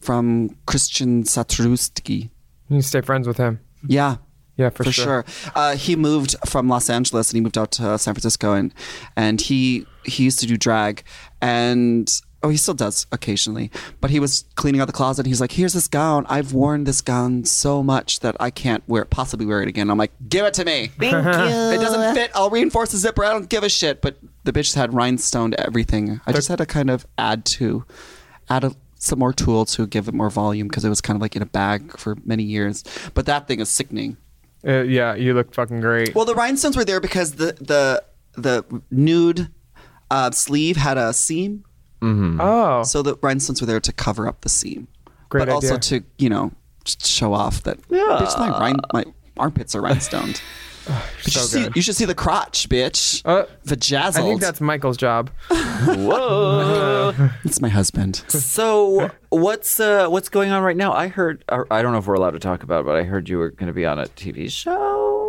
from 0.00 0.56
christian 0.64 1.22
satruski 1.24 2.30
You 2.70 2.80
stay 2.82 3.00
friends 3.00 3.26
with 3.26 3.36
him. 3.36 3.60
Yeah. 3.86 4.16
Yeah, 4.56 4.68
for 4.70 4.84
for 4.84 4.92
sure. 4.92 5.24
sure. 5.26 5.52
Uh, 5.54 5.74
he 5.76 5.96
moved 5.96 6.36
from 6.46 6.68
Los 6.68 6.90
Angeles 6.90 7.30
and 7.30 7.36
he 7.36 7.40
moved 7.40 7.56
out 7.56 7.72
to 7.72 7.90
uh, 7.90 7.96
San 7.96 8.14
Francisco 8.14 8.52
and 8.52 8.74
and 9.16 9.40
he 9.40 9.86
he 10.04 10.24
used 10.24 10.38
to 10.40 10.46
do 10.46 10.56
drag 10.56 11.02
and 11.40 12.10
oh 12.42 12.50
he 12.50 12.56
still 12.58 12.74
does 12.74 13.06
occasionally 13.12 13.70
but 14.00 14.10
he 14.10 14.18
was 14.20 14.44
cleaning 14.56 14.80
out 14.82 14.86
the 14.86 14.92
closet. 14.92 15.20
And 15.22 15.28
he's 15.28 15.40
like 15.40 15.52
here's 15.52 15.72
this 15.72 15.88
gown. 15.88 16.26
I've 16.28 16.52
worn 16.52 16.84
this 16.84 17.00
gown 17.00 17.44
so 17.46 17.82
much 17.82 18.20
that 18.20 18.36
I 18.38 18.50
can't 18.50 18.86
wear 18.86 19.02
it, 19.02 19.08
possibly 19.10 19.46
wear 19.46 19.62
it 19.62 19.68
again. 19.68 19.90
I'm 19.90 19.96
like 19.98 20.12
give 20.28 20.44
it 20.44 20.52
to 20.54 20.64
me. 20.66 20.88
Thank 20.98 21.12
you. 21.12 21.18
It 21.18 21.80
doesn't 21.80 22.14
fit. 22.14 22.30
I'll 22.34 22.50
reinforce 22.50 22.92
the 22.92 22.98
zipper. 22.98 23.24
I 23.24 23.32
don't 23.32 23.48
give 23.48 23.64
a 23.64 23.70
shit. 23.70 24.02
But 24.02 24.18
the 24.44 24.52
bitch 24.52 24.74
had 24.74 24.92
rhinestone 24.92 25.52
to 25.52 25.60
everything. 25.60 26.20
I 26.26 26.32
just 26.32 26.48
had 26.48 26.58
to 26.58 26.66
kind 26.66 26.90
of 26.90 27.06
add 27.16 27.46
to 27.46 27.84
add 28.50 28.64
a 28.64 28.72
some 29.00 29.18
more 29.18 29.32
tool 29.32 29.64
to 29.64 29.86
give 29.86 30.06
it 30.08 30.14
more 30.14 30.30
volume 30.30 30.68
because 30.68 30.84
it 30.84 30.90
was 30.90 31.00
kind 31.00 31.16
of 31.16 31.22
like 31.22 31.34
in 31.34 31.42
a 31.42 31.46
bag 31.46 31.98
for 31.98 32.16
many 32.24 32.42
years. 32.44 32.84
But 33.14 33.26
that 33.26 33.48
thing 33.48 33.58
is 33.58 33.68
sickening. 33.68 34.16
Uh, 34.64 34.82
yeah, 34.82 35.14
you 35.14 35.32
look 35.32 35.54
fucking 35.54 35.80
great. 35.80 36.14
Well, 36.14 36.26
the 36.26 36.34
rhinestones 36.34 36.76
were 36.76 36.84
there 36.84 37.00
because 37.00 37.32
the 37.32 37.54
the 37.54 38.04
the 38.34 38.82
nude 38.90 39.48
uh, 40.10 40.30
sleeve 40.32 40.76
had 40.76 40.98
a 40.98 41.12
seam, 41.14 41.64
oh, 42.40 42.82
so 42.82 43.02
the 43.02 43.16
rhinestones 43.22 43.60
were 43.62 43.66
there 43.66 43.80
to 43.80 43.92
cover 43.92 44.28
up 44.28 44.42
the 44.42 44.48
seam, 44.50 44.86
Great 45.30 45.46
but 45.46 45.48
also 45.48 45.78
to 45.78 46.04
you 46.18 46.28
know 46.28 46.52
just 46.84 47.06
show 47.06 47.32
off 47.32 47.62
that 47.62 47.80
bitch, 48.20 48.38
my 48.38 48.50
rhine, 48.50 48.76
my 48.92 49.04
armpits 49.38 49.74
are 49.74 49.80
rhinestoned. 49.80 50.42
You, 51.24 51.30
should 51.32 51.42
see, 51.42 51.68
you 51.74 51.82
should 51.82 51.96
see 51.96 52.04
the 52.04 52.14
crotch, 52.14 52.68
bitch. 52.68 53.22
Uh, 53.24 53.46
Vajazzled. 53.66 54.18
I 54.18 54.22
think 54.22 54.40
that's 54.40 54.60
Michael's 54.60 54.96
job. 54.96 55.30
Whoa. 55.50 57.14
It's 57.44 57.60
my 57.60 57.68
husband. 57.68 58.22
so 58.28 59.10
what's 59.30 59.80
uh, 59.80 60.08
what's 60.08 60.28
going 60.28 60.50
on 60.50 60.62
right 60.62 60.76
now? 60.76 60.92
I 60.92 61.08
heard. 61.08 61.44
or 61.50 61.66
I 61.70 61.82
don't 61.82 61.92
know 61.92 61.98
if 61.98 62.06
we're 62.06 62.14
allowed 62.14 62.30
to 62.32 62.38
talk 62.38 62.62
about, 62.62 62.80
it, 62.80 62.86
but 62.86 62.96
I 62.96 63.02
heard 63.02 63.28
you 63.28 63.38
were 63.38 63.50
going 63.50 63.66
to 63.66 63.72
be 63.72 63.84
on 63.84 63.98
a 63.98 64.04
TV 64.04 64.50
show 64.50 65.19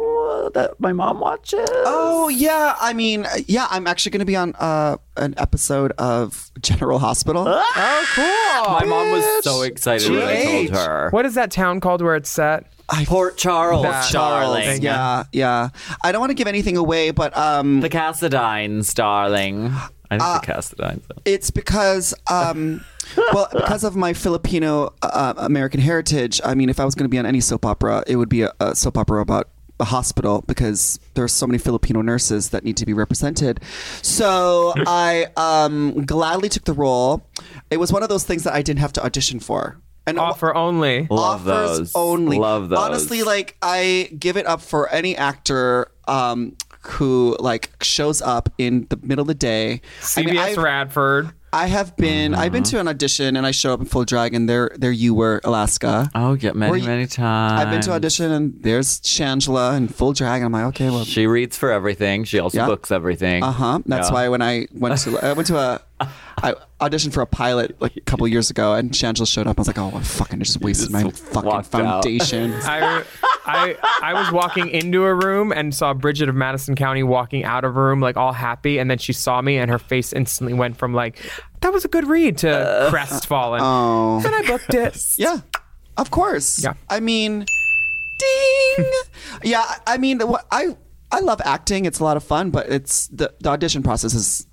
that 0.49 0.79
my 0.79 0.93
mom 0.93 1.19
watches. 1.19 1.67
Oh 1.71 2.27
yeah, 2.29 2.75
I 2.81 2.93
mean, 2.93 3.25
uh, 3.25 3.37
yeah, 3.47 3.67
I'm 3.69 3.87
actually 3.87 4.11
going 4.11 4.19
to 4.19 4.25
be 4.25 4.35
on 4.35 4.53
uh, 4.59 4.97
an 5.17 5.33
episode 5.37 5.91
of 5.93 6.51
General 6.61 6.99
Hospital. 6.99 7.45
Oh, 7.83 8.05
cool. 8.15 8.73
my 8.73 8.85
mom 8.85 9.11
was 9.11 9.43
so 9.43 9.61
excited 9.61 10.09
when 10.11 10.21
I 10.21 10.43
told 10.43 10.69
her. 10.71 11.09
What 11.11 11.25
is 11.25 11.35
that 11.35 11.49
town 11.51 11.79
called 11.79 12.01
where 12.01 12.15
it's 12.15 12.29
set? 12.29 12.65
I, 12.89 13.05
Port 13.05 13.37
Charles, 13.37 13.83
That- 13.83 14.11
darling. 14.11 14.63
Thank 14.63 14.83
you. 14.83 14.89
Yeah, 14.89 15.23
yeah. 15.31 15.69
I 16.03 16.11
don't 16.11 16.19
want 16.19 16.31
to 16.31 16.35
give 16.35 16.47
anything 16.47 16.75
away, 16.77 17.11
but 17.11 17.35
um, 17.37 17.79
The 17.79 17.89
Cassadines, 17.89 18.93
darling. 18.93 19.67
I 20.11 20.17
think 20.19 20.45
the 20.45 20.53
Cassadines. 20.53 21.01
though. 21.07 21.21
it's 21.23 21.51
because 21.51 22.13
um, 22.29 22.83
well, 23.33 23.47
because 23.53 23.83
of 23.85 23.95
my 23.95 24.11
Filipino 24.13 24.93
uh, 25.01 25.33
American 25.37 25.79
heritage. 25.79 26.41
I 26.43 26.53
mean, 26.53 26.69
if 26.69 26.79
I 26.79 26.85
was 26.85 26.93
going 26.95 27.05
to 27.05 27.09
be 27.09 27.17
on 27.17 27.25
any 27.25 27.39
soap 27.39 27.65
opera, 27.65 28.03
it 28.07 28.17
would 28.17 28.29
be 28.29 28.41
a, 28.41 28.51
a 28.59 28.75
soap 28.75 28.97
opera 28.97 29.21
about 29.21 29.47
a 29.81 29.85
hospital 29.85 30.43
because 30.47 30.99
there's 31.15 31.33
so 31.33 31.45
many 31.47 31.57
Filipino 31.57 32.01
nurses 32.01 32.49
that 32.49 32.63
need 32.63 32.77
to 32.77 32.85
be 32.85 32.93
represented. 32.93 33.59
So 34.01 34.73
I 34.87 35.27
um, 35.35 36.05
gladly 36.05 36.47
took 36.49 36.63
the 36.65 36.73
role. 36.73 37.23
It 37.69 37.77
was 37.77 37.91
one 37.91 38.03
of 38.03 38.09
those 38.09 38.23
things 38.23 38.43
that 38.43 38.53
I 38.53 38.61
didn't 38.61 38.79
have 38.79 38.93
to 38.93 39.03
audition 39.03 39.39
for. 39.39 39.77
And 40.07 40.17
Offer 40.17 40.55
only. 40.55 41.07
Love 41.09 41.47
offers 41.47 41.77
those. 41.77 41.91
only. 41.95 42.37
Love 42.39 42.69
those. 42.69 42.79
Honestly, 42.79 43.23
like 43.23 43.57
I 43.61 44.09
give 44.17 44.37
it 44.37 44.45
up 44.47 44.61
for 44.61 44.89
any 44.89 45.15
actor 45.15 45.91
um, 46.07 46.55
who 46.81 47.35
like 47.39 47.71
shows 47.83 48.21
up 48.21 48.49
in 48.57 48.87
the 48.89 48.97
middle 49.03 49.21
of 49.23 49.27
the 49.27 49.35
day. 49.35 49.81
CBS 49.99 50.37
I've- 50.37 50.57
Radford. 50.61 51.31
I 51.53 51.67
have 51.67 51.97
been. 51.97 52.33
I've 52.33 52.53
been 52.53 52.63
to 52.63 52.79
an 52.79 52.87
audition 52.87 53.35
and 53.35 53.45
I 53.45 53.51
show 53.51 53.73
up 53.73 53.81
in 53.81 53.85
full 53.85 54.05
drag 54.05 54.33
and 54.33 54.47
there, 54.47 54.71
there 54.77 54.91
you 54.91 55.13
were, 55.13 55.41
Alaska. 55.43 56.09
Oh, 56.15 56.33
yeah, 56.33 56.53
many, 56.53 56.71
Were 56.71 56.77
you- 56.77 56.87
many 56.87 57.07
times. 57.07 57.61
I've 57.61 57.69
been 57.69 57.81
to 57.81 57.91
audition 57.91 58.31
and 58.31 58.53
there's 58.63 59.01
Shangela 59.01 59.75
in 59.75 59.89
full 59.89 60.13
drag. 60.13 60.41
And 60.41 60.45
I'm 60.45 60.51
like, 60.53 60.65
okay, 60.75 60.89
well, 60.89 61.03
She 61.03 61.27
reads 61.27 61.57
for 61.57 61.69
everything. 61.71 62.23
She 62.23 62.39
also 62.39 62.57
Yeah. 62.57 62.67
books 62.67 62.89
everything. 62.91 63.43
uh 63.43 63.51
huh. 63.51 63.79
That's 63.85 64.07
Yeah. 64.09 64.13
why 64.13 64.29
when 64.29 64.41
I 64.41 64.67
went 64.73 64.97
to, 64.99 65.19
I 65.19 65.33
went 65.33 65.47
to 65.47 65.57
a, 65.57 65.81
I 66.43 66.55
auditioned 66.79 67.13
for 67.13 67.21
a 67.21 67.27
pilot 67.27 67.79
like 67.79 67.95
a 67.95 68.01
couple 68.01 68.27
years 68.27 68.49
ago 68.49 68.73
and 68.73 68.91
Shangela 68.91 69.27
showed 69.27 69.45
up. 69.45 69.59
I 69.59 69.61
was 69.61 69.67
like, 69.67 69.77
oh, 69.77 69.91
I 69.93 69.99
fucking 70.01 70.39
just 70.39 70.61
wasted 70.61 70.89
my 70.89 71.03
fucking 71.09 71.63
foundation. 71.63 72.53
I, 72.63 73.03
I 73.45 73.75
I 74.01 74.13
was 74.13 74.31
walking 74.31 74.69
into 74.69 75.03
a 75.03 75.13
room 75.13 75.51
and 75.51 75.75
saw 75.75 75.93
Bridget 75.93 76.29
of 76.29 76.35
Madison 76.35 76.75
County 76.75 77.03
walking 77.03 77.43
out 77.43 77.63
of 77.63 77.75
a 77.75 77.79
room 77.79 77.99
like 77.99 78.15
all 78.17 78.33
happy, 78.33 78.77
and 78.79 78.89
then 78.89 78.97
she 78.99 79.13
saw 79.13 79.41
me 79.41 79.57
and 79.57 79.69
her 79.69 79.77
face 79.79 80.13
instantly 80.13 80.53
went 80.53 80.77
from 80.77 80.93
like 80.93 81.17
that 81.61 81.71
was 81.73 81.85
a 81.85 81.87
good 81.87 82.07
read 82.07 82.37
to 82.39 82.49
uh, 82.49 82.89
crestfallen. 82.89 83.61
oh. 83.63 84.21
And 84.25 84.33
I 84.35 84.41
booked 84.47 84.73
it. 84.73 84.97
Yeah, 85.17 85.41
of 85.97 86.09
course. 86.11 86.63
Yeah. 86.63 86.73
I 86.89 86.99
mean, 86.99 87.45
ding. 88.17 88.91
yeah, 89.43 89.65
I 89.87 89.97
mean, 89.97 90.21
I 90.51 90.75
I 91.11 91.19
love 91.19 91.41
acting. 91.43 91.85
It's 91.85 91.99
a 91.99 92.03
lot 92.03 92.17
of 92.17 92.23
fun, 92.23 92.49
but 92.51 92.69
it's 92.69 93.07
the 93.07 93.33
the 93.39 93.49
audition 93.49 93.83
process 93.83 94.13
is 94.13 94.47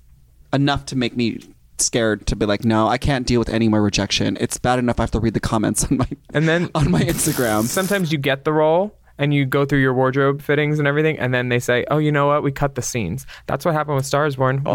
enough 0.53 0.85
to 0.87 0.95
make 0.95 1.15
me 1.15 1.39
scared 1.77 2.25
to 2.27 2.35
be 2.35 2.45
like, 2.45 2.65
no, 2.65 2.87
I 2.87 2.97
can't 2.97 3.25
deal 3.25 3.39
with 3.39 3.47
any 3.49 3.69
more 3.69 3.81
rejection. 3.81 4.37
It's 4.41 4.57
bad 4.57 4.79
enough 4.79 4.99
I 4.99 5.03
have 5.03 5.11
to 5.11 5.19
read 5.19 5.33
the 5.33 5.39
comments 5.39 5.85
on 5.85 5.97
my 5.97 6.07
And 6.33 6.45
then 6.47 6.69
on 6.75 6.91
my 6.91 7.01
Instagram. 7.01 7.63
sometimes 7.63 8.11
you 8.11 8.17
get 8.17 8.43
the 8.43 8.51
role 8.51 8.98
and 9.19 9.31
you 9.33 9.45
go 9.45 9.65
through 9.65 9.79
your 9.81 9.93
wardrobe 9.93 10.41
fittings 10.41 10.79
and 10.79 10.87
everything, 10.87 11.19
and 11.19 11.31
then 11.33 11.49
they 11.49 11.59
say, 11.59 11.85
"Oh, 11.91 11.99
you 11.99 12.11
know 12.11 12.25
what? 12.25 12.41
We 12.41 12.51
cut 12.51 12.73
the 12.73 12.81
scenes." 12.81 13.27
That's 13.45 13.65
what 13.65 13.75
happened 13.75 13.97
with 13.97 14.05
Stars 14.07 14.35
Born. 14.37 14.63
We, 14.63 14.71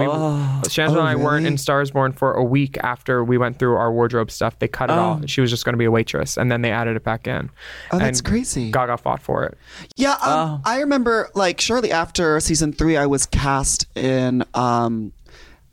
Shangela 0.69 0.99
and 1.01 1.09
I 1.09 1.17
weren't 1.17 1.47
in 1.47 1.59
Stars 1.59 1.91
Born 1.91 2.13
for 2.13 2.33
a 2.35 2.45
week 2.45 2.77
after 2.85 3.25
we 3.25 3.39
went 3.39 3.59
through 3.59 3.75
our 3.75 3.93
wardrobe 3.93 4.31
stuff. 4.31 4.59
They 4.61 4.69
cut 4.69 4.91
it 4.91 4.93
all. 4.93 5.21
She 5.27 5.41
was 5.41 5.51
just 5.51 5.65
going 5.65 5.73
to 5.73 5.79
be 5.79 5.87
a 5.87 5.91
waitress, 5.91 6.37
and 6.37 6.53
then 6.53 6.63
they 6.63 6.71
added 6.71 6.95
it 6.95 7.03
back 7.03 7.27
in. 7.27 7.51
Oh, 7.91 7.99
that's 7.99 8.21
And 8.21 8.29
crazy. 8.29 8.71
Gaga 8.71 8.99
fought 8.99 9.23
for 9.23 9.45
it. 9.45 9.59
Yeah, 9.97 10.13
um, 10.23 10.63
I 10.65 10.81
remember 10.81 11.31
like 11.35 11.61
shortly 11.61 11.91
after 11.91 12.39
season 12.41 12.73
three, 12.73 12.97
I 12.97 13.07
was 13.07 13.27
cast 13.27 13.87
in 13.97 14.45
um, 14.55 15.13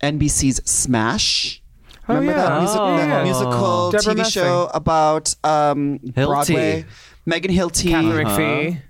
NBC's 0.01 0.61
Smash. 0.69 1.61
Remember 2.07 2.31
Oh, 2.31 2.35
yeah. 2.35 2.49
that, 2.49 2.59
music, 2.59 2.79
Oh, 2.81 2.97
that 2.97 3.07
yeah. 3.07 3.23
musical 3.23 3.91
Debra 3.91 4.13
TV 4.13 4.17
Messing. 4.17 4.31
show 4.43 4.69
about 4.73 5.35
um, 5.43 5.97
Broadway? 5.97 6.85
Megan 7.31 7.51
Hilty, 7.51 7.91
Katharine 7.91 8.27
McPhee. 8.27 8.81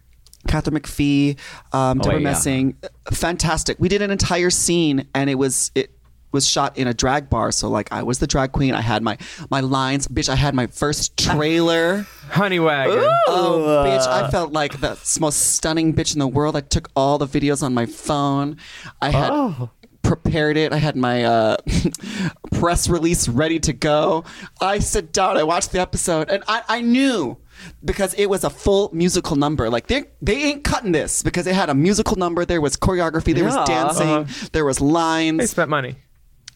Katharine 0.48 0.80
McPhee, 0.80 1.38
um, 1.74 2.00
Debra 2.00 2.18
yeah. 2.18 2.24
Messing. 2.24 2.76
Fantastic. 3.14 3.78
We 3.80 3.88
did 3.88 4.02
an 4.02 4.10
entire 4.10 4.50
scene, 4.50 5.08
and 5.14 5.30
it 5.30 5.36
was 5.36 5.72
it 5.76 5.92
was 6.32 6.48
shot 6.48 6.76
in 6.76 6.88
a 6.88 6.94
drag 6.94 7.30
bar. 7.30 7.52
So 7.52 7.70
like, 7.70 7.92
I 7.92 8.02
was 8.02 8.18
the 8.18 8.26
drag 8.26 8.52
queen. 8.52 8.74
I 8.74 8.82
had 8.82 9.04
my 9.04 9.20
my 9.52 9.60
lines, 9.60 10.08
bitch. 10.08 10.28
I 10.28 10.34
had 10.34 10.56
my 10.56 10.66
first 10.66 11.18
trailer. 11.18 12.08
Honey 12.32 12.60
wagon. 12.60 12.98
Oh, 13.28 13.84
bitch! 13.86 14.08
I 14.08 14.32
felt 14.32 14.52
like 14.54 14.80
the 14.80 14.98
most 15.20 15.54
stunning 15.54 15.94
bitch 15.94 16.14
in 16.14 16.20
the 16.20 16.28
world. 16.28 16.56
I 16.56 16.62
took 16.62 16.90
all 16.96 17.20
the 17.20 17.28
videos 17.28 17.62
on 17.62 17.76
my 17.76 17.86
phone. 17.86 18.58
I 19.00 19.12
had 19.12 19.70
prepared 20.02 20.58
it. 20.58 20.74
I 20.74 20.78
had 20.78 20.96
my 20.96 21.24
uh, 21.24 21.58
press 22.54 22.90
release 22.90 23.28
ready 23.28 23.60
to 23.62 23.74
go. 23.74 24.24
I 24.60 24.80
sit 24.80 25.14
down. 25.14 25.38
I 25.38 25.44
watched 25.44 25.72
the 25.72 25.80
episode, 25.80 26.30
and 26.30 26.44
I, 26.48 26.64
I 26.68 26.82
knew 26.82 27.38
because 27.86 28.14
it 28.16 28.26
was 28.28 28.44
a 28.44 28.50
full 28.50 28.90
musical 28.94 29.36
number. 29.36 29.70
Like 29.70 29.88
they 29.88 30.06
they 30.22 30.44
ain't 30.44 30.64
cutting 30.64 30.92
this 30.92 31.24
because 31.24 31.48
it 31.48 31.56
had 31.56 31.70
a 31.70 31.76
musical 31.76 32.16
number. 32.18 32.46
There 32.46 32.62
was 32.62 32.76
choreography. 32.78 33.34
There 33.36 33.48
Yeah. 33.48 33.56
was 33.58 33.68
dancing. 33.68 34.50
There 34.52 34.66
was 34.66 34.82
lines. 34.82 35.38
They 35.40 35.46
spent 35.48 35.70
money. 35.70 35.96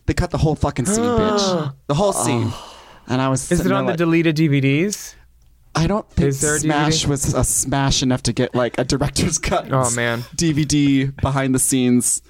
They 0.07 0.13
cut 0.13 0.31
the 0.31 0.37
whole 0.37 0.55
fucking 0.55 0.85
scene, 0.85 1.03
bitch. 1.03 1.75
The 1.87 1.93
whole 1.95 2.13
scene. 2.13 2.51
And 3.07 3.21
I 3.21 3.29
was. 3.29 3.51
Is 3.51 3.65
it 3.65 3.71
on 3.71 3.85
the 3.85 3.91
like- 3.91 3.97
deleted 3.97 4.35
DVDs? 4.35 5.15
I 5.77 5.87
don't 5.87 6.09
think 6.09 6.29
Is 6.29 6.39
there 6.39 6.55
a 6.55 6.59
Smash 6.59 7.03
DVD? 7.03 7.07
was 7.09 7.33
a 7.33 7.43
smash 7.43 8.01
enough 8.01 8.23
to 8.23 8.31
get 8.33 8.55
like 8.55 8.77
a 8.77 8.85
director's 8.85 9.37
cut. 9.37 9.67
Oh, 9.73 9.91
man. 9.93 10.21
DVD 10.33 11.13
behind 11.21 11.53
the 11.53 11.59
scenes 11.59 12.21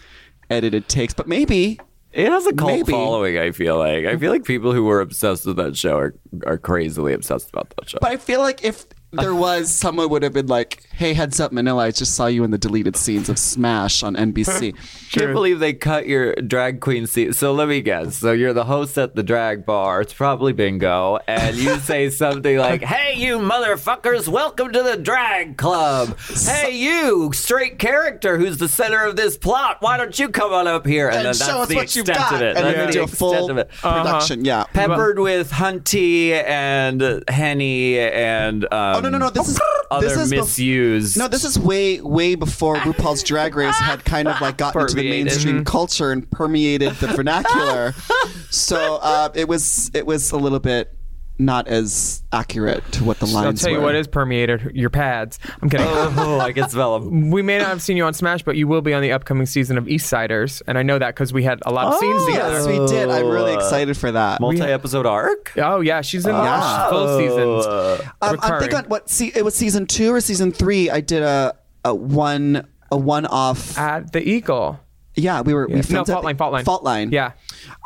edited 0.49 0.87
takes, 0.87 1.13
but 1.13 1.27
maybe 1.27 1.79
It 2.13 2.29
has 2.29 2.45
a 2.45 2.53
cult 2.53 2.71
Maybe. 2.71 2.91
following. 2.91 3.37
I 3.37 3.51
feel 3.51 3.77
like. 3.77 4.05
I 4.05 4.15
feel 4.17 4.31
like 4.31 4.45
people 4.45 4.71
who 4.73 4.85
were 4.85 5.01
obsessed 5.01 5.45
with 5.45 5.57
that 5.57 5.75
show 5.75 5.97
are, 5.97 6.15
are 6.45 6.57
crazily 6.57 7.11
obsessed 7.13 7.49
about 7.49 7.71
that 7.71 7.89
show. 7.89 7.97
But 7.99 8.11
I 8.11 8.17
feel 8.17 8.39
like 8.39 8.63
if 8.63 8.85
there 9.17 9.35
was 9.35 9.69
someone 9.69 10.09
would 10.09 10.23
have 10.23 10.33
been 10.33 10.47
like, 10.47 10.83
"Hey, 10.93 11.13
heads 11.13 11.39
up, 11.39 11.51
Manila! 11.51 11.83
I 11.85 11.91
just 11.91 12.13
saw 12.15 12.27
you 12.27 12.43
in 12.43 12.51
the 12.51 12.57
deleted 12.57 12.95
scenes 12.95 13.29
of 13.29 13.37
Smash 13.37 14.03
on 14.03 14.15
NBC." 14.15 14.73
can't 15.11 15.33
believe 15.33 15.59
they 15.59 15.73
cut 15.73 16.07
your 16.07 16.33
drag 16.35 16.81
queen 16.81 17.07
seat. 17.07 17.35
So 17.35 17.53
let 17.53 17.67
me 17.67 17.81
guess. 17.81 18.17
So 18.17 18.31
you're 18.31 18.53
the 18.53 18.65
host 18.65 18.97
at 18.97 19.15
the 19.15 19.23
drag 19.23 19.65
bar. 19.65 20.01
It's 20.01 20.13
probably 20.13 20.53
bingo, 20.53 21.19
and 21.27 21.55
you 21.55 21.77
say 21.77 22.09
something 22.11 22.57
like, 22.57 22.81
"Hey, 22.83 23.17
you 23.19 23.37
motherfuckers! 23.39 24.27
Welcome 24.27 24.71
to 24.73 24.83
the 24.83 24.97
drag 24.97 25.57
club. 25.57 26.17
Hey, 26.19 26.75
you 26.77 27.31
straight 27.33 27.79
character 27.79 28.37
who's 28.37 28.57
the 28.57 28.67
center 28.69 29.03
of 29.05 29.15
this 29.15 29.37
plot. 29.37 29.77
Why 29.81 29.97
don't 29.97 30.17
you 30.17 30.29
come 30.29 30.53
on 30.53 30.67
up 30.67 30.85
here?" 30.85 31.07
And, 31.07 31.17
and 31.17 31.25
then 31.27 31.33
show 31.33 31.45
that's 31.45 31.59
us 31.63 31.67
the 31.69 31.75
what 31.75 31.95
you've 31.95 32.09
extent 32.09 32.29
got, 32.29 32.33
of 32.35 32.41
it. 32.41 32.57
and 32.57 32.65
That's 32.65 32.77
then 32.77 32.87
the 32.87 32.93
do 32.93 33.03
a 33.03 33.07
full 33.07 33.49
of 33.51 33.57
it. 33.57 33.69
production. 33.69 34.45
Yeah. 34.45 34.63
Peppered 34.73 35.19
with 35.19 35.51
Hunty 35.51 36.31
and 36.31 37.23
Henny 37.27 37.99
and 37.99 38.63
um, 38.65 38.95
Oh 38.97 38.99
no 39.01 39.04
no 39.09 39.17
no! 39.17 39.25
No. 39.25 39.29
This 39.29 39.49
is 39.49 39.59
other 39.91 40.07
this 40.07 40.17
is 40.17 40.31
bef- 40.31 40.37
misused. 40.37 41.17
no, 41.17 41.27
this 41.27 41.43
is 41.43 41.57
way 41.59 42.01
way 42.01 42.35
before 42.35 42.75
RuPaul's 42.77 43.23
Drag 43.23 43.55
Race 43.55 43.77
had 43.77 44.03
kind 44.05 44.27
of 44.27 44.39
like 44.41 44.57
gotten 44.57 44.81
into 44.81 44.95
the 44.95 45.01
Permeated. 45.01 45.25
mainstream 45.25 45.63
culture 45.65 46.11
and 46.11 46.29
permeated 46.31 46.93
the 46.95 47.07
vernacular. 47.07 47.93
so 48.49 48.99
uh, 49.01 49.29
it 49.35 49.47
was 49.47 49.91
it 49.93 50.05
was 50.05 50.31
a 50.31 50.37
little 50.37 50.59
bit 50.59 50.95
not 51.37 51.67
as 51.67 52.23
accurate 52.31 52.83
to 52.93 53.03
what 53.03 53.19
the 53.19 53.25
lines. 53.25 53.35
I'll 53.35 53.43
lines 53.45 53.61
tell 53.61 53.71
you 53.71 53.77
were. 53.79 53.83
what 53.83 53.95
is 53.95 54.07
permeated 54.07 54.71
your 54.73 54.89
pads. 54.89 55.37
I'm 55.61 55.69
kidding. 55.69 55.85
oh, 55.89 56.39
I 56.39 56.53
can 56.53 56.69
smell 56.69 56.99
them. 56.99 57.29
we 57.31 57.41
may 57.41 57.57
not 57.57 57.67
have 57.67 57.81
seen 57.81 57.97
you 57.97 58.05
on 58.05 58.13
Smash, 58.13 58.43
but 58.43 58.55
you 58.55 58.67
will 58.67 58.81
be 58.81 58.93
on 58.93 59.01
the 59.01 59.11
upcoming 59.11 59.45
season 59.45 59.77
of 59.77 59.85
EastSiders, 59.85 60.61
and 60.67 60.77
I 60.77 60.83
know 60.83 60.97
that 60.99 61.13
because 61.15 61.33
we 61.33 61.43
had 61.43 61.59
a 61.65 61.71
lot 61.71 61.87
of 61.87 61.99
scenes 61.99 62.25
together. 62.25 62.53
Yes, 62.55 62.67
we 62.67 62.87
did. 62.87 63.09
I'm 63.09 63.27
really 63.27 63.53
excited 63.53 63.97
for 63.97 64.11
that. 64.11 64.39
Multi-episode 64.39 65.05
arc. 65.05 65.51
Oh 65.57 65.81
yeah, 65.81 66.01
she's 66.01 66.25
in 66.25 66.33
Yeah. 66.33 66.89
full 66.89 67.17
seasons. 67.19 67.65
Um, 67.65 68.09
I 68.21 68.31
recurring. 68.31 68.61
think 68.61 68.73
on 68.73 68.83
what 68.85 69.09
see 69.09 69.31
it 69.35 69.43
was 69.43 69.55
season 69.55 69.85
two 69.87 70.13
or 70.13 70.21
season 70.21 70.51
three. 70.51 70.89
I 70.89 71.01
did 71.01 71.23
a 71.23 71.55
a 71.83 71.93
one 71.93 72.67
a 72.91 72.97
one 72.97 73.25
off. 73.25 73.77
At 73.77 74.11
the 74.13 74.21
Eagle. 74.27 74.79
yeah, 75.15 75.41
we 75.41 75.53
were 75.53 75.67
we 75.67 75.75
No, 75.75 75.81
filmed 75.81 76.09
at 76.09 76.13
Fault 76.13 76.23
Line, 76.25 76.37
Fault 76.37 76.53
Line. 76.53 76.65
Fault 76.65 76.83
line. 76.83 77.11
Yeah. 77.11 77.31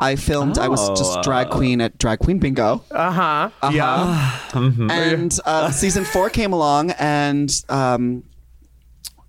I 0.00 0.16
filmed. 0.16 0.58
I 0.58 0.68
was 0.68 0.88
just 0.98 1.22
drag 1.22 1.48
Oh. 1.50 1.56
queen 1.56 1.80
at 1.80 1.96
Drag 1.98 2.18
Queen 2.18 2.38
Bingo. 2.38 2.84
Uh 2.90 3.10
huh. 3.10 3.70
Yeah. 3.72 4.38
and 4.54 5.38
uh, 5.44 5.70
season 5.70 6.04
four 6.04 6.28
came 6.30 6.52
along 6.52 6.90
and 6.92 7.50
um, 7.68 8.24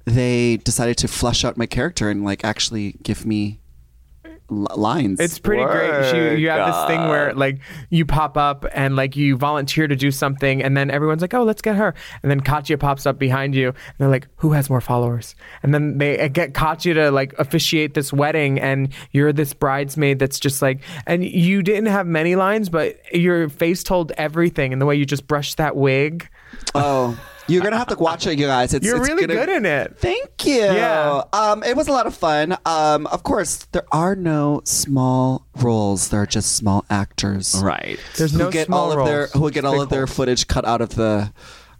they 0.05 0.57
decided 0.57 0.97
to 0.97 1.07
flesh 1.07 1.45
out 1.45 1.57
my 1.57 1.65
character 1.65 2.09
and 2.09 2.23
like 2.25 2.43
actually 2.43 2.93
give 3.03 3.25
me 3.25 3.41
l- 3.53 3.60
lines 4.51 5.19
It's 5.19 5.39
pretty 5.39 5.63
great. 5.63 6.13
You, 6.13 6.37
you 6.37 6.49
have 6.49 6.73
this 6.73 6.85
thing 6.87 7.07
where 7.07 7.33
like 7.33 7.59
you 7.89 8.05
pop 8.05 8.37
up 8.37 8.65
and 8.73 8.95
like 8.95 9.15
you 9.15 9.37
volunteer 9.37 9.87
to 9.87 9.95
do 9.95 10.11
something, 10.11 10.61
and 10.61 10.75
then 10.75 10.91
everyone's 10.91 11.21
like, 11.21 11.33
"Oh, 11.33 11.43
let's 11.43 11.61
get 11.61 11.75
her." 11.75 11.95
And 12.21 12.29
then 12.29 12.41
Katya 12.41 12.77
pops 12.77 13.05
up 13.05 13.17
behind 13.17 13.55
you, 13.55 13.69
and 13.69 13.95
they're 13.97 14.09
like, 14.09 14.27
"Who 14.37 14.51
has 14.51 14.69
more 14.69 14.81
followers?" 14.81 15.35
And 15.63 15.73
then 15.73 15.97
they 15.97 16.29
get 16.29 16.53
Katya 16.53 16.93
to 16.95 17.11
like 17.11 17.33
officiate 17.39 17.93
this 17.93 18.11
wedding, 18.11 18.59
and 18.59 18.93
you're 19.11 19.33
this 19.33 19.53
bridesmaid 19.53 20.19
that's 20.19 20.39
just 20.39 20.61
like, 20.61 20.81
and 21.07 21.23
you 21.23 21.63
didn't 21.63 21.87
have 21.87 22.05
many 22.05 22.35
lines, 22.35 22.69
but 22.69 22.99
your 23.13 23.49
face 23.49 23.83
told 23.83 24.11
everything, 24.17 24.73
and 24.73 24.81
the 24.81 24.85
way 24.85 24.95
you 24.95 25.05
just 25.05 25.27
brushed 25.27 25.57
that 25.57 25.75
wig, 25.75 26.27
oh 26.75 27.17
you're 27.47 27.61
gonna 27.63 27.77
have 27.77 27.87
to 27.87 27.95
watch 27.95 28.27
it 28.27 28.37
you 28.39 28.45
guys 28.45 28.73
it's, 28.73 28.85
you're 28.85 28.97
it's 28.97 29.07
really 29.07 29.25
gonna- 29.27 29.39
good 29.39 29.49
in 29.49 29.65
it. 29.65 29.97
Thank 29.99 30.45
you. 30.45 30.61
Yeah. 30.61 31.23
Um, 31.33 31.63
it 31.63 31.75
was 31.75 31.87
a 31.87 31.91
lot 31.91 32.07
of 32.07 32.15
fun. 32.15 32.57
Um, 32.65 33.07
of 33.07 33.23
course, 33.23 33.65
there 33.71 33.85
are 33.91 34.15
no 34.15 34.61
small 34.63 35.45
roles. 35.61 36.09
There 36.09 36.21
are 36.21 36.25
just 36.25 36.55
small 36.55 36.85
actors. 36.89 37.59
Right. 37.61 37.99
There's 38.17 38.31
who 38.31 38.37
no 38.37 38.51
get 38.51 38.67
small 38.67 38.91
all 38.91 38.99
of 38.99 39.05
their 39.07 39.19
roles. 39.21 39.31
who 39.33 39.51
get 39.51 39.65
all 39.65 39.81
of 39.81 39.89
their 39.89 40.07
footage 40.07 40.47
cut 40.47 40.65
out 40.65 40.81
of 40.81 40.89
the 40.95 41.31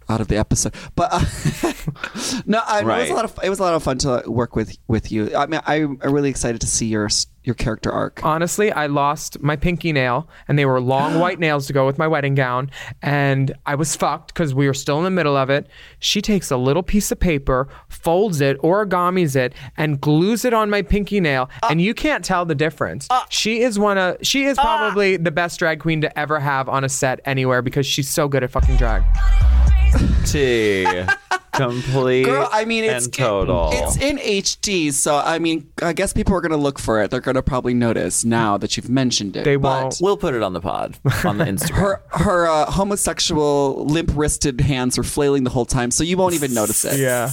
out 0.08 0.20
of 0.20 0.28
the 0.28 0.36
episode. 0.36 0.74
But 0.94 1.08
uh, 1.12 1.20
no, 2.46 2.60
I, 2.66 2.80
it 2.80 2.84
was 2.84 3.10
a 3.10 3.14
lot 3.14 3.24
of 3.24 3.38
it 3.42 3.50
was 3.50 3.58
a 3.58 3.62
lot 3.62 3.74
of 3.74 3.82
fun 3.82 3.98
to 3.98 4.22
work 4.26 4.56
with 4.56 4.76
with 4.88 5.10
you. 5.12 5.34
I 5.36 5.46
mean, 5.46 5.60
I, 5.66 5.76
I'm 5.76 5.98
really 6.02 6.30
excited 6.30 6.60
to 6.60 6.66
see 6.66 6.86
your 6.86 7.08
your 7.44 7.54
character 7.54 7.90
arc. 7.90 8.24
honestly, 8.24 8.70
I 8.70 8.86
lost 8.86 9.42
my 9.42 9.56
pinky 9.56 9.92
nail, 9.92 10.28
and 10.46 10.58
they 10.58 10.64
were 10.64 10.80
long 10.80 11.18
white 11.18 11.38
nails 11.38 11.66
to 11.66 11.72
go 11.72 11.86
with 11.86 11.98
my 11.98 12.06
wedding 12.06 12.34
gown, 12.34 12.70
and 13.00 13.52
I 13.66 13.74
was 13.74 13.96
fucked 13.96 14.32
because 14.32 14.54
we 14.54 14.66
were 14.66 14.74
still 14.74 14.98
in 14.98 15.04
the 15.04 15.10
middle 15.10 15.36
of 15.36 15.50
it. 15.50 15.66
She 15.98 16.22
takes 16.22 16.50
a 16.50 16.56
little 16.56 16.82
piece 16.82 17.10
of 17.10 17.18
paper, 17.18 17.68
folds 17.88 18.40
it, 18.40 18.60
origamis 18.60 19.34
it, 19.36 19.54
and 19.76 20.00
glues 20.00 20.44
it 20.44 20.54
on 20.54 20.70
my 20.70 20.82
pinky 20.82 21.20
nail, 21.20 21.50
uh, 21.62 21.68
and 21.70 21.80
you 21.80 21.94
can't 21.94 22.24
tell 22.24 22.44
the 22.44 22.54
difference. 22.54 23.08
Uh, 23.10 23.24
she 23.28 23.62
is 23.62 23.78
one 23.78 23.98
of 23.98 24.18
she 24.22 24.44
is 24.44 24.58
uh, 24.58 24.62
probably 24.62 25.16
the 25.16 25.30
best 25.30 25.58
drag 25.58 25.80
queen 25.80 26.00
to 26.00 26.18
ever 26.18 26.38
have 26.38 26.68
on 26.68 26.84
a 26.84 26.88
set 26.88 27.20
anywhere 27.24 27.62
because 27.62 27.86
she's 27.86 28.08
so 28.08 28.28
good 28.28 28.44
at 28.44 28.50
fucking 28.50 28.76
drag. 28.76 29.02
T. 30.26 30.86
Complete. 31.52 32.24
Girl, 32.24 32.48
I 32.50 32.64
mean, 32.64 32.82
it's 32.84 33.04
and 33.04 33.14
total. 33.14 33.68
it's 33.74 33.98
in 33.98 34.16
HD, 34.16 34.90
so 34.90 35.16
I 35.16 35.38
mean, 35.38 35.70
I 35.82 35.92
guess 35.92 36.14
people 36.14 36.34
are 36.34 36.40
gonna 36.40 36.56
look 36.56 36.78
for 36.78 37.02
it. 37.02 37.10
They're 37.10 37.20
gonna 37.20 37.42
probably 37.42 37.74
notice 37.74 38.24
now 38.24 38.56
that 38.56 38.76
you've 38.78 38.88
mentioned 38.88 39.36
it. 39.36 39.44
They 39.44 39.56
but 39.56 39.82
won't. 39.82 39.98
we'll 40.00 40.16
put 40.16 40.32
it 40.32 40.42
on 40.42 40.54
the 40.54 40.62
pod 40.62 40.98
on 41.24 41.36
the 41.36 41.44
Instagram. 41.44 41.74
Her 41.74 42.02
her 42.08 42.46
uh, 42.46 42.70
homosexual 42.70 43.84
limp 43.84 44.12
wristed 44.14 44.62
hands 44.62 44.96
are 44.96 45.02
flailing 45.02 45.44
the 45.44 45.50
whole 45.50 45.66
time, 45.66 45.90
so 45.90 46.04
you 46.04 46.16
won't 46.16 46.32
even 46.34 46.54
notice 46.54 46.86
it. 46.86 46.98
Yeah. 46.98 47.30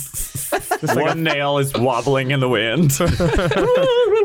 One 1.01 1.23
nail 1.23 1.57
is 1.57 1.73
wobbling 1.73 2.31
in 2.31 2.41
the 2.41 2.49
wind. 2.49 2.91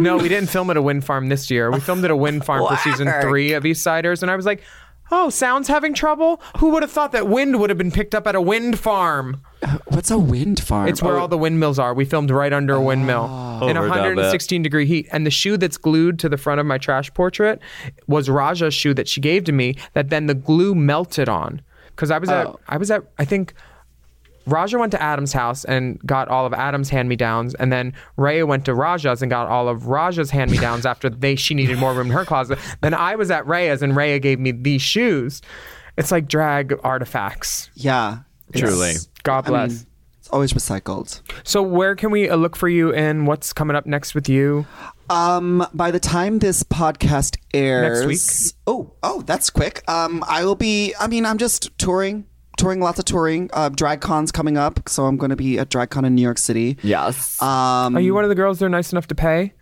No, 0.00 0.16
we 0.16 0.28
didn't 0.28 0.48
film 0.48 0.70
at 0.70 0.76
a 0.76 0.82
wind 0.82 1.04
farm 1.04 1.28
this 1.28 1.50
year. 1.50 1.70
We 1.72 1.80
filmed 1.80 2.04
at 2.04 2.10
a 2.10 2.16
wind 2.16 2.44
farm 2.44 2.66
for 2.68 2.76
season 2.76 3.12
three 3.20 3.52
of 3.52 3.64
EastSiders, 3.64 4.22
and 4.22 4.30
I 4.30 4.36
was 4.36 4.46
like, 4.46 4.62
"Oh, 5.10 5.30
sound's 5.30 5.68
having 5.68 5.94
trouble. 5.94 6.40
Who 6.58 6.70
would 6.70 6.82
have 6.82 6.92
thought 6.92 7.12
that 7.12 7.28
wind 7.28 7.60
would 7.60 7.70
have 7.70 7.78
been 7.78 7.90
picked 7.90 8.14
up 8.14 8.26
at 8.26 8.34
a 8.34 8.40
wind 8.40 8.78
farm? 8.78 9.42
What's 9.86 10.10
a 10.10 10.18
wind 10.18 10.60
farm? 10.60 10.88
It's 10.88 11.02
where 11.02 11.16
Oh, 11.16 11.20
all 11.20 11.28
the 11.28 11.38
windmills 11.38 11.78
are. 11.78 11.92
We 11.94 12.04
filmed 12.04 12.30
right 12.30 12.52
under 12.52 12.74
a 12.74 12.80
windmill 12.80 13.26
oh. 13.28 13.68
in 13.68 13.76
Overdub 13.76 14.12
it. 14.12 14.16
116 14.16 14.62
degree 14.62 14.86
heat. 14.86 15.08
And 15.10 15.26
the 15.26 15.30
shoe 15.30 15.56
that's 15.56 15.76
glued 15.76 16.18
to 16.20 16.28
the 16.28 16.36
front 16.36 16.60
of 16.60 16.66
my 16.66 16.78
trash 16.78 17.12
portrait 17.14 17.60
was 18.06 18.28
Raja's 18.28 18.74
shoe 18.74 18.94
that 18.94 19.08
she 19.08 19.20
gave 19.20 19.44
to 19.44 19.52
me. 19.52 19.76
That 19.94 20.10
then 20.10 20.26
the 20.26 20.34
glue 20.34 20.74
melted 20.74 21.28
on 21.28 21.62
because 21.88 22.10
I 22.10 22.18
was 22.18 22.28
at 22.28 22.46
Oh. 22.46 22.60
I 22.68 22.76
was 22.76 22.90
at 22.90 23.02
I 23.18 23.24
think 23.24 23.54
Raja 24.50 24.78
went 24.78 24.92
to 24.92 25.02
Adam's 25.02 25.32
house 25.32 25.64
and 25.64 25.98
got 26.06 26.28
all 26.28 26.46
of 26.46 26.52
Adam's 26.52 26.88
hand-me-downs, 26.90 27.54
and 27.54 27.72
then 27.72 27.92
Raya 28.16 28.46
went 28.46 28.64
to 28.66 28.74
Raja's 28.74 29.22
and 29.22 29.30
got 29.30 29.48
all 29.48 29.68
of 29.68 29.86
Raja's 29.86 30.30
hand-me-downs 30.30 30.86
after 30.86 31.08
they 31.10 31.36
she 31.36 31.54
needed 31.54 31.78
more 31.78 31.92
room 31.94 32.06
in 32.08 32.12
her 32.12 32.24
closet. 32.24 32.58
Then 32.80 32.94
I 32.94 33.16
was 33.16 33.30
at 33.30 33.44
Raya's 33.46 33.82
and 33.82 33.92
Raya 33.94 34.20
gave 34.20 34.38
me 34.40 34.52
these 34.52 34.82
shoes. 34.82 35.42
It's 35.96 36.10
like 36.12 36.28
drag 36.28 36.74
artifacts. 36.84 37.70
yeah, 37.74 38.18
Truly. 38.54 38.90
It's- 38.90 39.08
God 39.24 39.46
I 39.46 39.50
bless. 39.50 39.70
mean, 39.70 39.86
it's 40.18 40.28
always 40.30 40.52
recycled. 40.52 41.20
So 41.44 41.62
where 41.62 41.94
can 41.96 42.10
we 42.10 42.28
uh, 42.28 42.36
look 42.36 42.56
for 42.56 42.68
you 42.68 42.92
and 42.94 43.26
what's 43.26 43.52
coming 43.52 43.76
up 43.76 43.84
next 43.86 44.14
with 44.14 44.28
you? 44.28 44.66
Um, 45.10 45.66
by 45.74 45.90
the 45.90 46.00
time 46.00 46.38
this 46.38 46.62
podcast 46.62 47.36
airs, 47.54 48.06
next 48.06 48.06
week? 48.06 48.54
Oh, 48.66 48.92
oh, 49.02 49.22
that's 49.22 49.50
quick. 49.50 49.82
Um, 49.88 50.22
I 50.28 50.44
will 50.44 50.54
be. 50.54 50.94
I 51.00 51.06
mean, 51.08 51.24
I'm 51.26 51.38
just 51.38 51.76
touring, 51.78 52.26
touring, 52.58 52.80
lots 52.80 52.98
of 52.98 53.06
touring. 53.06 53.48
Uh, 53.54 53.70
DragCon's 53.70 54.30
coming 54.30 54.58
up, 54.58 54.86
so 54.88 55.06
I'm 55.06 55.16
going 55.16 55.30
to 55.30 55.36
be 55.36 55.58
at 55.58 55.70
drag 55.70 55.88
con 55.90 56.04
in 56.04 56.14
New 56.14 56.22
York 56.22 56.36
City. 56.38 56.76
yes. 56.82 57.40
Um, 57.40 57.96
Are 57.96 58.00
you 58.00 58.12
one 58.12 58.24
of 58.24 58.28
the 58.28 58.34
girls 58.36 58.58
they're 58.58 58.68
nice 58.68 58.92
enough 58.92 59.06
to 59.08 59.14
pay? 59.14 59.54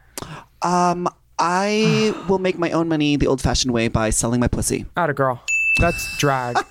um, 0.62 1.08
I 1.38 2.14
will 2.28 2.38
make 2.40 2.58
my 2.58 2.70
own 2.72 2.88
money 2.88 3.16
the 3.16 3.26
old-fashioned 3.28 3.72
way 3.72 3.88
by 3.88 4.10
selling 4.10 4.40
my 4.40 4.48
pussy 4.48 4.86
Not 4.96 5.10
a 5.10 5.14
girl. 5.14 5.42
That's 5.78 6.16
drag. 6.18 6.56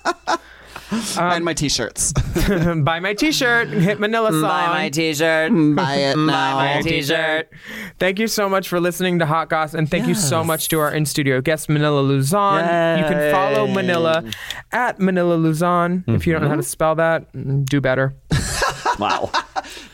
and 1.18 1.44
my 1.44 1.54
t-shirts. 1.54 2.12
Buy 2.82 3.00
my 3.00 3.14
t-shirt. 3.14 3.68
Hit 3.68 3.98
Manila 4.00 4.30
song. 4.30 4.42
Buy 4.42 4.66
my 4.68 4.88
t-shirt. 4.90 5.50
Buy 5.76 5.94
it 5.96 6.16
now. 6.16 6.56
my 6.56 6.80
t-shirt. 6.82 7.50
Thank 7.98 8.18
you 8.18 8.26
so 8.28 8.48
much 8.48 8.68
for 8.68 8.78
listening 8.80 9.18
to 9.18 9.26
Hot 9.26 9.48
Goss, 9.48 9.74
and 9.74 9.90
thank 9.90 10.06
you 10.06 10.14
so 10.14 10.44
much 10.44 10.68
to 10.68 10.78
our 10.80 10.92
in 10.92 11.06
studio 11.06 11.40
guest 11.40 11.68
Manila 11.68 12.00
Luzon. 12.00 12.98
You 12.98 13.04
can 13.04 13.32
follow 13.32 13.66
Manila 13.66 14.24
at 14.72 14.98
Manila 15.00 15.34
Luzon. 15.34 16.04
If 16.06 16.26
you 16.26 16.32
don't 16.32 16.42
know 16.42 16.48
how 16.48 16.54
to 16.54 16.60
Mm-hmm. 16.60 16.66
spell 16.66 16.94
that, 16.96 17.32
mm, 17.32 17.64
do 17.66 17.80
better. 17.80 18.14
Wow. 18.98 19.30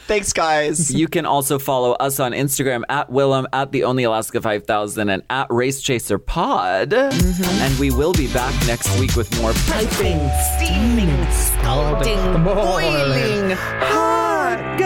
Thanks, 0.07 0.33
guys. 0.33 0.93
You 0.93 1.09
can 1.09 1.27
also 1.27 1.59
follow 1.59 1.93
us 1.93 2.21
on 2.21 2.33
Instagram 2.33 2.83
at 2.89 3.11
Willam, 3.11 3.47
at 3.53 3.73
the 3.73 3.85
Only 3.85 4.05
Alaska 4.05 4.41
5000, 4.41 5.09
and 5.09 5.23
at 5.31 5.47
Race 5.51 5.81
Chaser 5.81 6.19
Pod. 6.19 6.91
Mm-hmm. 6.91 7.45
And 7.45 7.79
we 7.79 7.91
will 7.91 8.13
be 8.13 8.33
back 8.33 8.55
next 8.67 8.99
week 8.99 9.15
with 9.17 9.35
more 9.41 9.53
piping, 9.69 10.21
steaming, 10.57 11.09
mm. 11.09 11.33
scalding, 11.33 12.45
boiling, 12.45 13.57
hot 13.57 14.79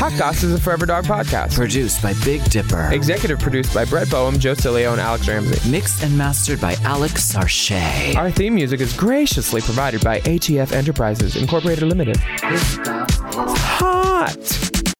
Hot 0.00 0.18
Goss 0.18 0.42
is 0.42 0.54
a 0.54 0.58
Forever 0.58 0.86
Dog 0.86 1.04
podcast. 1.04 1.54
Produced 1.54 2.02
by 2.02 2.14
Big 2.24 2.42
Dipper. 2.44 2.90
Executive 2.90 3.38
produced 3.38 3.74
by 3.74 3.84
Brett 3.84 4.08
Boehm, 4.08 4.38
Joe 4.38 4.54
Cilio, 4.54 4.92
and 4.92 5.00
Alex 5.00 5.28
Ramsey. 5.28 5.70
Mixed 5.70 6.02
and 6.02 6.16
mastered 6.16 6.58
by 6.58 6.72
Alex 6.84 7.30
Sarche. 7.34 8.16
Our 8.16 8.30
theme 8.30 8.54
music 8.54 8.80
is 8.80 8.96
graciously 8.96 9.60
provided 9.60 10.02
by 10.02 10.20
ATF 10.20 10.72
Enterprises 10.72 11.36
Incorporated 11.36 11.84
Limited. 11.84 12.16
Hot. 13.76 14.69